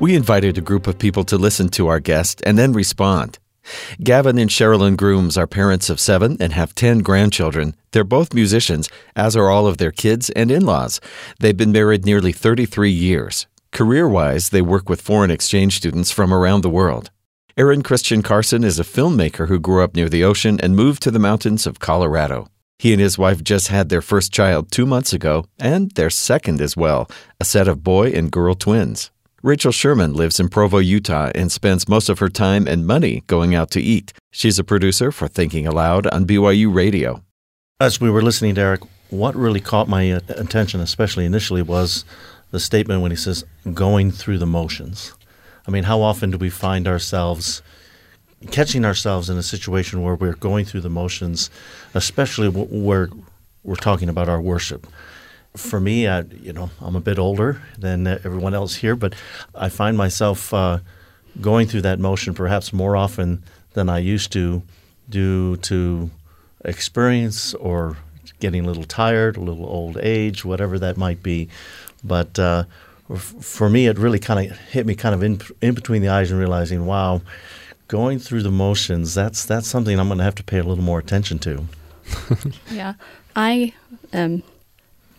We 0.00 0.16
invited 0.16 0.56
a 0.56 0.62
group 0.62 0.86
of 0.86 0.98
people 0.98 1.24
to 1.24 1.36
listen 1.36 1.68
to 1.76 1.88
our 1.88 2.00
guest 2.00 2.40
and 2.46 2.56
then 2.56 2.72
respond. 2.72 3.38
Gavin 4.02 4.38
and 4.38 4.48
Sherilyn 4.48 4.96
Grooms 4.96 5.36
are 5.36 5.46
parents 5.46 5.90
of 5.90 6.00
seven 6.00 6.38
and 6.40 6.54
have 6.54 6.74
10 6.74 7.00
grandchildren. 7.00 7.76
They're 7.90 8.02
both 8.02 8.32
musicians, 8.32 8.88
as 9.14 9.36
are 9.36 9.50
all 9.50 9.66
of 9.66 9.76
their 9.76 9.92
kids 9.92 10.30
and 10.30 10.50
in 10.50 10.64
laws. 10.64 10.98
They've 11.40 11.54
been 11.54 11.70
married 11.70 12.06
nearly 12.06 12.32
33 12.32 12.90
years. 12.90 13.46
Career 13.72 14.08
wise, 14.08 14.48
they 14.48 14.62
work 14.62 14.88
with 14.88 15.02
foreign 15.02 15.30
exchange 15.30 15.76
students 15.76 16.10
from 16.10 16.32
around 16.32 16.62
the 16.62 16.70
world. 16.70 17.10
Aaron 17.58 17.82
Christian 17.82 18.22
Carson 18.22 18.64
is 18.64 18.80
a 18.80 18.84
filmmaker 18.84 19.48
who 19.48 19.60
grew 19.60 19.84
up 19.84 19.94
near 19.94 20.08
the 20.08 20.24
ocean 20.24 20.58
and 20.62 20.74
moved 20.74 21.02
to 21.02 21.10
the 21.10 21.18
mountains 21.18 21.66
of 21.66 21.78
Colorado. 21.78 22.48
He 22.82 22.92
and 22.92 23.00
his 23.00 23.16
wife 23.16 23.44
just 23.44 23.68
had 23.68 23.90
their 23.90 24.02
first 24.02 24.32
child 24.32 24.72
two 24.72 24.86
months 24.86 25.12
ago, 25.12 25.44
and 25.56 25.92
their 25.92 26.10
second 26.10 26.60
as 26.60 26.76
well, 26.76 27.08
a 27.40 27.44
set 27.44 27.68
of 27.68 27.84
boy 27.84 28.08
and 28.10 28.28
girl 28.28 28.56
twins. 28.56 29.12
Rachel 29.40 29.70
Sherman 29.70 30.14
lives 30.14 30.40
in 30.40 30.48
Provo, 30.48 30.78
Utah, 30.78 31.30
and 31.32 31.52
spends 31.52 31.88
most 31.88 32.08
of 32.08 32.18
her 32.18 32.28
time 32.28 32.66
and 32.66 32.84
money 32.84 33.22
going 33.28 33.54
out 33.54 33.70
to 33.70 33.80
eat. 33.80 34.12
She's 34.32 34.58
a 34.58 34.64
producer 34.64 35.12
for 35.12 35.28
Thinking 35.28 35.64
Aloud 35.64 36.08
on 36.08 36.26
BYU 36.26 36.74
Radio. 36.74 37.22
As 37.78 38.00
we 38.00 38.10
were 38.10 38.20
listening 38.20 38.58
Eric, 38.58 38.80
what 39.10 39.36
really 39.36 39.60
caught 39.60 39.88
my 39.88 40.10
uh, 40.10 40.20
attention, 40.30 40.80
especially 40.80 41.24
initially, 41.24 41.62
was 41.62 42.04
the 42.50 42.58
statement 42.58 43.00
when 43.00 43.12
he 43.12 43.16
says 43.16 43.44
going 43.72 44.10
through 44.10 44.38
the 44.38 44.44
motions. 44.44 45.14
I 45.68 45.70
mean, 45.70 45.84
how 45.84 46.02
often 46.02 46.32
do 46.32 46.36
we 46.36 46.50
find 46.50 46.88
ourselves 46.88 47.62
catching 48.50 48.84
ourselves 48.84 49.30
in 49.30 49.36
a 49.36 49.42
situation 49.42 50.02
where 50.02 50.14
we're 50.14 50.34
going 50.34 50.64
through 50.64 50.82
the 50.82 50.90
motions, 50.90 51.50
especially 51.94 52.48
where 52.48 53.08
we're 53.62 53.76
talking 53.76 54.08
about 54.08 54.28
our 54.28 54.40
worship? 54.40 54.86
For 55.56 55.80
me, 55.80 56.08
I, 56.08 56.20
you 56.20 56.52
know, 56.52 56.70
I'm 56.80 56.96
a 56.96 57.00
bit 57.00 57.18
older 57.18 57.62
than 57.78 58.06
everyone 58.06 58.54
else 58.54 58.76
here, 58.76 58.96
but 58.96 59.14
I 59.54 59.68
find 59.68 59.96
myself 59.96 60.52
uh, 60.54 60.78
going 61.40 61.66
through 61.68 61.82
that 61.82 61.98
motion 61.98 62.34
perhaps 62.34 62.72
more 62.72 62.96
often 62.96 63.42
than 63.74 63.88
I 63.88 63.98
used 63.98 64.32
to, 64.32 64.62
due 65.08 65.56
to 65.58 66.10
experience 66.64 67.54
or 67.54 67.96
getting 68.40 68.64
a 68.64 68.66
little 68.66 68.84
tired, 68.84 69.36
a 69.36 69.40
little 69.40 69.66
old 69.66 69.98
age, 69.98 70.44
whatever 70.44 70.78
that 70.78 70.96
might 70.96 71.22
be. 71.22 71.48
But 72.02 72.38
uh, 72.38 72.64
for 73.16 73.68
me, 73.68 73.86
it 73.86 73.98
really 73.98 74.18
kind 74.18 74.50
of 74.50 74.58
hit 74.58 74.86
me 74.86 74.94
kind 74.94 75.14
of 75.14 75.22
in, 75.22 75.40
in 75.60 75.74
between 75.74 76.02
the 76.02 76.08
eyes 76.08 76.30
and 76.30 76.40
realizing, 76.40 76.86
wow, 76.86 77.20
going 77.92 78.18
through 78.18 78.40
the 78.40 78.50
motions, 78.50 79.12
that's, 79.12 79.44
that's 79.44 79.68
something 79.68 80.00
I'm 80.00 80.08
going 80.08 80.16
to 80.16 80.24
have 80.24 80.34
to 80.36 80.42
pay 80.42 80.56
a 80.56 80.62
little 80.62 80.82
more 80.82 80.98
attention 80.98 81.38
to. 81.40 81.66
yeah. 82.70 82.94
I 83.36 83.74
am 84.14 84.42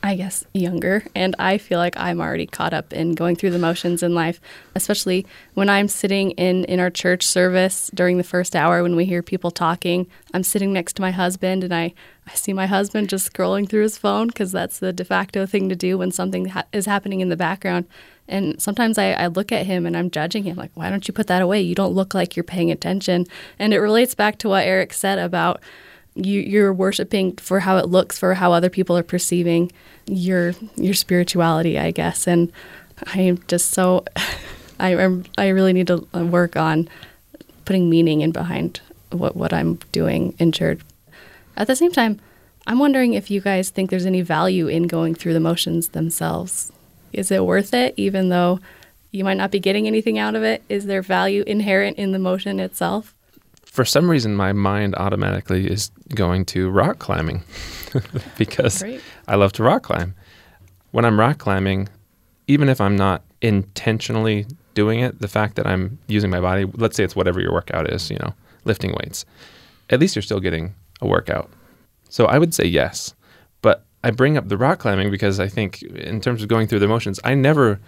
I 0.05 0.15
guess, 0.15 0.43
younger. 0.53 1.05
And 1.15 1.33
I 1.39 1.57
feel 1.57 1.79
like 1.79 1.95
I'm 1.95 2.19
already 2.19 2.45
caught 2.45 2.73
up 2.73 2.91
in 2.91 3.15
going 3.15 3.37
through 3.37 3.51
the 3.51 3.57
motions 3.57 4.03
in 4.03 4.13
life, 4.13 4.41
especially 4.75 5.25
when 5.53 5.69
I'm 5.69 5.87
sitting 5.87 6.31
in, 6.31 6.65
in 6.65 6.81
our 6.81 6.89
church 6.89 7.25
service 7.25 7.89
during 7.93 8.17
the 8.17 8.23
first 8.25 8.53
hour 8.53 8.83
when 8.83 8.97
we 8.97 9.05
hear 9.05 9.23
people 9.23 9.49
talking. 9.49 10.07
I'm 10.33 10.43
sitting 10.43 10.73
next 10.73 10.97
to 10.97 11.01
my 11.01 11.11
husband 11.11 11.63
and 11.63 11.73
I, 11.73 11.93
I 12.27 12.33
see 12.33 12.51
my 12.51 12.65
husband 12.65 13.07
just 13.07 13.31
scrolling 13.31 13.69
through 13.69 13.83
his 13.83 13.97
phone 13.97 14.27
because 14.27 14.51
that's 14.51 14.79
the 14.79 14.91
de 14.91 15.05
facto 15.05 15.45
thing 15.45 15.69
to 15.69 15.75
do 15.75 15.97
when 15.97 16.11
something 16.11 16.47
ha- 16.47 16.65
is 16.73 16.85
happening 16.85 17.21
in 17.21 17.29
the 17.29 17.37
background. 17.37 17.85
And 18.27 18.61
sometimes 18.61 18.97
I, 18.97 19.11
I 19.11 19.27
look 19.27 19.51
at 19.51 19.65
him 19.65 19.85
and 19.85 19.97
I'm 19.97 20.09
judging 20.09 20.43
him, 20.43 20.55
like, 20.55 20.71
why 20.75 20.89
don't 20.89 21.07
you 21.07 21.13
put 21.13 21.27
that 21.27 21.41
away? 21.41 21.61
You 21.61 21.75
don't 21.75 21.93
look 21.93 22.13
like 22.13 22.35
you're 22.35 22.43
paying 22.43 22.71
attention. 22.71 23.25
And 23.59 23.73
it 23.73 23.79
relates 23.79 24.15
back 24.15 24.37
to 24.39 24.49
what 24.49 24.65
Eric 24.65 24.93
said 24.93 25.19
about 25.19 25.61
you, 26.15 26.39
you're 26.39 26.73
worshiping 26.73 27.35
for 27.37 27.61
how 27.61 27.77
it 27.77 27.87
looks, 27.87 28.17
for 28.17 28.35
how 28.35 28.53
other 28.53 28.69
people 28.69 28.97
are 28.97 29.03
perceiving 29.03 29.71
your 30.05 30.53
your 30.75 30.93
spirituality, 30.93 31.79
I 31.79 31.91
guess. 31.91 32.27
And 32.27 32.51
I 33.13 33.21
am 33.21 33.43
just 33.47 33.71
so 33.71 34.05
I 34.79 35.21
I 35.37 35.47
really 35.49 35.73
need 35.73 35.87
to 35.87 36.07
work 36.13 36.55
on 36.55 36.87
putting 37.65 37.89
meaning 37.89 38.21
in 38.21 38.31
behind 38.31 38.81
what 39.11 39.35
what 39.35 39.53
I'm 39.53 39.75
doing 39.91 40.35
in 40.39 40.51
church. 40.51 40.81
At 41.55 41.67
the 41.67 41.75
same 41.75 41.91
time, 41.91 42.19
I'm 42.65 42.79
wondering 42.79 43.13
if 43.13 43.29
you 43.29 43.41
guys 43.41 43.69
think 43.69 43.89
there's 43.89 44.05
any 44.05 44.21
value 44.21 44.67
in 44.67 44.83
going 44.87 45.15
through 45.15 45.33
the 45.33 45.39
motions 45.39 45.89
themselves. 45.89 46.71
Is 47.13 47.31
it 47.31 47.45
worth 47.45 47.73
it, 47.73 47.93
even 47.97 48.29
though 48.29 48.59
you 49.11 49.23
might 49.23 49.37
not 49.37 49.51
be 49.51 49.59
getting 49.59 49.87
anything 49.87 50.17
out 50.17 50.35
of 50.35 50.43
it? 50.43 50.63
Is 50.67 50.85
there 50.85 51.01
value 51.01 51.43
inherent 51.45 51.97
in 51.97 52.11
the 52.11 52.19
motion 52.19 52.59
itself? 52.59 53.15
for 53.73 53.83
some 53.83 54.07
reason, 54.07 54.35
my 54.35 54.53
mind 54.53 54.93
automatically 54.97 55.67
is 55.67 55.89
going 56.13 56.45
to 56.45 56.69
rock 56.69 56.99
climbing 56.99 57.41
because 58.37 58.83
Great. 58.83 59.01
I 59.27 59.33
love 59.33 59.51
to 59.53 59.63
rock 59.63 59.81
climb. 59.81 60.13
When 60.91 61.05
I'm 61.05 61.19
rock 61.19 61.39
climbing, 61.39 61.89
even 62.45 62.69
if 62.69 62.79
I'm 62.79 62.95
not 62.95 63.23
intentionally 63.41 64.45
doing 64.75 64.99
it, 64.99 65.21
the 65.21 65.27
fact 65.27 65.55
that 65.55 65.65
I'm 65.65 65.97
using 66.05 66.29
my 66.29 66.39
body, 66.39 66.65
let's 66.75 66.95
say 66.95 67.03
it's 67.03 67.15
whatever 67.15 67.41
your 67.41 67.51
workout 67.51 67.91
is, 67.91 68.11
you 68.11 68.17
know, 68.19 68.35
lifting 68.63 68.91
weights, 68.91 69.25
at 69.89 69.99
least 69.99 70.15
you're 70.15 70.21
still 70.21 70.39
getting 70.39 70.75
a 71.01 71.07
workout. 71.07 71.49
So 72.09 72.27
I 72.27 72.37
would 72.37 72.53
say 72.53 72.65
yes. 72.65 73.15
I 74.03 74.11
bring 74.11 74.37
up 74.37 74.49
the 74.49 74.57
rock 74.57 74.79
climbing 74.79 75.11
because 75.11 75.39
I 75.39 75.47
think, 75.47 75.81
in 75.81 76.19
terms 76.19 76.41
of 76.41 76.49
going 76.49 76.67
through 76.67 76.79
the 76.79 76.87
motions, 76.87 77.19
I 77.23 77.35
never 77.35 77.79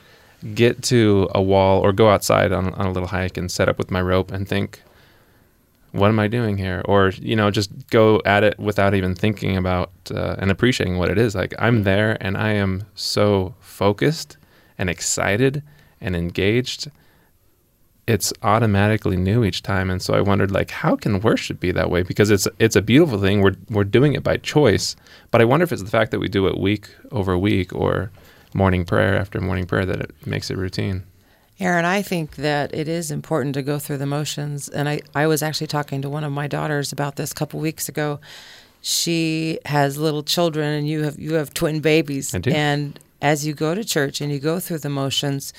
get 0.53 0.81
to 0.83 1.29
a 1.33 1.41
wall 1.41 1.81
or 1.81 1.91
go 1.91 2.09
outside 2.09 2.51
on, 2.51 2.73
on 2.73 2.85
a 2.85 2.91
little 2.91 3.09
hike 3.09 3.37
and 3.37 3.51
set 3.51 3.67
up 3.67 3.77
with 3.77 3.91
my 3.91 4.01
rope 4.01 4.31
and 4.31 4.47
think, 4.47 4.81
what 5.91 6.09
am 6.09 6.19
I 6.19 6.27
doing 6.27 6.57
here? 6.57 6.81
Or, 6.85 7.09
you 7.09 7.35
know, 7.35 7.49
just 7.51 7.71
go 7.89 8.21
at 8.25 8.43
it 8.43 8.59
without 8.59 8.93
even 8.93 9.15
thinking 9.15 9.55
about 9.55 9.91
uh, 10.11 10.35
and 10.37 10.51
appreciating 10.51 10.97
what 10.97 11.09
it 11.09 11.17
is. 11.17 11.35
Like, 11.35 11.53
I'm 11.57 11.83
there 11.83 12.17
and 12.21 12.37
I 12.37 12.51
am 12.51 12.83
so 12.95 13.55
focused 13.59 14.37
and 14.77 14.89
excited 14.89 15.63
and 16.01 16.15
engaged. 16.15 16.91
It's 18.07 18.31
automatically 18.43 19.17
new 19.17 19.43
each 19.43 19.63
time. 19.63 19.89
And 19.89 20.01
so 20.01 20.13
I 20.13 20.21
wondered, 20.21 20.51
like, 20.51 20.69
how 20.69 20.95
can 20.95 21.21
worship 21.21 21.59
be 21.59 21.71
that 21.71 21.89
way? 21.89 22.03
Because 22.03 22.29
it's 22.29 22.47
it's 22.59 22.75
a 22.75 22.81
beautiful 22.81 23.19
thing. 23.19 23.41
We're, 23.41 23.55
we're 23.69 23.83
doing 23.83 24.13
it 24.13 24.23
by 24.23 24.37
choice. 24.37 24.95
But 25.31 25.41
I 25.41 25.45
wonder 25.45 25.63
if 25.63 25.71
it's 25.71 25.81
the 25.81 25.89
fact 25.89 26.11
that 26.11 26.19
we 26.19 26.27
do 26.27 26.47
it 26.47 26.57
week 26.57 26.87
over 27.11 27.37
week 27.37 27.73
or 27.73 28.11
morning 28.53 28.85
prayer 28.85 29.17
after 29.17 29.41
morning 29.41 29.65
prayer 29.65 29.85
that 29.85 29.99
it 29.99 30.11
makes 30.25 30.51
it 30.51 30.57
routine. 30.57 31.03
Aaron, 31.59 31.85
I 31.85 32.01
think 32.01 32.35
that 32.35 32.73
it 32.73 32.87
is 32.87 33.11
important 33.11 33.55
to 33.55 33.61
go 33.61 33.79
through 33.79 33.97
the 33.97 34.05
motions. 34.05 34.67
And 34.67 34.89
I, 34.89 35.01
I 35.13 35.25
was 35.27 35.41
actually 35.41 35.67
talking 35.67 36.01
to 36.01 36.09
one 36.09 36.23
of 36.23 36.31
my 36.31 36.47
daughters 36.47 36.91
about 36.91 37.15
this 37.15 37.31
a 37.31 37.35
couple 37.35 37.59
weeks 37.59 37.87
ago. 37.87 38.19
She 38.81 39.59
has 39.65 39.97
little 39.97 40.21
children 40.21 40.73
and 40.73 40.87
you 40.87 41.03
have 41.03 41.17
you 41.17 41.33
have 41.35 41.53
twin 41.53 41.79
babies. 41.79 42.35
And 42.35 42.99
as 43.21 43.47
you 43.47 43.53
go 43.53 43.73
to 43.73 43.83
church 43.83 44.21
and 44.21 44.31
you 44.31 44.39
go 44.39 44.59
through 44.59 44.79
the 44.79 44.89
motions, 44.89 45.53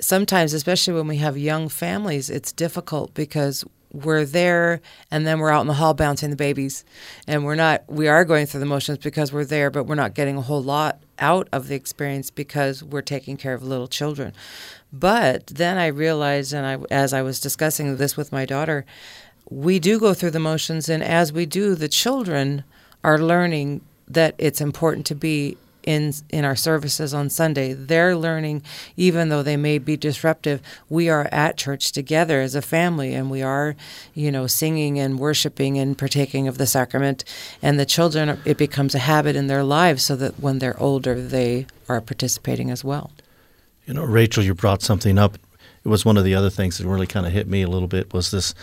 sometimes, 0.00 0.52
especially 0.52 0.94
when 0.94 1.06
we 1.06 1.16
have 1.16 1.36
young 1.36 1.68
families, 1.68 2.30
it's 2.30 2.52
difficult 2.52 3.14
because 3.14 3.64
we're 3.92 4.24
there 4.24 4.80
and 5.10 5.26
then 5.26 5.38
we're 5.38 5.50
out 5.50 5.62
in 5.62 5.66
the 5.66 5.74
hall 5.74 5.94
bouncing 5.94 6.30
the 6.30 6.36
babies. 6.36 6.84
And 7.26 7.44
we're 7.44 7.54
not 7.54 7.84
we 7.88 8.08
are 8.08 8.24
going 8.24 8.46
through 8.46 8.60
the 8.60 8.66
motions 8.66 8.98
because 8.98 9.32
we're 9.32 9.44
there 9.44 9.70
but 9.70 9.84
we're 9.84 9.94
not 9.94 10.14
getting 10.14 10.36
a 10.36 10.42
whole 10.42 10.62
lot 10.62 11.00
out 11.18 11.48
of 11.52 11.68
the 11.68 11.74
experience 11.74 12.30
because 12.30 12.82
we're 12.82 13.02
taking 13.02 13.36
care 13.36 13.54
of 13.54 13.62
little 13.62 13.88
children. 13.88 14.32
But 14.92 15.48
then 15.48 15.76
I 15.76 15.88
realized, 15.88 16.52
and 16.52 16.66
I, 16.66 16.94
as 16.94 17.12
I 17.12 17.22
was 17.22 17.40
discussing 17.40 17.96
this 17.96 18.16
with 18.16 18.32
my 18.32 18.46
daughter, 18.46 18.86
we 19.50 19.78
do 19.78 19.98
go 19.98 20.14
through 20.14 20.30
the 20.30 20.38
motions, 20.38 20.88
and 20.88 21.02
as 21.02 21.32
we 21.32 21.46
do, 21.46 21.74
the 21.74 21.88
children 21.88 22.64
are 23.04 23.18
learning 23.18 23.80
that 24.06 24.34
it's 24.38 24.60
important 24.60 25.06
to 25.06 25.14
be 25.14 25.56
in 25.88 26.12
in 26.28 26.44
our 26.44 26.54
services 26.54 27.14
on 27.14 27.30
Sunday. 27.30 27.72
They're 27.72 28.14
learning, 28.14 28.62
even 28.96 29.30
though 29.30 29.42
they 29.42 29.56
may 29.56 29.78
be 29.78 29.96
disruptive, 29.96 30.60
we 30.88 31.08
are 31.08 31.26
at 31.32 31.56
church 31.56 31.92
together 31.92 32.42
as 32.42 32.54
a 32.54 32.62
family, 32.62 33.14
and 33.14 33.30
we 33.30 33.42
are, 33.42 33.74
you 34.14 34.30
know, 34.30 34.46
singing 34.46 34.98
and 34.98 35.18
worshiping 35.18 35.78
and 35.78 35.96
partaking 35.96 36.46
of 36.46 36.58
the 36.58 36.66
sacrament. 36.66 37.24
And 37.62 37.80
the 37.80 37.86
children, 37.86 38.38
it 38.44 38.58
becomes 38.58 38.94
a 38.94 38.98
habit 38.98 39.34
in 39.34 39.46
their 39.46 39.64
lives, 39.64 40.04
so 40.04 40.14
that 40.16 40.38
when 40.38 40.58
they're 40.58 40.78
older, 40.78 41.14
they 41.20 41.66
are 41.88 42.02
participating 42.02 42.70
as 42.70 42.84
well. 42.84 43.10
You 43.86 43.94
know, 43.94 44.04
Rachel, 44.04 44.44
you 44.44 44.54
brought 44.54 44.82
something 44.82 45.18
up. 45.18 45.38
It 45.84 45.88
was 45.88 46.04
one 46.04 46.18
of 46.18 46.24
the 46.24 46.34
other 46.34 46.50
things 46.50 46.76
that 46.76 46.86
really 46.86 47.06
kind 47.06 47.24
of 47.24 47.32
hit 47.32 47.48
me 47.48 47.62
a 47.62 47.68
little 47.68 47.88
bit 47.88 48.12
was 48.12 48.30
this 48.30 48.54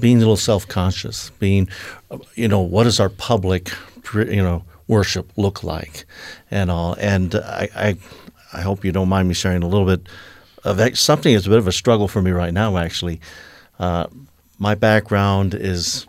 being 0.00 0.16
a 0.16 0.20
little 0.20 0.36
self-conscious, 0.36 1.30
being, 1.38 1.68
you 2.34 2.48
know, 2.48 2.60
what 2.60 2.88
is 2.88 2.98
our 2.98 3.08
public, 3.08 3.70
you 4.12 4.42
know, 4.42 4.64
worship 4.88 5.30
look 5.36 5.62
like, 5.62 6.06
and 6.50 6.70
all. 6.70 6.94
And 6.98 7.34
I, 7.34 7.68
I, 7.74 7.96
I 8.52 8.60
hope 8.62 8.84
you 8.84 8.92
don't 8.92 9.08
mind 9.08 9.28
me 9.28 9.34
sharing 9.34 9.62
a 9.62 9.68
little 9.68 9.86
bit 9.86 10.08
of 10.64 10.98
something 10.98 11.34
that's 11.34 11.46
a 11.46 11.50
bit 11.50 11.58
of 11.58 11.68
a 11.68 11.72
struggle 11.72 12.08
for 12.08 12.22
me 12.22 12.30
right 12.30 12.52
now. 12.52 12.76
Actually, 12.76 13.20
uh, 13.78 14.06
my 14.58 14.74
background 14.74 15.54
is. 15.54 16.06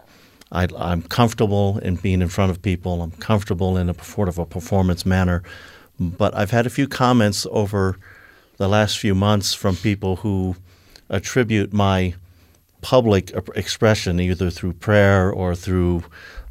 I, 0.50 0.66
am 0.78 1.02
comfortable 1.02 1.78
in 1.80 1.98
being 1.98 2.22
in 2.22 2.30
front 2.30 2.52
of 2.52 2.62
people. 2.62 3.02
I'm 3.02 3.12
comfortable 3.12 3.76
in 3.76 3.90
a 3.90 4.04
sort 4.04 4.30
of 4.30 4.38
a 4.38 4.46
performance 4.46 5.06
manner, 5.06 5.44
but 6.00 6.34
I've 6.34 6.52
had 6.52 6.66
a 6.66 6.70
few 6.70 6.88
comments 6.88 7.46
over 7.52 8.00
the 8.56 8.70
last 8.70 8.98
few 8.98 9.14
months 9.14 9.54
from 9.54 9.76
people 9.76 10.18
who 10.18 10.56
attribute 11.10 11.74
my 11.74 12.16
public 12.82 13.32
expression, 13.56 14.20
either 14.20 14.50
through 14.50 14.74
prayer 14.74 15.32
or 15.32 15.56
through 15.56 16.04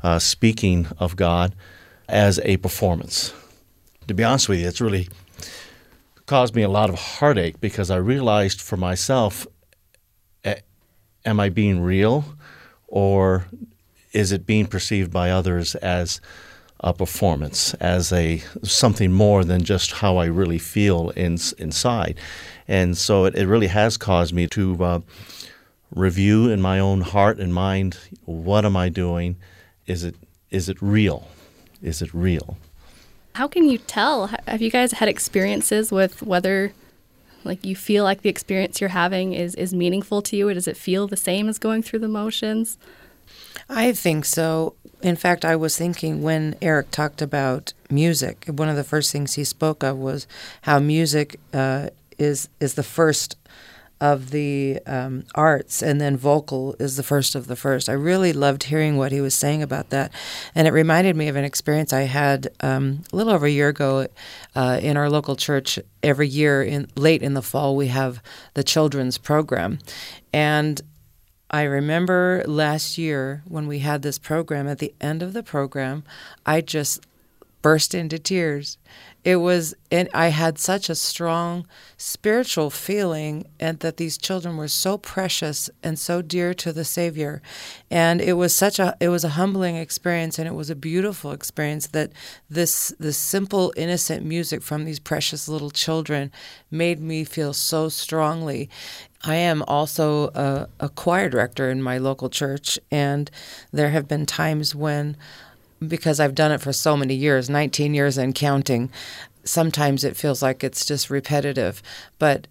uh, 0.02 0.18
speaking 0.18 0.86
of 0.98 1.16
God, 1.16 1.54
as 2.08 2.40
a 2.44 2.56
performance. 2.58 3.32
To 4.08 4.14
be 4.14 4.24
honest 4.24 4.48
with 4.48 4.60
you, 4.60 4.68
it's 4.68 4.80
really 4.80 5.08
caused 6.26 6.54
me 6.54 6.62
a 6.62 6.68
lot 6.68 6.90
of 6.90 6.96
heartache 6.96 7.60
because 7.60 7.90
I 7.90 7.96
realized 7.96 8.60
for 8.60 8.76
myself 8.76 9.46
am 11.24 11.40
I 11.40 11.48
being 11.48 11.80
real 11.80 12.24
or 12.86 13.46
is 14.12 14.32
it 14.32 14.46
being 14.46 14.66
perceived 14.66 15.12
by 15.12 15.30
others 15.30 15.74
as 15.76 16.20
a 16.80 16.92
performance 16.92 17.74
as 17.74 18.12
a 18.12 18.42
something 18.62 19.12
more 19.12 19.44
than 19.44 19.64
just 19.64 19.92
how 19.92 20.18
I 20.18 20.26
really 20.26 20.58
feel 20.58 21.10
in, 21.10 21.38
inside. 21.58 22.18
And 22.68 22.96
so 22.96 23.24
it, 23.24 23.34
it 23.34 23.46
really 23.46 23.68
has 23.68 23.96
caused 23.96 24.34
me 24.34 24.46
to 24.48 24.84
uh, 24.84 25.00
review 25.90 26.50
in 26.50 26.60
my 26.60 26.78
own 26.78 27.00
heart 27.00 27.38
and 27.38 27.54
mind 27.54 27.98
what 28.24 28.64
am 28.64 28.76
I 28.76 28.88
doing? 28.88 29.36
Is 29.86 30.04
it 30.04 30.16
is 30.50 30.68
it 30.68 30.80
real? 30.80 31.28
Is 31.82 32.02
it 32.02 32.12
real? 32.14 32.56
How 33.34 33.48
can 33.48 33.68
you 33.68 33.78
tell? 33.78 34.28
Have 34.46 34.62
you 34.62 34.70
guys 34.70 34.92
had 34.92 35.08
experiences 35.08 35.92
with 35.92 36.22
whether 36.22 36.72
like 37.44 37.64
you 37.64 37.76
feel 37.76 38.02
like 38.02 38.22
the 38.22 38.28
experience 38.28 38.80
you're 38.80 38.90
having 38.90 39.32
is 39.32 39.54
is 39.54 39.72
meaningful 39.72 40.20
to 40.22 40.36
you 40.36 40.48
or 40.48 40.54
does 40.54 40.66
it 40.66 40.76
feel 40.76 41.06
the 41.06 41.16
same 41.16 41.48
as 41.48 41.58
going 41.58 41.82
through 41.82 42.00
the 42.00 42.08
motions? 42.08 42.78
I 43.68 43.92
think 43.92 44.24
so. 44.24 44.74
In 45.02 45.16
fact, 45.16 45.44
I 45.44 45.56
was 45.56 45.76
thinking 45.76 46.22
when 46.22 46.56
Eric 46.62 46.90
talked 46.90 47.20
about 47.20 47.72
music. 47.90 48.46
One 48.48 48.68
of 48.68 48.76
the 48.76 48.84
first 48.84 49.12
things 49.12 49.34
he 49.34 49.44
spoke 49.44 49.82
of 49.82 49.96
was 49.98 50.26
how 50.62 50.78
music 50.78 51.38
uh, 51.52 51.90
is 52.18 52.48
is 52.60 52.74
the 52.74 52.82
first 52.82 53.36
of 54.00 54.30
the 54.30 54.78
um, 54.86 55.24
arts, 55.34 55.82
and 55.82 56.00
then 56.00 56.16
vocal 56.16 56.76
is 56.78 56.96
the 56.96 57.02
first 57.02 57.34
of 57.34 57.46
the 57.46 57.56
first. 57.56 57.88
I 57.88 57.94
really 57.94 58.32
loved 58.32 58.64
hearing 58.64 58.96
what 58.96 59.12
he 59.12 59.20
was 59.20 59.34
saying 59.34 59.62
about 59.62 59.90
that, 59.90 60.12
and 60.54 60.68
it 60.68 60.72
reminded 60.72 61.16
me 61.16 61.28
of 61.28 61.36
an 61.36 61.44
experience 61.44 61.92
I 61.92 62.02
had 62.02 62.48
um, 62.60 63.04
a 63.12 63.16
little 63.16 63.32
over 63.32 63.46
a 63.46 63.50
year 63.50 63.68
ago 63.68 64.06
uh, 64.54 64.80
in 64.82 64.96
our 64.96 65.08
local 65.08 65.36
church. 65.36 65.78
Every 66.02 66.28
year, 66.28 66.62
in 66.62 66.88
late 66.94 67.22
in 67.22 67.34
the 67.34 67.42
fall, 67.42 67.74
we 67.74 67.88
have 67.88 68.22
the 68.54 68.62
children's 68.62 69.18
program, 69.18 69.78
and 70.32 70.80
I 71.50 71.62
remember 71.62 72.42
last 72.46 72.98
year 72.98 73.42
when 73.46 73.66
we 73.66 73.78
had 73.78 74.02
this 74.02 74.18
program. 74.18 74.68
At 74.68 74.78
the 74.78 74.94
end 75.00 75.22
of 75.22 75.32
the 75.32 75.42
program, 75.42 76.04
I 76.44 76.60
just 76.60 77.06
burst 77.62 77.94
into 77.94 78.18
tears 78.18 78.78
it 79.26 79.36
was 79.36 79.74
and 79.90 80.08
i 80.14 80.28
had 80.28 80.58
such 80.58 80.88
a 80.88 80.94
strong 80.94 81.66
spiritual 81.98 82.68
feeling 82.68 83.46
and 83.58 83.80
that 83.80 83.96
these 83.96 84.18
children 84.18 84.56
were 84.56 84.68
so 84.68 84.98
precious 84.98 85.70
and 85.82 85.98
so 85.98 86.20
dear 86.20 86.52
to 86.52 86.72
the 86.72 86.84
savior. 86.84 87.40
And 87.90 88.20
it 88.20 88.34
was 88.34 88.54
such 88.54 88.78
a 88.78 88.96
it 89.00 89.08
was 89.08 89.24
a 89.24 89.30
humbling 89.30 89.76
experience 89.76 90.38
and 90.38 90.46
it 90.46 90.54
was 90.54 90.68
a 90.68 90.76
beautiful 90.76 91.32
experience 91.32 91.86
that 91.88 92.12
this 92.50 92.94
this 92.98 93.16
simple 93.16 93.72
innocent 93.76 94.24
music 94.24 94.62
from 94.62 94.84
these 94.84 94.98
precious 94.98 95.48
little 95.48 95.70
children 95.70 96.30
made 96.70 97.00
me 97.00 97.24
feel 97.24 97.52
so 97.54 97.88
strongly. 97.88 98.68
I 99.24 99.36
am 99.36 99.62
also 99.66 100.28
a, 100.34 100.68
a 100.78 100.88
choir 100.90 101.28
director 101.28 101.70
in 101.70 101.82
my 101.82 101.98
local 101.98 102.28
church, 102.28 102.78
and 102.90 103.30
there 103.72 103.90
have 103.90 104.06
been 104.06 104.26
times 104.26 104.74
when 104.74 105.16
because 105.86 106.20
I've 106.20 106.34
done 106.34 106.52
it 106.52 106.60
for 106.60 106.72
so 106.72 106.96
many 106.96 107.14
years 107.14 107.50
19 107.50 107.94
years 107.94 108.18
and 108.18 108.34
counting. 108.34 108.90
Sometimes 109.44 110.04
it 110.04 110.16
feels 110.16 110.42
like 110.42 110.64
it's 110.64 110.84
just 110.84 111.10
repetitive. 111.10 111.82
But 112.18 112.46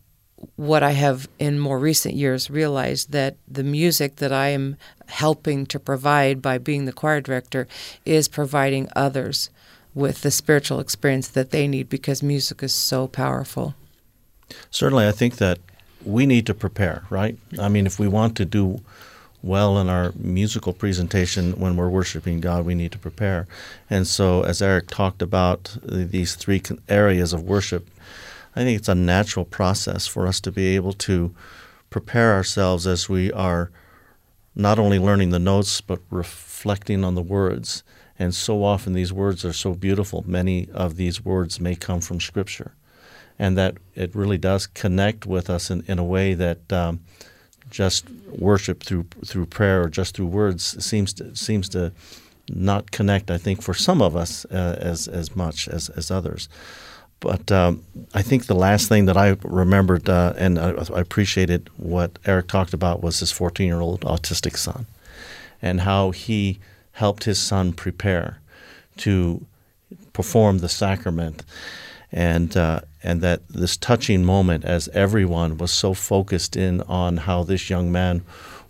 what 0.56 0.84
I 0.84 0.92
have 0.92 1.28
in 1.40 1.60
more 1.60 1.80
recent 1.80 2.16
years 2.16 2.50
realized 2.50 3.12
that 3.12 3.38
the 3.48 3.64
music 3.64 4.18
that 4.18 4.32
I 4.32 4.50
am 4.50 4.78
helping 5.08 5.66
to 5.68 5.80
provide 5.80 6.42
by 6.42 6.58
being 6.58 6.86
the 6.86 6.94
choir 6.94 7.22
director 7.22 7.68
is 8.06 8.28
providing 8.28 8.90
others 8.96 9.50
with 9.94 10.22
the 10.22 10.32
spiritual 10.32 10.80
experience 10.80 11.28
that 11.30 11.52
they 11.52 11.68
need 11.68 11.90
because 11.90 12.22
music 12.22 12.62
is 12.62 12.74
so 12.74 13.08
powerful. 13.08 13.76
Certainly, 14.70 15.08
I 15.08 15.12
think 15.12 15.38
that 15.38 15.60
we 16.04 16.26
need 16.26 16.46
to 16.46 16.54
prepare, 16.54 17.04
right? 17.10 17.38
I 17.58 17.70
mean, 17.70 17.88
if 17.88 17.98
we 17.98 18.08
want 18.08 18.36
to 18.38 18.46
do 18.46 18.82
well 19.46 19.78
in 19.78 19.88
our 19.88 20.12
musical 20.18 20.74
presentation 20.74 21.54
when 21.60 21.78
we're 21.78 21.90
worshiping 21.90 22.42
God, 22.42 22.66
we 22.66 22.74
need 22.74 22.92
to 22.92 22.98
prepare. 22.98 23.48
And 23.90 24.08
so, 24.08 24.42
as 24.42 24.62
Eric 24.62 24.88
talked 24.88 25.22
about 25.22 25.78
these 25.84 26.36
three 26.36 26.62
areas 26.90 27.32
of 27.32 27.44
worship, 27.44 27.88
I 28.56 28.64
think 28.64 28.80
it's 28.80 28.90
a 28.90 28.96
natural 28.96 29.46
process 29.46 30.08
for 30.08 30.26
us 30.28 30.40
to 30.42 30.52
be 30.52 30.76
able 30.76 30.94
to 30.94 31.36
prepare 31.90 32.34
ourselves 32.34 32.88
as 32.88 33.08
we 33.08 33.32
are 33.32 33.70
not 34.56 34.80
only 34.80 34.98
learning 34.98 35.30
the 35.30 35.40
notes, 35.40 35.80
but 35.82 36.00
reflecting 36.10 37.04
on 37.04 37.16
the 37.16 37.22
words. 37.22 37.84
And 38.18 38.34
so 38.34 38.64
often 38.64 38.94
these 38.94 39.14
words 39.14 39.44
are 39.46 39.54
so 39.54 39.74
beautiful. 39.74 40.24
Many 40.26 40.70
of 40.74 40.96
these 40.96 41.24
words 41.24 41.60
may 41.60 41.76
come 41.76 42.02
from 42.02 42.20
Scripture. 42.20 42.74
And 43.38 43.58
that 43.58 43.76
it 43.94 44.16
really 44.16 44.38
does 44.38 44.66
connect 44.66 45.26
with 45.26 45.50
us 45.50 45.70
in, 45.70 45.84
in 45.88 46.00
a 46.00 46.06
way 46.06 46.34
that 46.34 46.72
um, 46.72 47.02
just 47.76 48.10
worship 48.30 48.84
through 48.84 49.06
through 49.26 49.46
prayer 49.46 49.84
or 49.84 49.90
just 49.90 50.16
through 50.16 50.28
words 50.28 50.64
seems 50.84 51.12
to 51.14 51.36
seems 51.36 51.68
to 51.70 51.92
not 52.50 52.92
connect. 52.92 53.30
I 53.30 53.38
think 53.38 53.62
for 53.62 53.74
some 53.74 54.02
of 54.02 54.16
us 54.16 54.46
uh, 54.46 54.78
as 54.80 55.10
as 55.10 55.36
much 55.36 55.68
as 55.68 55.90
as 55.90 56.10
others. 56.10 56.48
But 57.20 57.52
um, 57.52 57.84
I 58.14 58.22
think 58.22 58.46
the 58.46 58.56
last 58.56 58.88
thing 58.88 59.06
that 59.06 59.18
I 59.18 59.36
remembered 59.44 60.10
uh, 60.10 60.34
and 60.38 60.60
I, 60.60 60.72
I, 60.72 61.00
appreciated 61.00 61.70
what 61.78 62.20
Eric 62.26 62.48
talked 62.48 62.74
about 62.74 63.02
was 63.02 63.20
his 63.20 63.32
14 63.32 63.68
year 63.68 63.80
old 63.80 64.02
autistic 64.02 64.58
son 64.58 64.86
and 65.62 65.82
how 65.82 66.12
he 66.12 66.60
helped 66.92 67.24
his 67.24 67.40
son 67.40 67.74
prepare 67.74 68.40
to 68.98 69.46
perform 70.14 70.60
the 70.60 70.70
sacrament 70.70 71.44
and 72.12 72.56
uh, 72.56 72.82
and 73.06 73.22
that 73.22 73.48
this 73.48 73.78
touching 73.78 74.26
moment 74.26 74.66
as 74.66 74.90
everyone 74.90 75.60
was 75.60 75.72
so 75.72 75.94
focused 75.94 76.58
in 76.58 76.82
on 76.82 77.18
how 77.18 77.44
this 77.44 77.70
young 77.70 77.92
man 77.92 78.24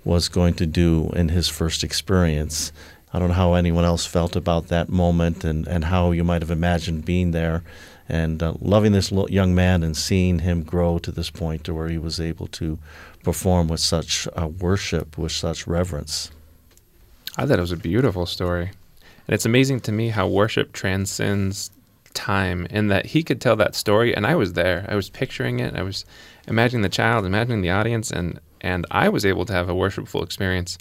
was 0.04 0.28
going 0.28 0.54
to 0.54 0.66
do 0.66 1.10
in 1.16 1.30
his 1.30 1.48
first 1.48 1.84
experience. 1.86 2.74
I 3.14 3.20
don't 3.20 3.30
know 3.30 3.36
how 3.36 3.54
anyone 3.54 3.86
else 3.86 4.06
felt 4.06 4.36
about 4.36 4.68
that 4.68 4.90
moment 4.90 5.46
and, 5.46 5.66
and 5.68 5.86
how 5.86 6.12
you 6.12 6.26
might 6.26 6.42
have 6.42 6.52
imagined 6.52 7.06
being 7.06 7.32
there 7.32 7.64
and 8.10 8.44
uh, 8.44 8.54
loving 8.60 8.92
this 8.92 9.10
young 9.30 9.56
man 9.56 9.84
and 9.84 9.96
seeing 9.96 10.40
him 10.40 10.64
grow 10.64 11.00
to 11.00 11.12
this 11.12 11.30
point 11.30 11.64
to 11.64 11.74
where 11.74 11.88
he 11.88 11.98
was 11.98 12.20
able 12.20 12.48
to 12.48 12.78
perform 13.24 13.70
with 13.70 13.80
such 13.80 14.28
uh, 14.36 14.48
worship, 14.48 15.18
with 15.18 15.32
such 15.32 15.66
reverence. 15.66 16.30
I 17.38 17.46
thought 17.46 17.58
it 17.58 17.62
was 17.62 17.72
a 17.72 17.78
beautiful 17.78 18.26
story. 18.26 18.72
And 19.28 19.34
it's 19.34 19.46
amazing 19.46 19.80
to 19.82 19.94
me 19.94 20.10
how 20.10 20.28
worship 20.28 20.74
transcends 20.74 21.72
time 22.16 22.66
in 22.70 22.88
that 22.88 23.08
he 23.08 23.24
could 23.24 23.40
tell 23.40 23.56
that 23.58 23.76
story 23.76 24.16
and 24.16 24.26
I 24.26 24.36
was 24.36 24.54
there. 24.54 24.86
I 24.90 24.96
was 24.96 25.10
picturing 25.10 25.60
it. 25.60 25.76
I 25.76 25.84
was 25.84 26.06
imagining 26.48 26.82
the 26.82 26.90
child, 26.90 27.26
imagining 27.26 27.62
the 27.62 27.70
audience 27.70 28.12
and 28.12 28.40
and 28.62 28.86
I 28.90 29.10
was 29.10 29.26
able 29.26 29.46
to 29.46 29.54
have 29.54 29.70
a 29.70 29.76
worshipful 29.76 30.24
experience 30.24 30.78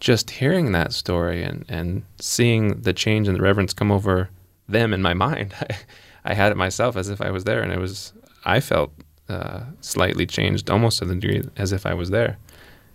just 0.00 0.30
hearing 0.30 0.72
that 0.72 0.92
story 0.92 1.42
and 1.42 1.64
and 1.68 2.02
seeing 2.20 2.80
the 2.82 2.92
change 2.92 3.28
and 3.28 3.36
the 3.36 3.42
reverence 3.42 3.72
come 3.72 3.90
over 3.90 4.28
them 4.68 4.92
in 4.92 5.00
my 5.00 5.14
mind. 5.26 5.54
I, 5.60 5.76
I 6.24 6.34
had 6.34 6.52
it 6.52 6.56
myself 6.56 6.96
as 6.96 7.08
if 7.08 7.20
I 7.20 7.30
was 7.30 7.44
there 7.44 7.62
and 7.62 7.72
it 7.72 7.78
was 7.78 8.12
I 8.44 8.60
felt 8.60 8.92
uh, 9.28 9.60
slightly 9.80 10.26
changed 10.26 10.68
almost 10.68 10.98
to 10.98 11.04
the 11.04 11.14
degree 11.14 11.42
as 11.56 11.72
if 11.72 11.86
I 11.86 11.94
was 11.94 12.10
there. 12.10 12.36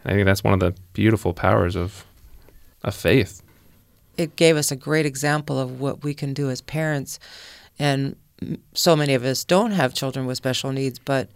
And 0.04 0.12
I 0.12 0.16
think 0.16 0.26
that's 0.26 0.44
one 0.44 0.54
of 0.54 0.60
the 0.60 0.76
beautiful 0.94 1.34
powers 1.34 1.76
of 1.76 2.06
of 2.84 2.94
faith. 2.94 3.42
It 4.18 4.36
gave 4.36 4.58
us 4.58 4.72
a 4.72 4.76
great 4.76 5.06
example 5.06 5.60
of 5.60 5.80
what 5.80 6.04
we 6.04 6.14
can 6.14 6.34
do 6.34 6.50
as 6.50 6.62
parents 6.62 7.20
and 7.80 8.16
so 8.74 8.96
many 8.96 9.14
of 9.14 9.24
us 9.24 9.44
don't 9.44 9.72
have 9.72 9.94
children 9.94 10.26
with 10.26 10.38
special 10.38 10.72
needs, 10.72 11.00
but 11.00 11.30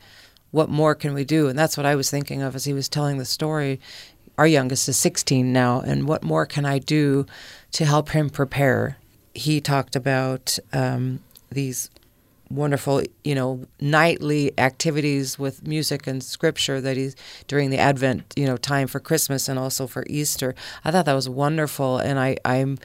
what 0.52 0.70
more 0.70 0.96
can 0.96 1.14
we 1.14 1.24
do? 1.24 1.48
And 1.48 1.58
that's 1.58 1.78
what 1.78 1.86
I 1.86 1.96
was 1.96 2.10
thinking 2.10 2.42
of 2.42 2.56
as 2.56 2.66
he 2.66 2.74
was 2.74 2.90
telling 2.90 3.18
the 3.18 3.26
story. 3.26 3.80
Our 4.38 4.48
youngest 4.48 4.88
is 4.88 4.98
16 4.98 5.52
now, 5.52 5.82
and 5.82 6.08
what 6.08 6.24
more 6.24 6.46
can 6.46 6.66
I 6.66 6.80
do 6.80 7.26
to 7.74 7.86
help 7.86 8.10
him 8.10 8.30
prepare? 8.30 8.98
He 9.34 9.62
talked 9.62 9.96
about 9.96 10.58
um, 10.74 11.22
these 11.50 11.90
wonderful, 12.52 13.02
you 13.24 13.34
know, 13.34 13.66
nightly 13.80 14.52
activities 14.58 15.40
with 15.40 15.66
music 15.66 16.06
and 16.06 16.24
scripture 16.24 16.82
that 16.82 16.98
he's 16.98 17.16
during 17.48 17.70
the 17.70 17.78
Advent, 17.78 18.34
you 18.36 18.46
know, 18.46 18.58
time 18.58 18.88
for 18.88 19.00
Christmas 19.00 19.48
and 19.48 19.58
also 19.58 19.88
for 19.88 20.06
Easter. 20.10 20.54
I 20.84 20.92
thought 20.92 21.06
that 21.06 21.14
was 21.14 21.30
wonderful, 21.30 21.98
and 21.98 22.20
I, 22.20 22.38
I'm, 22.44 22.78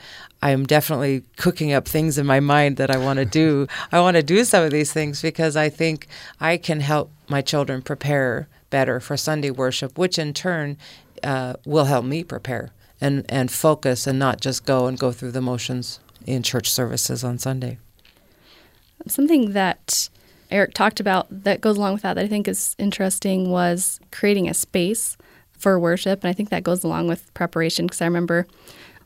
I'm 0.43 0.65
definitely 0.65 1.25
cooking 1.37 1.73
up 1.73 1.89
things 1.89 2.19
in 2.19 2.27
my 2.27 2.41
mind 2.41 2.77
that 2.77 2.91
I 2.91 2.99
want 2.99 3.19
to 3.19 3.25
do. 3.25 3.67
I 3.93 4.01
want 4.01 4.17
to 4.17 4.23
do 4.23 4.45
some 4.45 4.65
of 4.65 4.71
these 4.71 4.93
things 4.93 5.23
because 5.23 5.57
I 5.57 5.69
think 5.69 6.07
I 6.41 6.57
can 6.57 6.81
help 6.81 7.11
my 7.29 7.43
children 7.43 7.83
prepare 7.83 8.49
better 8.71 9.01
for 9.01 9.17
Sunday 9.17 9.51
worship, 9.51 9.99
which 9.99 10.19
in 10.19 10.35
turn 10.35 10.77
uh, 11.23 11.55
will 11.65 11.87
help 11.87 12.05
me 12.05 12.23
prepare 12.23 12.71
and 13.01 13.25
and 13.29 13.51
focus 13.51 14.07
and 14.07 14.19
not 14.19 14.41
just 14.41 14.65
go 14.65 14.87
and 14.87 14.99
go 14.99 15.13
through 15.13 15.33
the 15.33 15.41
motions 15.41 16.01
in 16.27 16.43
church 16.43 16.71
services 16.71 17.23
on 17.23 17.39
Sunday 17.39 17.79
something 19.07 19.53
that 19.53 20.09
Eric 20.51 20.75
talked 20.75 21.01
about 21.01 21.27
that 21.31 21.61
goes 21.61 21.77
along 21.77 21.95
with 21.95 22.03
that 22.03 22.15
that 22.15 22.25
I 22.25 22.29
think 22.29 22.49
is 22.49 22.75
interesting 22.79 23.51
was 23.51 24.01
creating 24.13 24.49
a 24.49 24.55
space 24.55 25.17
for 25.53 25.79
worship. 25.79 26.23
And 26.23 26.31
I 26.31 26.33
think 26.33 26.51
that 26.51 26.63
goes 26.63 26.85
along 26.85 27.09
with 27.09 27.33
preparation 27.35 27.87
because 27.87 28.01
I 28.01 28.05
remember, 28.07 28.47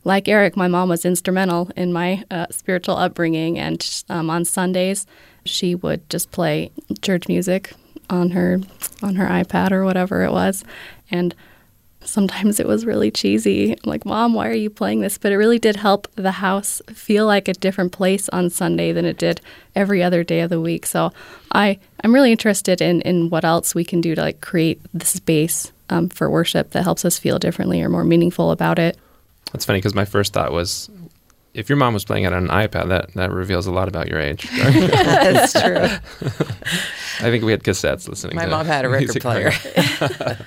like 0.03 0.27
Eric, 0.27 0.57
my 0.57 0.67
mom 0.67 0.89
was 0.89 1.05
instrumental 1.05 1.69
in 1.75 1.93
my 1.93 2.23
uh, 2.31 2.47
spiritual 2.49 2.97
upbringing. 2.97 3.59
And 3.59 4.03
um, 4.09 4.29
on 4.29 4.45
Sundays, 4.45 5.05
she 5.45 5.75
would 5.75 6.09
just 6.09 6.31
play 6.31 6.71
church 7.01 7.27
music 7.27 7.73
on 8.09 8.31
her 8.31 8.59
on 9.01 9.15
her 9.15 9.27
iPad 9.27 9.71
or 9.71 9.85
whatever 9.85 10.23
it 10.23 10.31
was. 10.31 10.63
And 11.09 11.33
sometimes 12.03 12.59
it 12.59 12.67
was 12.67 12.85
really 12.85 13.11
cheesy. 13.11 13.73
I'm 13.73 13.77
like, 13.85 14.05
Mom, 14.05 14.33
why 14.33 14.49
are 14.49 14.53
you 14.53 14.69
playing 14.69 15.01
this? 15.01 15.17
But 15.17 15.31
it 15.31 15.37
really 15.37 15.59
did 15.59 15.75
help 15.75 16.07
the 16.15 16.31
house 16.31 16.81
feel 16.89 17.25
like 17.25 17.47
a 17.47 17.53
different 17.53 17.91
place 17.91 18.27
on 18.29 18.49
Sunday 18.49 18.91
than 18.91 19.05
it 19.05 19.17
did 19.17 19.39
every 19.75 20.01
other 20.01 20.23
day 20.23 20.41
of 20.41 20.49
the 20.49 20.59
week. 20.59 20.85
So 20.85 21.11
I, 21.51 21.79
I'm 22.03 22.13
really 22.13 22.31
interested 22.31 22.81
in, 22.81 23.01
in 23.01 23.29
what 23.29 23.45
else 23.45 23.75
we 23.75 23.85
can 23.85 24.01
do 24.01 24.15
to 24.15 24.21
like 24.21 24.41
create 24.41 24.81
the 24.93 25.05
space 25.05 25.71
um, 25.89 26.09
for 26.09 26.29
worship 26.29 26.71
that 26.71 26.83
helps 26.83 27.05
us 27.05 27.19
feel 27.19 27.37
differently 27.37 27.81
or 27.81 27.89
more 27.89 28.03
meaningful 28.03 28.51
about 28.51 28.79
it. 28.79 28.97
That's 29.51 29.65
funny 29.65 29.79
because 29.79 29.95
my 29.95 30.05
first 30.05 30.33
thought 30.33 30.51
was 30.51 30.89
if 31.53 31.69
your 31.69 31.77
mom 31.77 31.93
was 31.93 32.05
playing 32.05 32.23
it 32.23 32.33
on 32.33 32.43
an 32.45 32.49
iPad, 32.49 32.87
that, 32.89 33.13
that 33.13 33.31
reveals 33.31 33.67
a 33.67 33.71
lot 33.71 33.87
about 33.87 34.07
your 34.07 34.19
age. 34.19 34.49
That's 34.57 35.53
true. 35.53 35.77
I 37.19 37.29
think 37.29 37.43
we 37.43 37.51
had 37.51 37.63
cassettes 37.63 38.07
listening. 38.07 38.35
My 38.35 38.45
mom 38.45 38.65
had 38.65 38.85
a 38.85 38.89
record 38.89 39.21
player. 39.21 39.51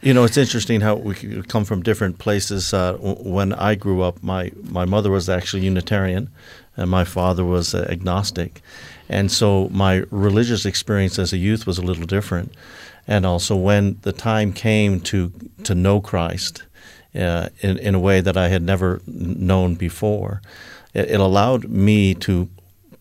You 0.00 0.14
know, 0.14 0.22
it's 0.22 0.36
interesting 0.36 0.80
how 0.80 0.94
we 0.94 1.42
come 1.48 1.64
from 1.64 1.82
different 1.82 2.20
places. 2.20 2.72
Uh, 2.72 2.96
when 3.00 3.52
I 3.54 3.74
grew 3.74 4.00
up, 4.00 4.22
my, 4.22 4.52
my 4.62 4.84
mother 4.84 5.10
was 5.10 5.28
actually 5.28 5.64
Unitarian, 5.64 6.30
and 6.76 6.88
my 6.88 7.02
father 7.02 7.44
was 7.44 7.74
agnostic. 7.74 8.62
And 9.08 9.32
so 9.32 9.68
my 9.70 10.04
religious 10.10 10.64
experience 10.64 11.18
as 11.18 11.32
a 11.32 11.36
youth 11.36 11.66
was 11.66 11.78
a 11.78 11.82
little 11.82 12.06
different. 12.06 12.54
And 13.08 13.26
also 13.26 13.56
when 13.56 13.98
the 14.02 14.12
time 14.12 14.52
came 14.52 15.00
to, 15.00 15.32
to 15.64 15.74
know 15.74 16.00
Christ 16.00 16.62
uh, 17.14 17.48
in, 17.60 17.78
in 17.78 17.94
a 17.94 18.00
way 18.00 18.20
that 18.20 18.36
I 18.36 18.48
had 18.48 18.62
never 18.62 19.00
known 19.06 19.74
before, 19.74 20.42
it, 20.94 21.10
it 21.10 21.20
allowed 21.20 21.68
me 21.68 22.14
to 22.14 22.48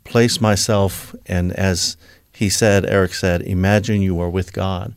place 0.03 0.39
myself 0.39 1.15
and 1.25 1.51
as 1.53 1.97
he 2.37 2.49
said, 2.49 2.85
Eric 2.85 3.15
said, 3.15 3.41
imagine 3.41 4.03
you 4.03 4.21
are 4.21 4.29
with 4.29 4.53
God. 4.53 4.93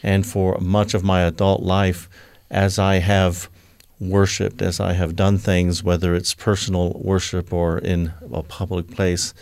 And 0.00 0.24
for 0.24 0.56
much 0.60 0.94
of 0.94 1.02
my 1.02 1.22
adult 1.22 1.60
life, 1.60 2.08
as 2.52 2.78
I 2.78 3.00
have 3.00 3.50
worshiped, 3.98 4.62
as 4.62 4.78
I 4.78 4.92
have 4.92 5.16
done 5.16 5.38
things, 5.38 5.82
whether 5.82 6.14
it's 6.14 6.34
personal 6.34 6.92
worship 7.02 7.52
or 7.52 7.78
in 7.78 8.12
a 8.32 8.44
public 8.44 8.92
place, 8.92 9.34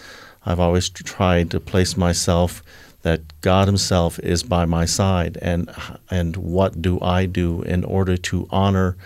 I've 0.46 0.58
always 0.58 0.88
tried 0.88 1.50
to 1.50 1.60
place 1.60 1.94
myself 1.94 2.62
that 3.06 3.40
God 3.40 3.68
Himself 3.68 4.18
is 4.18 4.42
by 4.42 4.64
my 4.64 4.84
side, 4.84 5.38
and 5.40 5.70
and 6.10 6.36
what 6.36 6.82
do 6.82 6.98
I 7.00 7.26
do 7.26 7.62
in 7.62 7.84
order 7.84 8.16
to 8.16 8.48
honor, 8.50 8.96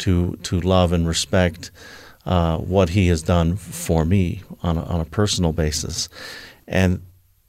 to 0.00 0.36
to 0.42 0.60
love 0.60 0.92
and 0.92 1.08
respect 1.08 1.70
uh, 2.26 2.58
what 2.58 2.90
He 2.90 3.08
has 3.08 3.22
done 3.22 3.56
for 3.56 4.04
me 4.04 4.42
on 4.62 4.76
a, 4.76 4.82
on 4.82 5.00
a 5.00 5.06
personal 5.06 5.52
basis, 5.52 6.10
and 6.68 7.00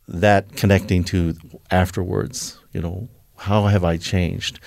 that 0.07 0.55
connecting 0.55 1.03
to 1.03 1.35
afterwards, 1.71 2.57
you 2.71 2.81
know, 2.81 3.09
how 3.35 3.65
have 3.65 3.83
I 3.83 3.97
changed? 3.97 4.61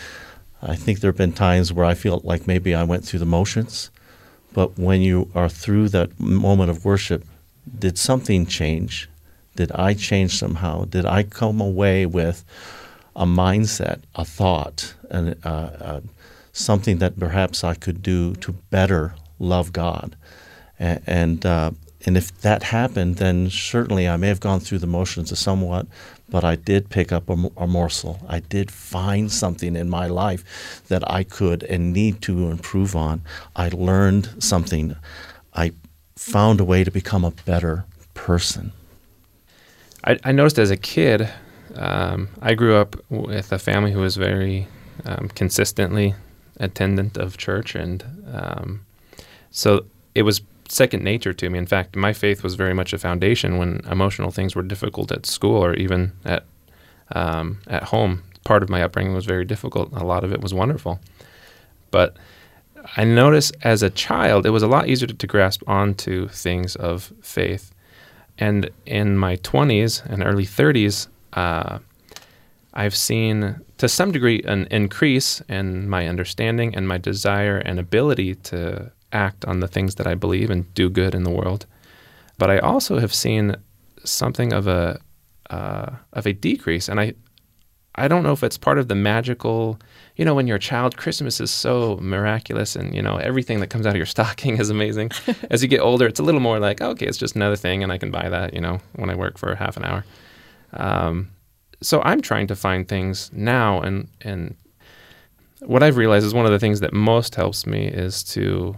I 0.61 0.77
think 0.77 1.01
there 1.01 1.09
have 1.11 1.17
been 1.17 1.33
times 1.33 1.73
where 1.73 1.87
I 1.87 1.95
feel 1.95 2.21
like 2.23 2.47
maybe 2.47 2.75
I 2.75 2.85
went 2.85 3.07
through 3.07 3.21
the 3.21 3.35
motions, 3.39 3.91
but 4.53 4.79
when 4.79 5.01
you 5.01 5.31
are 5.35 5.49
through 5.49 5.89
that 5.89 6.21
moment 6.21 6.69
of 6.69 6.85
worship, 6.85 7.25
did 7.79 7.97
something 7.97 8.45
change? 8.45 9.09
Did 9.57 9.73
I 9.73 9.95
change 9.95 10.39
somehow? 10.39 10.85
Did 10.85 11.07
I 11.07 11.23
come 11.23 11.61
away 11.61 12.07
with 12.07 12.45
a 13.17 13.27
mindset, 13.27 14.01
a 14.15 14.25
thought, 14.25 14.95
and 15.11 15.37
uh, 15.45 15.49
uh, 15.49 16.01
something 16.53 16.99
that 16.99 17.19
perhaps 17.19 17.65
I 17.65 17.75
could 17.75 18.03
do 18.03 18.35
to 18.37 18.53
better 18.71 19.15
love 19.39 19.73
God? 19.73 20.17
And, 20.79 21.03
and 21.07 21.47
uh, 21.47 21.71
and 22.07 22.17
if 22.17 22.41
that 22.41 22.63
happened, 22.63 23.17
then 23.17 23.51
certainly 23.51 24.09
I 24.09 24.17
may 24.17 24.29
have 24.29 24.41
gone 24.41 24.61
through 24.61 24.79
the 24.79 24.87
motions 24.87 25.37
somewhat, 25.39 25.87
but 26.31 26.45
I 26.45 26.57
did 26.57 26.89
pick 26.89 27.13
up 27.13 27.29
a, 27.29 27.51
a, 27.57 27.67
morsel. 27.67 28.21
I 28.27 28.41
did 28.41 28.71
find 28.71 29.31
something 29.31 29.77
in 29.77 29.91
my 29.91 30.07
life 30.07 30.83
that 30.89 31.09
I 31.11 31.25
could 31.25 31.63
and 31.65 31.93
need 31.93 32.23
to 32.23 32.51
improve 32.51 32.97
on. 32.97 33.21
I 33.55 33.69
learned 33.69 34.43
something. 34.43 34.97
I 35.53 35.73
found 36.17 36.61
a 36.61 36.65
way 36.65 36.85
to 36.85 36.91
become 36.91 37.25
a 37.25 37.33
better 37.33 37.85
person. 38.15 38.73
I, 40.05 40.19
I 40.25 40.33
noticed 40.33 40.59
as 40.59 40.71
a 40.71 40.77
kid, 40.77 41.29
um, 41.75 42.29
I 42.41 42.55
grew 42.55 42.77
up 42.77 42.97
with 43.11 43.53
a 43.53 43.59
family 43.59 43.93
who 43.93 44.01
was 44.01 44.17
very 44.17 44.67
um, 45.05 45.29
consistently 45.29 46.15
attendant 46.59 47.17
of 47.17 47.37
church, 47.37 47.75
and 47.75 48.05
um, 48.33 48.85
so 49.51 49.85
it 50.15 50.23
was 50.23 50.43
second 50.69 51.03
nature 51.03 51.33
to 51.33 51.51
me. 51.51 51.59
In 51.59 51.67
fact, 51.67 51.97
my 51.97 52.13
faith 52.13 52.43
was 52.43 52.55
very 52.55 52.75
much 52.75 52.93
a 52.93 52.99
foundation 52.99 53.59
when 53.59 53.81
emotional 53.91 54.31
things 54.31 54.55
were 54.55 54.63
difficult 54.63 55.11
at 55.13 55.27
school 55.27 55.63
or 55.65 55.75
even 55.75 56.13
at 56.25 56.45
um, 57.13 57.59
at 57.67 57.85
home. 57.85 58.23
Part 58.45 58.63
of 58.63 58.69
my 58.69 58.83
upbringing 58.83 59.15
was 59.15 59.27
very 59.27 59.45
difficult. 59.45 59.93
A 59.93 60.05
lot 60.05 60.25
of 60.25 60.33
it 60.33 60.41
was 60.41 60.55
wonderful, 60.55 61.01
but 61.91 62.17
I 62.97 63.05
noticed 63.05 63.55
as 63.63 63.83
a 63.83 63.91
child 63.91 64.47
it 64.47 64.51
was 64.51 64.63
a 64.63 64.69
lot 64.69 64.89
easier 64.89 65.09
to, 65.09 65.15
to 65.15 65.27
grasp 65.27 65.63
onto 65.67 66.29
things 66.29 66.75
of 66.77 67.13
faith. 67.23 67.70
And 68.41 68.71
in 68.87 69.19
my 69.19 69.37
20s 69.37 70.05
and 70.07 70.25
early 70.25 70.47
30s, 70.47 71.09
uh, 71.35 71.79
I've 72.73 72.97
seen 72.97 73.61
to 73.79 73.89
some 73.89 74.13
degree 74.13 74.43
an 74.45 74.67
increase 74.71 75.41
in 75.43 75.89
my 75.89 76.07
understanding 76.09 76.75
and 76.75 76.89
my 76.89 76.99
desire 76.99 77.59
and 77.59 77.79
ability 77.79 78.37
to 78.37 78.91
act 79.13 79.45
on 79.45 79.61
the 79.61 79.69
things 79.69 79.97
that 79.97 80.07
I 80.07 80.15
believe 80.15 80.51
and 80.51 80.73
do 80.75 80.89
good 80.89 81.15
in 81.15 81.25
the 81.25 81.31
world. 81.31 81.67
But 82.39 82.51
I 82.51 82.59
also 82.59 82.99
have 82.99 83.13
seen 83.13 83.57
something 84.05 84.53
of 84.53 84.67
a 84.67 85.01
uh, 85.51 85.97
of 86.13 86.27
a 86.27 86.33
decrease, 86.33 86.89
and 86.89 87.01
I 87.01 87.15
I 87.97 88.09
don't 88.09 88.23
know 88.23 88.33
if 88.33 88.43
it's 88.43 88.57
part 88.57 88.79
of 88.79 88.89
the 88.89 88.95
magical. 88.95 89.79
You 90.17 90.25
know, 90.25 90.35
when 90.35 90.47
you're 90.47 90.57
a 90.57 90.61
child, 90.61 90.97
Christmas 90.97 91.41
is 91.41 91.51
so 91.51 91.97
miraculous, 92.01 92.77
and 92.77 92.95
you 92.95 93.03
know 93.03 93.17
everything 93.17 93.61
that 93.61 93.69
comes 93.69 93.87
out 93.87 93.91
of 93.91 93.97
your 93.97 94.07
stocking 94.17 94.59
is 94.59 94.71
amazing. 94.71 95.11
As 95.51 95.63
you 95.63 95.69
get 95.69 95.81
older, 95.81 96.07
it's 96.07 96.21
a 96.21 96.23
little 96.23 96.41
more 96.41 96.59
like, 96.59 96.81
okay, 96.81 97.07
it's 97.07 97.19
just 97.19 97.37
another 97.37 97.57
thing, 97.57 97.83
and 97.83 97.93
I 97.93 97.99
can 97.99 98.11
buy 98.11 98.29
that. 98.29 98.55
You 98.55 98.61
know, 98.61 98.81
when 98.97 99.11
I 99.11 99.15
work 99.15 99.39
for 99.39 99.55
half 99.55 99.77
an 99.77 99.85
hour. 99.85 100.05
Um, 100.73 101.31
so 101.83 102.03
I'm 102.03 102.21
trying 102.21 102.47
to 102.49 102.57
find 102.57 102.87
things 102.87 103.31
now, 103.33 103.81
and 103.81 104.09
and 104.21 104.57
what 105.61 105.83
I've 105.83 105.97
realized 105.97 106.27
is 106.27 106.35
one 106.35 106.47
of 106.47 106.53
the 106.53 106.59
things 106.59 106.81
that 106.81 106.93
most 106.93 107.35
helps 107.35 107.67
me 107.67 107.87
is 107.87 108.23
to 108.25 108.77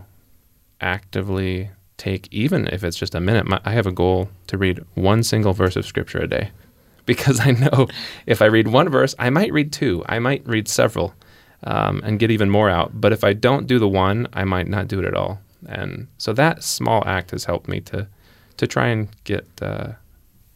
actively 0.80 1.70
take, 1.96 2.28
even 2.32 2.66
if 2.68 2.82
it's 2.82 2.96
just 2.96 3.14
a 3.14 3.20
minute. 3.20 3.46
My, 3.46 3.60
I 3.64 3.72
have 3.72 3.86
a 3.86 3.92
goal 3.92 4.28
to 4.48 4.58
read 4.58 4.80
one 4.94 5.22
single 5.22 5.52
verse 5.52 5.76
of 5.76 5.86
scripture 5.86 6.18
a 6.18 6.26
day 6.26 6.50
because 7.06 7.40
I 7.40 7.52
know 7.52 7.88
if 8.26 8.42
I 8.42 8.46
read 8.46 8.68
one 8.68 8.88
verse, 8.88 9.14
I 9.18 9.30
might 9.30 9.52
read 9.52 9.72
two, 9.72 10.04
I 10.08 10.18
might 10.18 10.46
read 10.46 10.68
several 10.68 11.14
um, 11.64 12.00
and 12.04 12.18
get 12.18 12.30
even 12.30 12.50
more 12.50 12.68
out. 12.68 13.00
But 13.00 13.12
if 13.12 13.24
I 13.24 13.32
don't 13.32 13.66
do 13.66 13.78
the 13.78 13.88
one, 13.88 14.28
I 14.32 14.44
might 14.44 14.68
not 14.68 14.88
do 14.88 14.98
it 14.98 15.04
at 15.04 15.14
all. 15.14 15.40
And 15.68 16.08
so 16.18 16.32
that 16.32 16.62
small 16.64 17.02
act 17.06 17.30
has 17.30 17.44
helped 17.44 17.68
me 17.68 17.80
to 17.82 18.08
to 18.58 18.66
try 18.66 18.88
and 18.88 19.08
get 19.24 19.46
uh, 19.60 19.92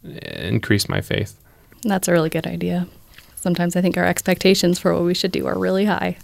increase 0.05 0.89
my 0.89 1.01
faith. 1.01 1.43
That's 1.83 2.09
a 2.09 2.13
really 2.13 2.31
good 2.31 2.47
idea. 2.47 2.87
Sometimes 3.35 3.77
I 3.77 3.81
think 3.81 3.97
our 3.97 4.05
expectations 4.05 4.79
for 4.79 4.93
what 4.93 5.05
we 5.05 5.15
should 5.15 5.33
do 5.33 5.47
are 5.47 5.59
really 5.59 5.85
high. 5.85 6.17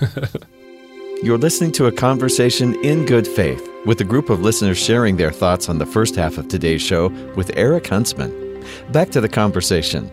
You're 1.22 1.38
listening 1.38 1.72
to 1.72 1.86
a 1.86 1.92
conversation 1.92 2.74
in 2.82 3.04
good 3.04 3.28
faith 3.28 3.66
with 3.84 4.00
a 4.00 4.04
group 4.04 4.30
of 4.30 4.40
listeners 4.40 4.78
sharing 4.78 5.16
their 5.16 5.32
thoughts 5.32 5.68
on 5.68 5.78
the 5.78 5.86
first 5.86 6.16
half 6.16 6.38
of 6.38 6.48
today's 6.48 6.80
show 6.80 7.08
with 7.36 7.50
Eric 7.56 7.86
Huntsman. 7.86 8.64
Back 8.90 9.10
to 9.10 9.20
the 9.20 9.28
conversation. 9.28 10.10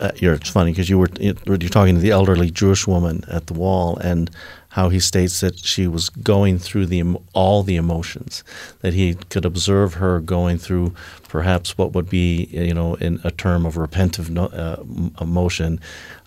Uh, 0.00 0.10
it's 0.16 0.48
funny 0.48 0.72
because 0.72 0.88
you 0.88 0.98
were 0.98 1.08
you're 1.20 1.58
talking 1.58 1.94
to 1.94 2.00
the 2.00 2.10
elderly 2.10 2.50
Jewish 2.50 2.86
woman 2.86 3.24
at 3.28 3.46
the 3.46 3.52
wall, 3.52 3.98
and 3.98 4.30
how 4.70 4.88
he 4.88 4.98
states 4.98 5.40
that 5.40 5.58
she 5.58 5.86
was 5.86 6.08
going 6.08 6.58
through 6.58 6.86
the 6.86 7.02
all 7.34 7.62
the 7.62 7.76
emotions, 7.76 8.42
that 8.80 8.94
he 8.94 9.14
could 9.14 9.44
observe 9.44 9.94
her 9.94 10.18
going 10.20 10.56
through 10.56 10.94
perhaps 11.28 11.76
what 11.76 11.92
would 11.92 12.08
be 12.08 12.44
you 12.50 12.72
know 12.72 12.94
in 12.94 13.20
a 13.22 13.30
term 13.30 13.66
of 13.66 13.74
repentive 13.74 14.34
uh, 14.36 14.82
emotion, 15.22 15.78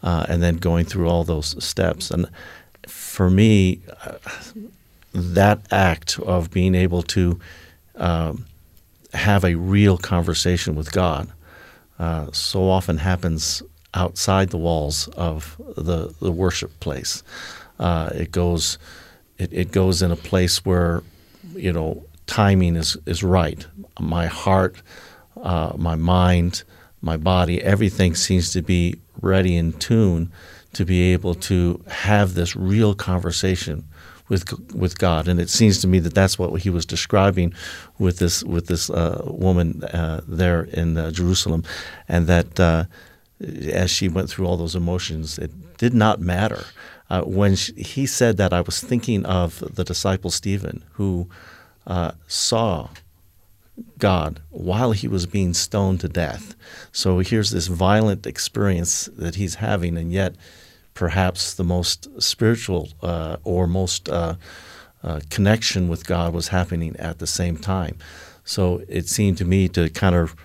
uh, 0.04 0.26
and 0.30 0.44
then 0.44 0.58
going 0.58 0.86
through 0.86 1.10
all 1.10 1.24
those 1.24 1.62
steps. 1.64 2.12
And 2.12 2.28
for 2.88 3.32
me, 3.32 3.82
uh, 4.06 4.18
that 5.14 5.62
act 5.72 6.20
of 6.20 6.52
being 6.52 6.76
able 6.76 7.02
to 7.02 7.40
um, 7.96 8.46
have 9.14 9.44
a 9.44 9.56
real 9.56 9.98
conversation 9.98 10.76
with 10.76 10.92
God 10.92 11.32
uh, 12.00 12.32
so 12.32 12.70
often 12.70 12.98
happens 12.98 13.64
outside 13.94 14.50
the 14.50 14.58
walls 14.58 15.08
of 15.10 15.56
the, 15.78 16.14
the 16.20 16.32
worship 16.32 16.80
place. 16.80 17.24
Uh, 17.80 18.10
it 18.14 18.32
goes 18.32 18.78
it, 19.38 19.52
it 19.52 19.72
goes 19.72 20.02
in 20.02 20.12
a 20.12 20.16
place 20.16 20.64
where 20.66 21.04
you 21.54 21.72
know 21.72 22.06
timing 22.28 22.76
is, 22.76 22.98
is 23.06 23.24
right. 23.24 23.66
My 24.00 24.28
heart, 24.28 24.82
uh, 25.42 25.74
my 25.78 25.96
mind, 25.96 26.64
my 27.02 27.18
body, 27.18 27.62
everything 27.62 28.16
seems 28.16 28.52
to 28.54 28.62
be 28.62 29.00
ready 29.22 29.56
in 29.56 29.74
tune 29.74 30.32
to 30.74 30.86
be 30.86 31.14
able 31.14 31.36
to 31.36 31.82
have 31.88 32.34
this 32.34 32.56
real 32.56 32.96
conversation 32.96 33.88
with 34.28 34.52
with 34.74 34.98
God, 34.98 35.28
and 35.28 35.40
it 35.40 35.50
seems 35.50 35.80
to 35.82 35.88
me 35.88 36.00
that 36.00 36.14
that's 36.14 36.40
what 36.40 36.62
he 36.62 36.70
was 36.70 36.86
describing 36.86 37.54
with 38.00 38.18
this 38.18 38.44
with 38.44 38.68
this 38.68 38.90
uh, 38.90 39.22
woman 39.26 39.84
uh, 39.84 40.22
there 40.28 40.64
in 40.64 40.98
uh, 40.98 41.12
Jerusalem, 41.12 41.64
and 42.08 42.28
that 42.28 42.60
uh, 42.60 42.86
as 43.72 43.92
she 43.92 44.08
went 44.08 44.30
through 44.30 44.48
all 44.48 44.58
those 44.58 44.76
emotions, 44.76 45.38
it 45.38 45.78
did 45.78 45.94
not 45.94 46.20
matter. 46.20 46.66
Uh, 47.10 47.22
when 47.22 47.56
she, 47.56 47.72
he 47.74 48.06
said 48.06 48.38
that, 48.38 48.52
I 48.52 48.62
was 48.62 48.82
thinking 48.82 49.26
of 49.26 49.76
the 49.76 49.84
disciple 49.84 50.32
Stephen, 50.32 50.84
who 50.94 51.30
uh, 51.86 52.14
saw 52.28 52.90
God 54.00 54.42
while 54.50 54.92
he 54.92 55.08
was 55.08 55.26
being 55.26 55.54
stoned 55.54 56.00
to 56.00 56.08
death. 56.08 56.56
So 56.92 57.20
here's 57.20 57.52
this 57.52 57.68
violent 57.68 58.26
experience 58.26 59.06
that 59.18 59.36
he's 59.36 59.56
having, 59.56 59.98
and 59.98 60.12
yet 60.12 60.36
perhaps 60.96 61.54
the 61.54 61.64
most 61.64 62.10
spiritual 62.22 62.90
uh, 63.04 63.38
or 63.44 63.68
most 63.68 64.10
uh, 64.10 64.36
uh, 65.04 65.20
connection 65.30 65.88
with 65.88 66.08
God 66.08 66.34
was 66.34 66.48
happening 66.48 66.96
at 66.98 67.20
the 67.20 67.28
same 67.28 67.58
time. 67.58 67.98
So 68.44 68.82
it 68.88 69.08
seemed 69.08 69.38
to 69.38 69.46
me 69.46 69.68
to 69.70 69.90
kind 69.90 70.16
of 70.16 70.36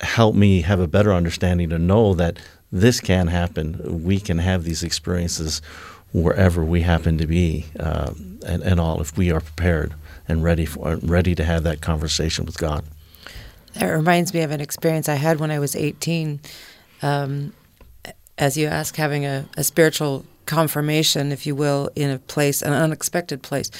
help 0.00 0.34
me 0.34 0.62
have 0.62 0.80
a 0.80 0.88
better 0.88 1.12
understanding 1.12 1.68
to 1.68 1.78
know 1.78 2.14
that 2.14 2.38
this 2.72 3.00
can 3.00 3.28
happen. 3.28 4.02
We 4.02 4.18
can 4.18 4.38
have 4.38 4.64
these 4.64 4.82
experiences 4.82 5.62
wherever 6.12 6.64
we 6.64 6.82
happen 6.82 7.18
to 7.18 7.26
be, 7.26 7.66
uh, 7.78 8.12
and, 8.46 8.62
and 8.62 8.80
all, 8.80 9.00
if 9.00 9.16
we 9.16 9.30
are 9.30 9.40
prepared 9.40 9.94
and 10.28 10.42
ready 10.42 10.66
for 10.66 10.96
ready 10.96 11.34
to 11.34 11.44
have 11.44 11.62
that 11.64 11.80
conversation 11.80 12.44
with 12.44 12.58
God. 12.58 12.84
That 13.74 13.88
reminds 13.88 14.34
me 14.34 14.40
of 14.40 14.50
an 14.50 14.60
experience 14.60 15.08
I 15.08 15.14
had 15.14 15.40
when 15.40 15.50
I 15.50 15.58
was 15.58 15.74
18. 15.74 16.40
Um, 17.00 17.52
as 18.38 18.56
you 18.56 18.66
ask, 18.66 18.96
having 18.96 19.24
a, 19.24 19.46
a 19.56 19.64
spiritual 19.64 20.24
confirmation, 20.46 21.32
if 21.32 21.46
you 21.46 21.54
will, 21.54 21.90
in 21.94 22.10
a 22.10 22.18
place, 22.18 22.62
an 22.62 22.72
unexpected 22.72 23.42
place. 23.42 23.70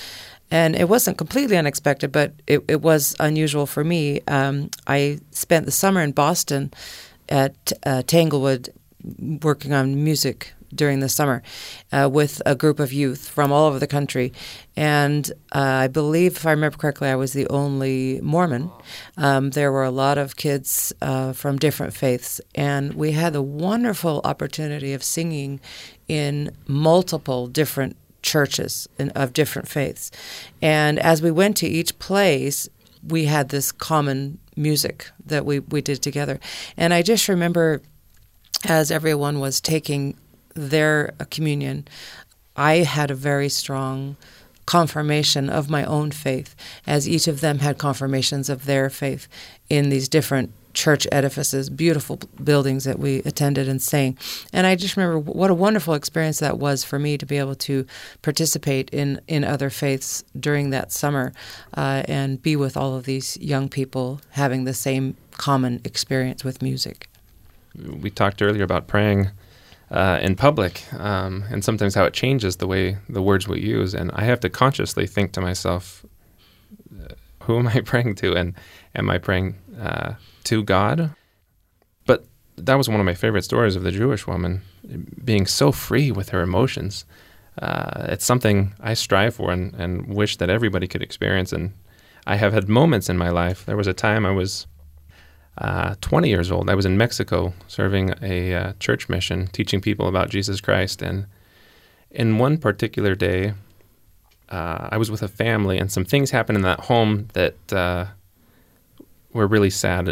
And 0.51 0.77
it 0.77 0.89
wasn't 0.89 1.19
completely 1.19 1.57
unexpected, 1.57 2.13
but 2.13 2.35
it, 2.47 2.63
it 2.69 2.83
was 2.83 3.17
unusual 3.19 3.67
for 3.67 3.83
me. 3.83 4.21
Um, 4.29 4.71
I 4.87 5.19
spent 5.31 5.65
the 5.65 5.73
summer 5.73 6.03
in 6.03 6.13
Boston 6.13 6.73
at 7.29 7.73
uh, 7.85 8.03
Tanglewood 8.03 8.69
working 9.43 9.73
on 9.73 10.05
music 10.05 10.53
during 10.75 11.01
the 11.01 11.09
summer 11.09 11.43
uh, 11.93 12.09
with 12.13 12.41
a 12.47 12.55
group 12.55 12.81
of 12.81 12.93
youth 12.93 13.29
from 13.29 13.53
all 13.53 13.67
over 13.67 13.79
the 13.79 13.87
country. 13.87 14.33
And 14.77 15.31
uh, 15.53 15.61
I 15.61 15.89
believe, 15.89 16.37
if 16.37 16.47
I 16.47 16.51
remember 16.51 16.79
correctly, 16.79 17.09
I 17.09 17.17
was 17.17 17.33
the 17.33 17.47
only 17.49 18.21
Mormon. 18.23 18.71
Um, 19.17 19.51
there 19.51 19.71
were 19.71 19.85
a 19.85 19.91
lot 19.91 20.19
of 20.19 20.37
kids 20.37 20.93
uh, 21.03 21.33
from 21.33 21.59
different 21.59 21.95
faiths. 21.95 22.41
And 22.55 22.95
we 22.95 23.13
had 23.13 23.33
the 23.33 23.43
wonderful 23.43 24.21
opportunity 24.25 24.93
of 24.93 25.03
singing 25.03 25.61
in 26.09 26.57
multiple 26.67 27.47
different 27.47 27.97
churches 28.23 28.89
in, 28.99 29.11
of 29.11 29.33
different 29.33 29.69
faiths. 29.69 30.11
And 30.61 30.99
as 30.99 31.21
we 31.21 31.31
went 31.31 31.57
to 31.59 31.67
each 31.67 31.99
place, 31.99 32.69
we 33.07 33.25
had 33.25 33.49
this 33.49 33.73
common 33.73 34.39
music 34.57 35.11
that 35.27 35.45
we, 35.45 35.59
we 35.59 35.83
did 35.83 36.03
together. 36.03 36.39
And 36.77 36.95
I 36.95 37.03
just 37.03 37.29
remember 37.29 37.83
as 38.65 38.91
everyone 38.91 39.41
was 39.41 39.61
taking 39.61 40.17
their 40.55 41.15
communion, 41.31 41.87
I 42.57 42.79
had 42.79 43.11
a 43.11 43.15
very 43.15 43.49
strong 43.49 44.17
confirmation 44.67 45.51
of 45.51 45.69
my 45.69 45.85
own 45.85 46.11
faith, 46.11 46.55
as 46.87 47.09
each 47.09 47.27
of 47.27 47.41
them 47.41 47.59
had 47.59 47.79
confirmations 47.79 48.49
of 48.49 48.67
their 48.67 48.89
faith 48.91 49.29
in 49.69 49.89
these 49.89 50.09
different 50.09 50.53
church 50.75 51.07
edifices, 51.13 51.69
beautiful 51.69 52.19
buildings 52.43 52.85
that 52.85 52.99
we 52.99 53.19
attended 53.21 53.69
and 53.69 53.83
sang. 53.83 54.17
And 54.53 54.67
I 54.67 54.75
just 54.75 54.97
remember 54.97 55.19
what 55.19 55.51
a 55.51 55.55
wonderful 55.55 55.95
experience 55.95 56.39
that 56.39 56.59
was 56.59 56.83
for 56.85 56.99
me 56.99 57.19
to 57.19 57.27
be 57.27 57.37
able 57.37 57.55
to 57.57 57.87
participate 58.23 58.89
in, 58.91 59.21
in 59.29 59.45
other 59.45 59.71
faiths 59.71 60.25
during 60.39 60.71
that 60.71 60.93
summer 60.93 61.33
uh, 61.77 62.05
and 62.07 62.41
be 62.41 62.57
with 62.57 62.77
all 62.77 62.97
of 62.97 63.05
these 63.05 63.37
young 63.39 63.69
people 63.69 64.21
having 64.31 64.65
the 64.65 64.75
same 64.75 65.17
common 65.33 65.81
experience 65.85 66.45
with 66.45 66.63
music. 66.63 67.09
We 67.75 68.11
talked 68.11 68.41
earlier 68.43 68.65
about 68.65 68.87
praying 68.87 69.31
uh, 69.93 70.19
in 70.23 70.35
public, 70.35 70.83
um, 70.95 71.45
and 71.51 71.63
sometimes 71.63 71.95
how 71.95 72.05
it 72.05 72.15
changes 72.15 72.57
the 72.57 72.67
way 72.67 72.97
the 73.09 73.23
words 73.23 73.47
we 73.47 73.61
use. 73.61 73.95
And 73.95 74.11
I 74.15 74.25
have 74.25 74.41
to 74.41 74.49
consciously 74.49 75.07
think 75.07 75.33
to 75.33 75.41
myself, 75.41 76.05
uh, 76.99 77.15
who 77.43 77.59
am 77.59 77.69
I 77.69 77.81
praying 77.85 78.15
to, 78.17 78.35
and 78.35 78.55
am 78.95 79.11
I 79.11 79.19
praying 79.19 79.57
uh, 79.79 80.15
to 80.45 80.63
God? 80.63 81.15
But 82.07 82.25
that 82.57 82.77
was 82.77 82.89
one 82.89 83.01
of 83.01 83.07
my 83.07 83.15
favorite 83.15 83.45
stories 83.45 83.77
of 83.77 83.83
the 83.83 83.93
Jewish 83.93 84.27
woman 84.27 84.63
being 85.23 85.47
so 85.47 85.71
free 85.73 86.11
with 86.11 86.31
her 86.31 86.41
emotions. 86.41 87.05
Uh, 87.61 88.07
it's 88.09 88.25
something 88.25 88.73
I 88.81 88.95
strive 88.95 89.35
for 89.35 89.53
and, 89.53 89.75
and 89.75 90.07
wish 90.07 90.39
that 90.39 90.49
everybody 90.49 90.89
could 90.89 91.03
experience. 91.03 91.53
And 91.53 91.75
I 92.27 92.37
have 92.37 92.55
had 92.55 92.67
moments 92.67 93.11
in 93.11 93.19
my 93.19 93.29
life. 93.29 93.67
There 93.67 93.77
was 93.77 93.87
a 93.87 93.93
time 93.93 94.25
I 94.25 94.31
was 94.31 94.67
uh, 95.59 95.95
20 96.01 96.29
years 96.29 96.51
old. 96.51 96.71
I 96.71 96.75
was 96.75 96.87
in 96.87 96.97
Mexico 96.97 97.53
serving 97.69 98.15
a 98.23 98.55
uh, 98.55 98.73
church 98.81 99.09
mission, 99.09 99.49
teaching 99.49 99.81
people 99.81 100.09
about 100.09 100.31
Jesus 100.31 100.61
Christ. 100.61 101.03
And 101.03 101.27
in 102.11 102.39
one 102.39 102.59
particular 102.59 103.15
day, 103.15 103.55
uh, 104.49 104.89
I 104.91 104.97
was 104.97 105.11
with 105.11 105.23
a 105.23 105.29
family, 105.29 105.79
and 105.79 105.91
some 105.91 106.05
things 106.05 106.31
happened 106.31 106.57
in 106.57 106.63
that 106.63 106.81
home 106.81 107.29
that 107.33 107.73
uh, 107.73 108.07
were 109.33 109.47
really 109.47 109.71
sad. 109.71 110.09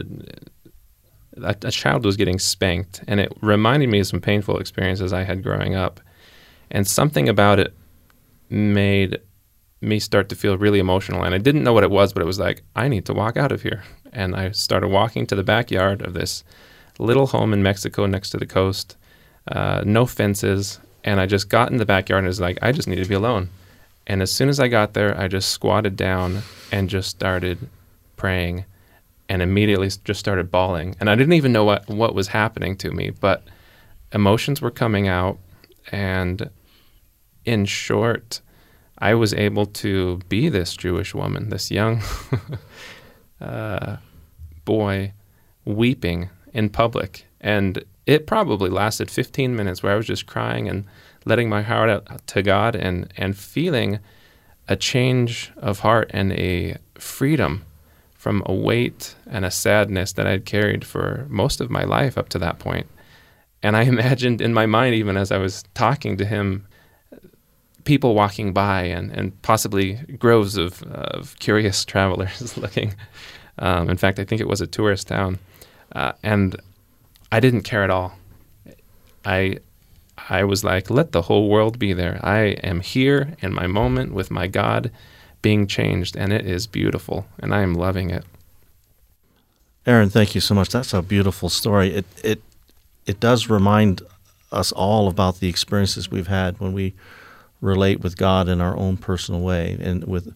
A, 1.36 1.56
a, 1.62 1.70
child 1.70 2.04
was 2.04 2.16
getting 2.16 2.38
spanked, 2.38 3.02
and 3.06 3.20
it 3.20 3.32
reminded 3.42 3.90
me 3.90 4.00
of 4.00 4.06
some 4.06 4.20
painful 4.20 4.58
experiences 4.58 5.12
I 5.12 5.24
had 5.24 5.42
growing 5.42 5.74
up. 5.74 6.00
And 6.70 6.86
something 6.86 7.28
about 7.28 7.58
it 7.58 7.74
made 8.48 9.18
me 9.82 9.98
start 9.98 10.28
to 10.30 10.36
feel 10.36 10.56
really 10.56 10.78
emotional. 10.78 11.22
And 11.22 11.34
I 11.34 11.38
didn't 11.38 11.62
know 11.62 11.72
what 11.72 11.84
it 11.84 11.90
was, 11.90 12.12
but 12.12 12.22
it 12.22 12.26
was 12.26 12.38
like, 12.38 12.62
I 12.76 12.88
need 12.88 13.06
to 13.06 13.14
walk 13.14 13.36
out 13.36 13.52
of 13.52 13.62
here 13.62 13.82
and 14.12 14.34
I 14.34 14.50
started 14.52 14.88
walking 14.88 15.26
to 15.26 15.34
the 15.34 15.42
backyard 15.42 16.02
of 16.02 16.14
this 16.14 16.44
little 16.98 17.28
home 17.28 17.52
in 17.52 17.62
Mexico 17.62 18.06
next 18.06 18.30
to 18.30 18.36
the 18.36 18.46
coast, 18.46 18.96
uh, 19.48 19.82
no 19.86 20.06
fences, 20.06 20.80
and 21.04 21.20
I 21.20 21.26
just 21.26 21.48
got 21.48 21.70
in 21.70 21.78
the 21.78 21.86
backyard 21.86 22.20
and 22.20 22.28
was 22.28 22.40
like, 22.40 22.58
I 22.62 22.72
just 22.72 22.88
need 22.88 23.02
to 23.02 23.08
be 23.08 23.14
alone. 23.14 23.48
And 24.06 24.22
as 24.22 24.32
soon 24.32 24.48
as 24.48 24.60
I 24.60 24.68
got 24.68 24.92
there, 24.92 25.18
I 25.18 25.28
just 25.28 25.50
squatted 25.50 25.96
down 25.96 26.42
and 26.72 26.90
just 26.90 27.10
started 27.10 27.68
praying, 28.16 28.64
and 29.28 29.40
immediately 29.40 29.88
just 30.04 30.20
started 30.20 30.50
bawling. 30.50 30.96
And 31.00 31.08
I 31.08 31.14
didn't 31.14 31.34
even 31.34 31.52
know 31.52 31.64
what 31.64 31.88
what 31.88 32.14
was 32.14 32.28
happening 32.28 32.76
to 32.78 32.90
me, 32.90 33.10
but 33.10 33.44
emotions 34.12 34.60
were 34.60 34.70
coming 34.70 35.08
out, 35.08 35.38
and 35.92 36.50
in 37.44 37.64
short, 37.64 38.40
I 38.98 39.14
was 39.14 39.32
able 39.32 39.66
to 39.66 40.20
be 40.28 40.48
this 40.48 40.76
Jewish 40.76 41.14
woman, 41.14 41.48
this 41.48 41.70
young 41.70 42.02
uh, 43.40 43.96
boy 44.64 45.12
weeping 45.64 46.30
in 46.52 46.68
public. 46.68 47.26
And 47.40 47.84
it 48.06 48.26
probably 48.26 48.70
lasted 48.70 49.10
15 49.10 49.54
minutes 49.54 49.82
where 49.82 49.92
I 49.92 49.96
was 49.96 50.06
just 50.06 50.26
crying 50.26 50.68
and 50.68 50.84
letting 51.24 51.48
my 51.48 51.62
heart 51.62 51.90
out 51.90 52.26
to 52.28 52.42
God 52.42 52.74
and, 52.74 53.12
and 53.16 53.36
feeling 53.36 53.98
a 54.68 54.76
change 54.76 55.52
of 55.56 55.80
heart 55.80 56.10
and 56.12 56.32
a 56.32 56.76
freedom 56.94 57.64
from 58.14 58.42
a 58.46 58.52
weight 58.52 59.14
and 59.26 59.44
a 59.44 59.50
sadness 59.50 60.12
that 60.12 60.26
I'd 60.26 60.44
carried 60.44 60.84
for 60.84 61.26
most 61.28 61.60
of 61.60 61.70
my 61.70 61.84
life 61.84 62.18
up 62.18 62.28
to 62.30 62.38
that 62.38 62.58
point. 62.58 62.86
And 63.62 63.76
I 63.76 63.82
imagined 63.94 64.40
in 64.40 64.54
my 64.54 64.66
mind, 64.66 64.94
even 64.94 65.16
as 65.16 65.32
I 65.32 65.38
was 65.38 65.64
talking 65.74 66.16
to 66.18 66.24
him, 66.24 66.66
people 67.90 68.14
walking 68.14 68.52
by 68.52 68.82
and, 68.82 69.10
and 69.10 69.42
possibly 69.42 69.94
groves 70.16 70.56
of, 70.56 70.80
of 70.84 71.36
curious 71.40 71.84
travelers 71.92 72.56
looking. 72.64 72.94
Um, 73.58 73.90
in 73.90 73.96
fact, 73.96 74.20
I 74.20 74.24
think 74.24 74.40
it 74.40 74.46
was 74.46 74.60
a 74.60 74.66
tourist 74.68 75.08
town. 75.08 75.40
Uh, 75.90 76.12
and 76.22 76.54
I 77.32 77.40
didn't 77.40 77.62
care 77.62 77.82
at 77.82 77.90
all. 77.90 78.12
I 79.24 79.58
I 80.28 80.44
was 80.44 80.62
like, 80.62 80.88
let 80.88 81.10
the 81.10 81.22
whole 81.22 81.48
world 81.48 81.80
be 81.80 81.92
there. 81.92 82.20
I 82.22 82.40
am 82.62 82.80
here 82.80 83.34
in 83.40 83.52
my 83.52 83.66
moment 83.66 84.14
with 84.14 84.30
my 84.30 84.46
God 84.46 84.92
being 85.42 85.66
changed, 85.66 86.14
and 86.14 86.32
it 86.32 86.46
is 86.46 86.68
beautiful, 86.68 87.26
and 87.40 87.52
I 87.52 87.62
am 87.62 87.74
loving 87.74 88.10
it. 88.10 88.24
Aaron, 89.84 90.10
thank 90.10 90.36
you 90.36 90.40
so 90.40 90.54
much. 90.54 90.68
That's 90.68 90.94
a 90.94 91.02
beautiful 91.02 91.48
story. 91.48 91.88
It 91.92 92.06
it 92.22 92.40
it 93.06 93.18
does 93.18 93.50
remind 93.50 94.02
us 94.52 94.70
all 94.70 95.08
about 95.08 95.40
the 95.40 95.48
experiences 95.48 96.08
we've 96.08 96.28
had 96.28 96.60
when 96.60 96.72
we 96.72 96.94
relate 97.60 98.00
with 98.00 98.16
God 98.16 98.48
in 98.48 98.60
our 98.60 98.76
own 98.76 98.96
personal 98.96 99.40
way 99.40 99.76
and 99.80 100.04
with 100.04 100.34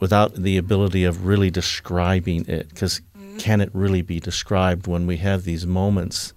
without 0.00 0.34
the 0.34 0.56
ability 0.56 1.04
of 1.04 1.26
really 1.26 1.50
describing 1.50 2.44
it 2.48 2.68
because 2.70 3.00
can 3.38 3.60
it 3.60 3.70
really 3.72 4.02
be 4.02 4.18
described 4.20 4.86
when 4.86 5.06
we 5.06 5.18
have 5.18 5.44
these 5.44 5.66
moments 5.66 6.32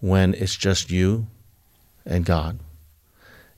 when 0.00 0.34
it's 0.34 0.56
just 0.56 0.90
you 0.90 1.26
and 2.04 2.24
God? 2.24 2.58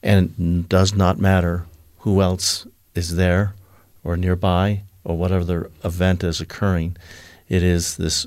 And 0.02 0.34
it 0.38 0.68
does 0.68 0.94
not 0.94 1.18
matter 1.18 1.66
who 2.00 2.22
else 2.22 2.66
is 2.94 3.16
there 3.16 3.54
or 4.04 4.16
nearby 4.16 4.82
or 5.04 5.16
whatever 5.16 5.70
event 5.84 6.24
is 6.24 6.40
occurring 6.40 6.96
it 7.48 7.62
is 7.62 7.96
this 7.96 8.26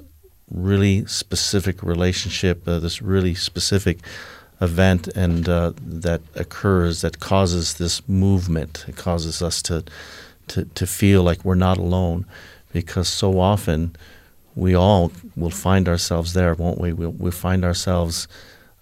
really 0.51 1.05
specific 1.07 1.81
relationship 1.81 2.67
uh, 2.67 2.77
this 2.77 3.01
really 3.01 3.33
specific 3.33 3.99
event 4.63 5.07
and 5.09 5.49
uh, 5.49 5.73
that 5.81 6.21
occurs 6.35 7.01
that 7.01 7.19
causes 7.19 7.75
this 7.75 8.07
movement. 8.07 8.85
It 8.87 8.95
causes 8.95 9.41
us 9.41 9.61
to, 9.63 9.83
to, 10.47 10.65
to 10.65 10.87
feel 10.87 11.21
like 11.23 11.43
we're 11.43 11.55
not 11.55 11.77
alone 11.77 12.25
because 12.71 13.09
so 13.09 13.39
often 13.39 13.95
we 14.55 14.73
all 14.73 15.11
will 15.35 15.49
find 15.49 15.87
ourselves 15.89 16.33
there, 16.33 16.53
won't 16.53 16.79
we? 16.79 16.93
We'll, 16.93 17.11
we'll 17.11 17.31
find 17.31 17.65
ourselves 17.65 18.27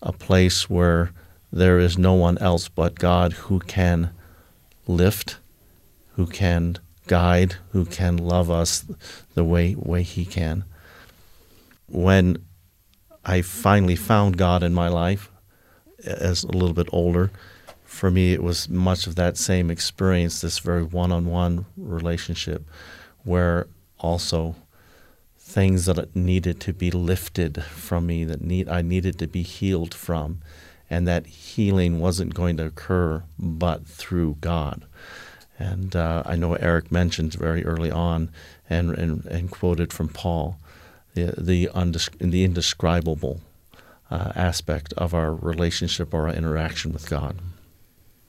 a 0.01 0.11
place 0.11 0.69
where 0.69 1.11
there 1.51 1.79
is 1.79 1.97
no 1.97 2.13
one 2.13 2.37
else 2.37 2.69
but 2.69 2.95
God 2.95 3.33
who 3.33 3.59
can 3.59 4.11
lift, 4.87 5.37
who 6.15 6.27
can 6.27 6.77
guide, 7.07 7.55
who 7.71 7.85
can 7.85 8.17
love 8.17 8.51
us 8.51 8.85
the 9.33 9.43
way, 9.43 9.75
way 9.75 10.03
He 10.03 10.25
can. 10.25 10.63
When 11.87 12.45
I 13.25 13.41
finally 13.41 13.95
found 13.95 14.37
God 14.37 14.63
in 14.63 14.73
my 14.73 14.87
life, 14.87 15.30
as 16.05 16.43
a 16.43 16.51
little 16.51 16.73
bit 16.73 16.89
older, 16.91 17.31
for 17.83 18.09
me, 18.09 18.33
it 18.33 18.41
was 18.41 18.69
much 18.69 19.05
of 19.05 19.15
that 19.15 19.37
same 19.37 19.69
experience, 19.69 20.41
this 20.41 20.59
very 20.59 20.83
one 20.83 21.11
on 21.11 21.25
one 21.25 21.65
relationship, 21.75 22.63
where 23.23 23.67
also 23.99 24.55
things 25.37 25.85
that 25.85 26.15
needed 26.15 26.59
to 26.61 26.73
be 26.73 26.89
lifted 26.89 27.61
from 27.63 28.07
me, 28.07 28.23
that 28.23 28.41
need 28.41 28.69
I 28.69 28.81
needed 28.81 29.19
to 29.19 29.27
be 29.27 29.41
healed 29.43 29.93
from, 29.93 30.39
and 30.89 31.07
that 31.07 31.27
healing 31.27 31.99
wasn't 31.99 32.33
going 32.33 32.57
to 32.57 32.65
occur 32.65 33.23
but 33.37 33.85
through 33.85 34.37
God. 34.39 34.85
And 35.59 35.95
uh, 35.95 36.23
I 36.25 36.37
know 36.37 36.53
Eric 36.55 36.91
mentioned 36.91 37.33
very 37.33 37.63
early 37.65 37.91
on 37.91 38.31
and, 38.69 38.97
and, 38.97 39.25
and 39.25 39.51
quoted 39.51 39.93
from 39.93 40.07
Paul 40.07 40.57
the, 41.13 41.35
the, 41.37 41.69
undes- 41.75 42.09
the 42.19 42.43
indescribable 42.43 43.41
uh, 44.11 44.31
aspect 44.35 44.93
of 44.93 45.13
our 45.13 45.33
relationship 45.33 46.13
or 46.13 46.27
our 46.27 46.33
interaction 46.33 46.93
with 46.93 47.09
God. 47.09 47.37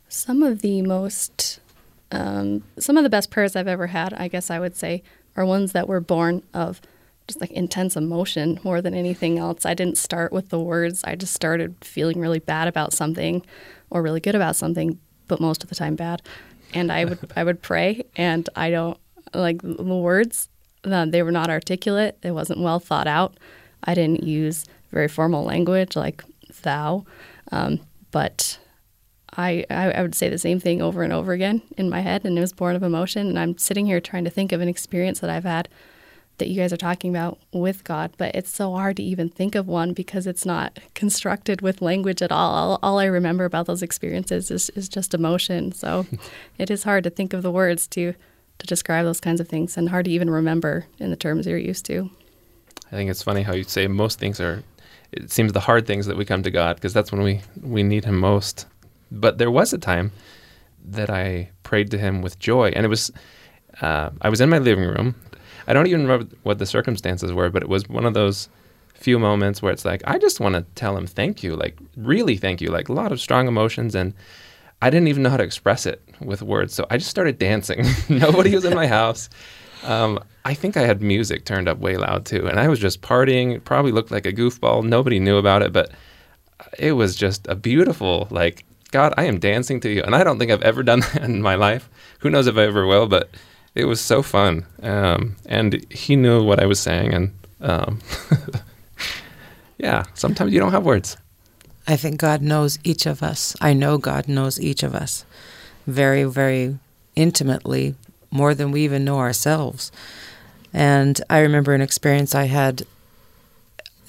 Some 0.08 0.42
of 0.42 0.62
the 0.62 0.82
most, 0.82 1.60
um, 2.10 2.64
some 2.78 2.96
of 2.96 3.02
the 3.02 3.10
best 3.10 3.30
prayers 3.30 3.56
I've 3.56 3.68
ever 3.68 3.88
had, 3.88 4.14
I 4.14 4.28
guess 4.28 4.50
I 4.50 4.58
would 4.58 4.76
say, 4.76 5.02
are 5.36 5.44
ones 5.44 5.72
that 5.72 5.88
were 5.88 6.00
born 6.00 6.42
of 6.54 6.80
just 7.26 7.40
like 7.40 7.50
intense 7.52 7.96
emotion 7.96 8.60
more 8.62 8.82
than 8.82 8.94
anything 8.94 9.38
else. 9.38 9.64
I 9.64 9.74
didn't 9.74 9.96
start 9.96 10.32
with 10.32 10.50
the 10.50 10.60
words. 10.60 11.02
I 11.04 11.14
just 11.14 11.32
started 11.32 11.76
feeling 11.82 12.18
really 12.20 12.40
bad 12.40 12.68
about 12.68 12.92
something 12.92 13.44
or 13.90 14.02
really 14.02 14.20
good 14.20 14.34
about 14.34 14.56
something, 14.56 14.98
but 15.28 15.40
most 15.40 15.62
of 15.62 15.68
the 15.68 15.74
time 15.74 15.96
bad 15.96 16.22
and 16.74 16.90
I 16.90 17.04
would 17.04 17.18
I 17.36 17.44
would 17.44 17.62
pray, 17.62 18.04
and 18.16 18.48
I 18.56 18.70
don't 18.70 18.98
like 19.34 19.62
the 19.62 19.82
words. 19.82 20.48
Uh, 20.84 21.06
they 21.06 21.22
were 21.22 21.32
not 21.32 21.50
articulate. 21.50 22.18
It 22.22 22.32
wasn't 22.32 22.60
well 22.60 22.80
thought 22.80 23.06
out. 23.06 23.38
I 23.84 23.94
didn't 23.94 24.24
use 24.24 24.64
very 24.92 25.08
formal 25.08 25.44
language 25.44 25.96
like 25.96 26.22
thou, 26.62 27.04
um, 27.50 27.80
but 28.10 28.58
I, 29.36 29.64
I, 29.70 30.02
would 30.02 30.14
say 30.14 30.28
the 30.28 30.38
same 30.38 30.60
thing 30.60 30.82
over 30.82 31.02
and 31.02 31.12
over 31.12 31.32
again 31.32 31.62
in 31.78 31.88
my 31.88 32.00
head, 32.00 32.24
and 32.24 32.36
it 32.36 32.40
was 32.40 32.52
born 32.52 32.76
of 32.76 32.82
emotion. 32.82 33.28
And 33.28 33.38
I'm 33.38 33.56
sitting 33.56 33.86
here 33.86 34.00
trying 34.00 34.24
to 34.24 34.30
think 34.30 34.52
of 34.52 34.60
an 34.60 34.68
experience 34.68 35.20
that 35.20 35.30
I've 35.30 35.44
had 35.44 35.68
that 36.38 36.48
you 36.48 36.60
guys 36.60 36.72
are 36.72 36.78
talking 36.78 37.10
about 37.10 37.38
with 37.52 37.84
God, 37.84 38.12
but 38.18 38.34
it's 38.34 38.50
so 38.50 38.72
hard 38.72 38.96
to 38.98 39.02
even 39.02 39.28
think 39.28 39.54
of 39.54 39.68
one 39.68 39.92
because 39.92 40.26
it's 40.26 40.44
not 40.44 40.78
constructed 40.94 41.62
with 41.62 41.80
language 41.80 42.20
at 42.20 42.32
all. 42.32 42.52
All, 42.52 42.78
all 42.82 42.98
I 42.98 43.06
remember 43.06 43.44
about 43.44 43.66
those 43.66 43.82
experiences 43.82 44.50
is, 44.50 44.68
is 44.70 44.88
just 44.88 45.14
emotion. 45.14 45.72
So 45.72 46.06
it 46.58 46.70
is 46.70 46.84
hard 46.84 47.04
to 47.04 47.10
think 47.10 47.32
of 47.32 47.42
the 47.42 47.50
words 47.50 47.86
to 47.88 48.14
to 48.58 48.66
describe 48.66 49.04
those 49.04 49.20
kinds 49.20 49.40
of 49.40 49.48
things 49.48 49.76
and 49.76 49.88
hard 49.88 50.04
to 50.04 50.10
even 50.10 50.30
remember 50.30 50.86
in 50.98 51.10
the 51.10 51.16
terms 51.16 51.46
you're 51.46 51.58
used 51.58 51.84
to. 51.86 52.10
I 52.86 52.90
think 52.90 53.10
it's 53.10 53.22
funny 53.22 53.42
how 53.42 53.54
you 53.54 53.64
say 53.64 53.86
most 53.88 54.18
things 54.18 54.40
are 54.40 54.62
it 55.12 55.30
seems 55.30 55.52
the 55.52 55.60
hard 55.60 55.86
things 55.86 56.06
that 56.06 56.16
we 56.16 56.24
come 56.24 56.42
to 56.42 56.50
God 56.50 56.76
because 56.76 56.92
that's 56.92 57.12
when 57.12 57.22
we 57.22 57.40
we 57.62 57.82
need 57.82 58.04
him 58.04 58.18
most. 58.18 58.66
But 59.10 59.38
there 59.38 59.50
was 59.50 59.72
a 59.72 59.78
time 59.78 60.12
that 60.84 61.10
I 61.10 61.50
prayed 61.62 61.90
to 61.92 61.98
him 61.98 62.22
with 62.22 62.38
joy 62.38 62.72
and 62.74 62.84
it 62.84 62.88
was 62.88 63.10
uh, 63.80 64.10
I 64.20 64.28
was 64.28 64.40
in 64.40 64.48
my 64.48 64.58
living 64.58 64.84
room 64.84 65.14
I 65.66 65.72
don't 65.72 65.86
even 65.86 66.02
remember 66.02 66.34
what 66.42 66.58
the 66.58 66.66
circumstances 66.66 67.32
were, 67.32 67.50
but 67.50 67.62
it 67.62 67.68
was 67.68 67.88
one 67.88 68.04
of 68.04 68.14
those 68.14 68.48
few 68.94 69.18
moments 69.18 69.62
where 69.62 69.72
it's 69.72 69.84
like 69.84 70.02
I 70.06 70.18
just 70.18 70.40
want 70.40 70.54
to 70.54 70.62
tell 70.74 70.96
him 70.96 71.06
thank 71.06 71.42
you, 71.42 71.56
like 71.56 71.76
really 71.96 72.36
thank 72.36 72.60
you, 72.60 72.70
like 72.70 72.88
a 72.88 72.92
lot 72.92 73.12
of 73.12 73.20
strong 73.20 73.48
emotions 73.48 73.94
and 73.94 74.14
I 74.80 74.90
didn't 74.90 75.08
even 75.08 75.22
know 75.22 75.30
how 75.30 75.36
to 75.36 75.44
express 75.44 75.86
it 75.86 76.02
with 76.20 76.42
words. 76.42 76.74
So 76.74 76.86
I 76.90 76.96
just 76.96 77.10
started 77.10 77.38
dancing. 77.38 77.84
Nobody 78.08 78.54
was 78.54 78.64
in 78.64 78.74
my 78.74 78.88
house. 78.88 79.28
Um, 79.84 80.18
I 80.44 80.54
think 80.54 80.76
I 80.76 80.82
had 80.82 81.02
music 81.02 81.44
turned 81.44 81.68
up 81.68 81.78
way 81.78 81.96
loud 81.96 82.26
too, 82.26 82.48
and 82.48 82.58
I 82.58 82.68
was 82.68 82.78
just 82.78 83.00
partying. 83.00 83.54
It 83.54 83.64
probably 83.64 83.92
looked 83.92 84.10
like 84.10 84.26
a 84.26 84.32
goofball. 84.32 84.84
Nobody 84.84 85.20
knew 85.20 85.36
about 85.36 85.62
it, 85.62 85.72
but 85.72 85.92
it 86.78 86.92
was 86.92 87.16
just 87.16 87.46
a 87.48 87.54
beautiful, 87.54 88.26
like, 88.30 88.64
God, 88.90 89.14
I 89.16 89.24
am 89.24 89.38
dancing 89.38 89.80
to 89.80 89.88
you. 89.88 90.02
And 90.02 90.14
I 90.14 90.24
don't 90.24 90.38
think 90.38 90.50
I've 90.50 90.62
ever 90.62 90.82
done 90.82 91.00
that 91.14 91.22
in 91.22 91.42
my 91.42 91.54
life. 91.54 91.88
Who 92.20 92.30
knows 92.30 92.46
if 92.46 92.56
I 92.56 92.62
ever 92.62 92.86
will, 92.86 93.06
but 93.06 93.30
it 93.74 93.84
was 93.84 94.00
so 94.00 94.22
fun. 94.22 94.66
Um, 94.82 95.36
and 95.46 95.84
he 95.90 96.16
knew 96.16 96.42
what 96.42 96.60
I 96.60 96.66
was 96.66 96.80
saying. 96.80 97.14
And 97.14 97.34
um, 97.60 98.00
yeah, 99.78 100.04
sometimes 100.14 100.52
you 100.52 100.60
don't 100.60 100.72
have 100.72 100.84
words. 100.84 101.16
I 101.86 101.96
think 101.96 102.20
God 102.20 102.42
knows 102.42 102.78
each 102.84 103.06
of 103.06 103.22
us. 103.22 103.56
I 103.60 103.72
know 103.72 103.98
God 103.98 104.28
knows 104.28 104.60
each 104.60 104.82
of 104.82 104.94
us 104.94 105.24
very, 105.86 106.24
very 106.24 106.78
intimately, 107.16 107.96
more 108.32 108.54
than 108.54 108.72
we 108.72 108.82
even 108.82 109.04
know 109.04 109.18
ourselves. 109.18 109.92
And 110.72 111.20
I 111.30 111.38
remember 111.38 111.74
an 111.74 111.80
experience 111.80 112.34
I 112.34 112.44
had 112.44 112.82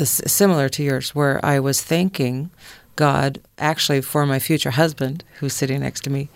similar 0.03 0.69
to 0.69 0.83
yours 0.83 1.13
where 1.13 1.43
I 1.45 1.59
was 1.59 1.81
thanking 1.81 2.49
God 2.95 3.39
actually 3.59 4.01
for 4.01 4.25
my 4.25 4.39
future 4.39 4.71
husband 4.71 5.23
who's 5.39 5.53
sitting 5.53 5.81
next 5.81 6.01
to 6.05 6.09
me 6.09 6.29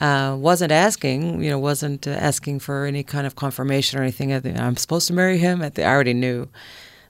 uh, 0.00 0.36
wasn't 0.38 0.72
asking, 0.72 1.42
you 1.42 1.50
know, 1.50 1.58
wasn't 1.58 2.06
uh, 2.06 2.10
asking 2.10 2.60
for 2.60 2.84
any 2.84 3.02
kind 3.02 3.26
of 3.26 3.36
confirmation 3.36 3.98
or 3.98 4.02
anything. 4.02 4.32
I'm 4.58 4.76
supposed 4.76 5.08
to 5.08 5.12
marry 5.12 5.38
him. 5.38 5.60
I 5.62 5.70
already 5.80 6.14
knew, 6.14 6.48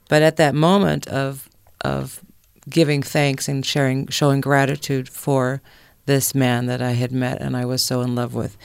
but 0.09 0.23
at 0.23 0.37
that 0.37 0.55
moment 0.55 1.07
of 1.09 1.49
of 1.83 2.23
giving 2.69 3.03
thanks 3.03 3.49
and 3.49 3.65
sharing, 3.65 4.09
showing 4.09 4.41
gratitude 4.41 5.09
for 5.09 5.63
this 6.07 6.35
man 6.35 6.67
that 6.67 6.83
I 6.83 6.93
had 6.93 7.13
met 7.13 7.41
and 7.41 7.57
I 7.57 7.65
was 7.65 7.85
so 7.85 8.01
in 8.01 8.15
love 8.15 8.35
with, 8.35 8.57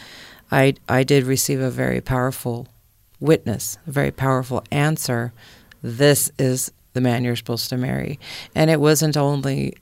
I 0.53 0.75
I 0.87 1.03
did 1.03 1.23
receive 1.23 1.59
a 1.59 1.71
very 1.71 1.99
powerful 1.99 2.67
witness, 3.19 3.77
a 3.87 3.91
very 3.91 4.11
powerful 4.11 4.63
answer. 4.71 5.33
This 5.81 6.31
is 6.37 6.71
the 6.93 7.01
man 7.01 7.23
you're 7.23 7.35
supposed 7.35 7.69
to 7.69 7.77
marry, 7.77 8.19
and 8.53 8.69
it 8.69 8.79
wasn't 8.79 9.17
only. 9.17 9.75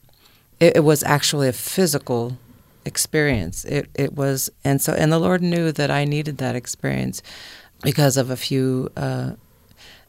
It, 0.60 0.78
it 0.78 0.84
was 0.84 1.04
actually 1.04 1.50
a 1.50 1.54
physical 1.54 2.38
experience. 2.86 3.66
It 3.66 3.90
it 3.96 4.14
was, 4.14 4.50
and 4.64 4.82
so 4.82 4.94
and 4.94 5.12
the 5.12 5.20
Lord 5.20 5.42
knew 5.42 5.74
that 5.74 5.92
I 5.92 6.06
needed 6.06 6.38
that 6.38 6.56
experience 6.56 7.22
because 7.84 8.16
of 8.16 8.30
a 8.30 8.38
few 8.38 8.90
uh, 8.96 9.32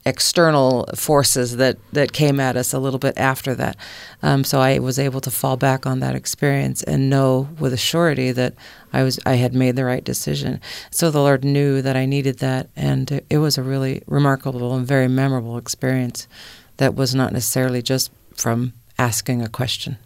external 0.05 0.87
forces 0.95 1.57
that 1.57 1.79
that 1.93 2.13
came 2.13 2.41
at 2.41 2.57
us 2.57 2.73
a 2.73 2.79
little 2.79 2.99
bit 2.99 3.17
after 3.17 3.55
that. 3.55 3.77
Um, 4.23 4.45
so 4.45 4.61
I 4.61 4.79
was 4.79 4.99
able 4.99 5.21
to 5.21 5.31
fall 5.31 5.57
back 5.57 5.87
on 5.87 6.01
that 6.01 6.15
experience 6.15 6.83
and 6.83 7.09
know 7.09 7.49
with 7.59 7.73
a 7.73 7.77
surety 7.77 8.33
that 8.33 8.55
I 8.93 9.03
was 9.03 9.21
I 9.25 9.35
had 9.35 9.55
made 9.55 9.77
the 9.77 9.85
right 9.85 10.05
decision. 10.05 10.61
So 10.91 11.11
the 11.11 11.21
Lord 11.21 11.45
knew 11.45 11.83
that 11.83 11.97
I 11.97 12.07
needed 12.07 12.39
that, 12.39 12.69
and 12.77 13.11
it, 13.11 13.27
it 13.31 13.39
was 13.39 13.59
a 13.59 13.63
really 13.63 14.03
remarkable 14.07 14.75
and 14.75 14.87
very 14.87 15.09
memorable 15.09 15.57
experience 15.57 16.27
that 16.79 16.95
was 16.95 17.15
not 17.15 17.33
necessarily 17.33 17.83
just 17.83 18.11
from 18.35 18.73
asking 18.99 19.43
a 19.43 19.49
question. 19.49 19.99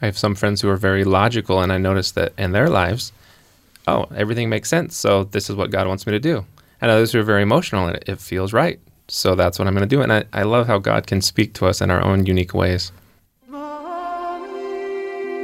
I 0.00 0.06
have 0.06 0.18
some 0.18 0.34
friends 0.34 0.60
who 0.60 0.68
are 0.68 0.76
very 0.76 1.04
logical, 1.04 1.60
and 1.60 1.72
I 1.72 1.78
notice 1.78 2.12
that 2.12 2.32
in 2.38 2.52
their 2.52 2.68
lives, 2.68 3.12
oh, 3.86 4.06
everything 4.14 4.48
makes 4.48 4.68
sense. 4.68 4.96
So 4.96 5.24
this 5.24 5.50
is 5.50 5.56
what 5.56 5.70
God 5.70 5.88
wants 5.88 6.06
me 6.06 6.12
to 6.12 6.20
do. 6.20 6.44
And 6.80 6.90
others 6.90 7.12
who 7.12 7.18
are 7.18 7.24
very 7.24 7.42
emotional, 7.42 7.88
and 7.88 7.98
it, 8.06 8.20
feels 8.20 8.52
right. 8.52 8.78
So 9.08 9.34
that's 9.34 9.58
what 9.58 9.66
I'm 9.66 9.74
going 9.74 9.88
to 9.88 9.96
do. 9.96 10.02
And 10.02 10.12
I, 10.12 10.24
I 10.32 10.42
love 10.42 10.66
how 10.66 10.78
God 10.78 11.06
can 11.06 11.20
speak 11.20 11.54
to 11.54 11.66
us 11.66 11.80
in 11.80 11.90
our 11.90 12.02
own 12.02 12.26
unique 12.26 12.54
ways. 12.54 12.92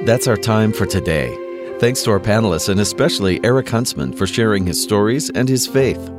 That's 0.05 0.29
our 0.29 0.37
time 0.37 0.73
for 0.73 0.85
today. 0.85 1.35
Thanks 1.79 2.03
to 2.03 2.11
our 2.11 2.21
panelists, 2.21 2.69
and 2.69 2.79
especially 2.79 3.43
Eric 3.43 3.69
Huntsman, 3.71 4.13
for 4.13 4.27
sharing 4.27 4.67
his 4.67 4.83
stories 4.83 5.31
and 5.31 5.49
his 5.49 5.67
faith. 5.67 6.11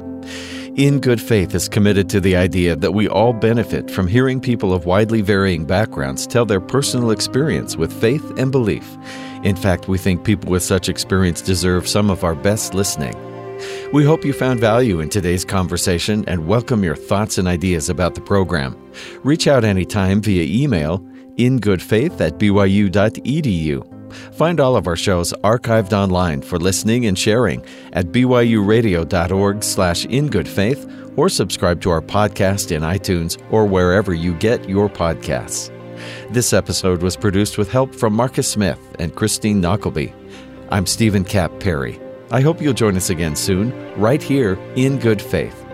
In 0.76 1.00
Good 1.00 1.22
Faith 1.22 1.56
is 1.56 1.70
committed 1.70 2.10
to 2.10 2.20
the 2.20 2.36
idea 2.36 2.76
that 2.76 2.92
we 2.92 3.08
all 3.08 3.32
benefit 3.32 3.90
from 3.90 4.08
hearing 4.08 4.42
people 4.42 4.74
of 4.74 4.86
widely 4.86 5.22
varying 5.22 5.66
backgrounds 5.66 6.28
tell 6.28 6.46
their 6.46 6.60
personal 6.60 7.12
experience 7.12 7.78
with 7.78 7.94
faith 7.94 8.38
and 8.38 8.52
belief. 8.52 8.98
In 9.44 9.56
fact, 9.56 9.88
we 9.88 9.98
think 9.98 10.26
people 10.26 10.52
with 10.52 10.64
such 10.64 10.90
experience 10.90 11.42
deserve 11.42 11.88
some 11.88 12.10
of 12.10 12.24
our 12.24 12.36
best 12.36 12.74
listening. 12.74 13.16
We 13.94 14.04
hope 14.04 14.26
you 14.26 14.34
found 14.34 14.60
value 14.60 15.00
in 15.00 15.10
today's 15.10 15.46
conversation 15.46 16.24
and 16.28 16.48
welcome 16.48 16.84
your 16.84 16.96
thoughts 16.96 17.38
and 17.38 17.48
ideas 17.48 17.90
about 17.90 18.16
the 18.16 18.22
program. 18.22 18.76
Reach 19.24 19.48
out 19.48 19.64
anytime 19.64 20.22
via 20.22 20.44
email 20.44 21.00
ingoodfaith 21.38 22.20
at 22.22 22.40
byu.edu 22.40 23.96
Find 24.34 24.60
all 24.60 24.76
of 24.76 24.88
our 24.88 24.96
shows 24.96 25.34
archived 25.44 25.94
online 25.94 26.42
for 26.42 26.58
listening 26.58 27.06
and 27.06 27.18
sharing 27.18 27.64
at 27.94 28.08
byuradio.org 28.08 29.64
slash 29.64 30.06
ingoodfaith 30.06 31.18
or 31.18 31.30
subscribe 31.30 31.82
to 31.82 31.90
our 31.90 32.02
podcast 32.02 32.72
in 32.72 32.82
iTunes 32.82 33.42
or 33.52 33.66
wherever 33.66 34.14
you 34.14 34.34
get 34.36 34.68
your 34.70 34.90
podcasts. 34.90 35.72
This 36.30 36.54
episode 36.54 37.02
was 37.02 37.16
produced 37.16 37.58
with 37.58 37.72
help 37.72 37.96
from 37.96 38.14
Marcus 38.14 38.50
Smith 38.50 38.80
and 39.00 39.16
Christine 39.16 39.62
Knockleby. 39.62 40.14
I'm 40.70 40.86
Stephen 40.86 41.24
Cap 41.24 41.60
Perry. 41.60 42.00
I 42.36 42.42
hope 42.42 42.62
you'll 42.62 42.74
join 42.74 42.98
us 42.98 43.10
again 43.10 43.34
soon, 43.34 43.72
right 43.96 44.22
here 44.22 44.60
in 44.76 45.00
Good 45.00 45.22
Faith. 45.22 45.65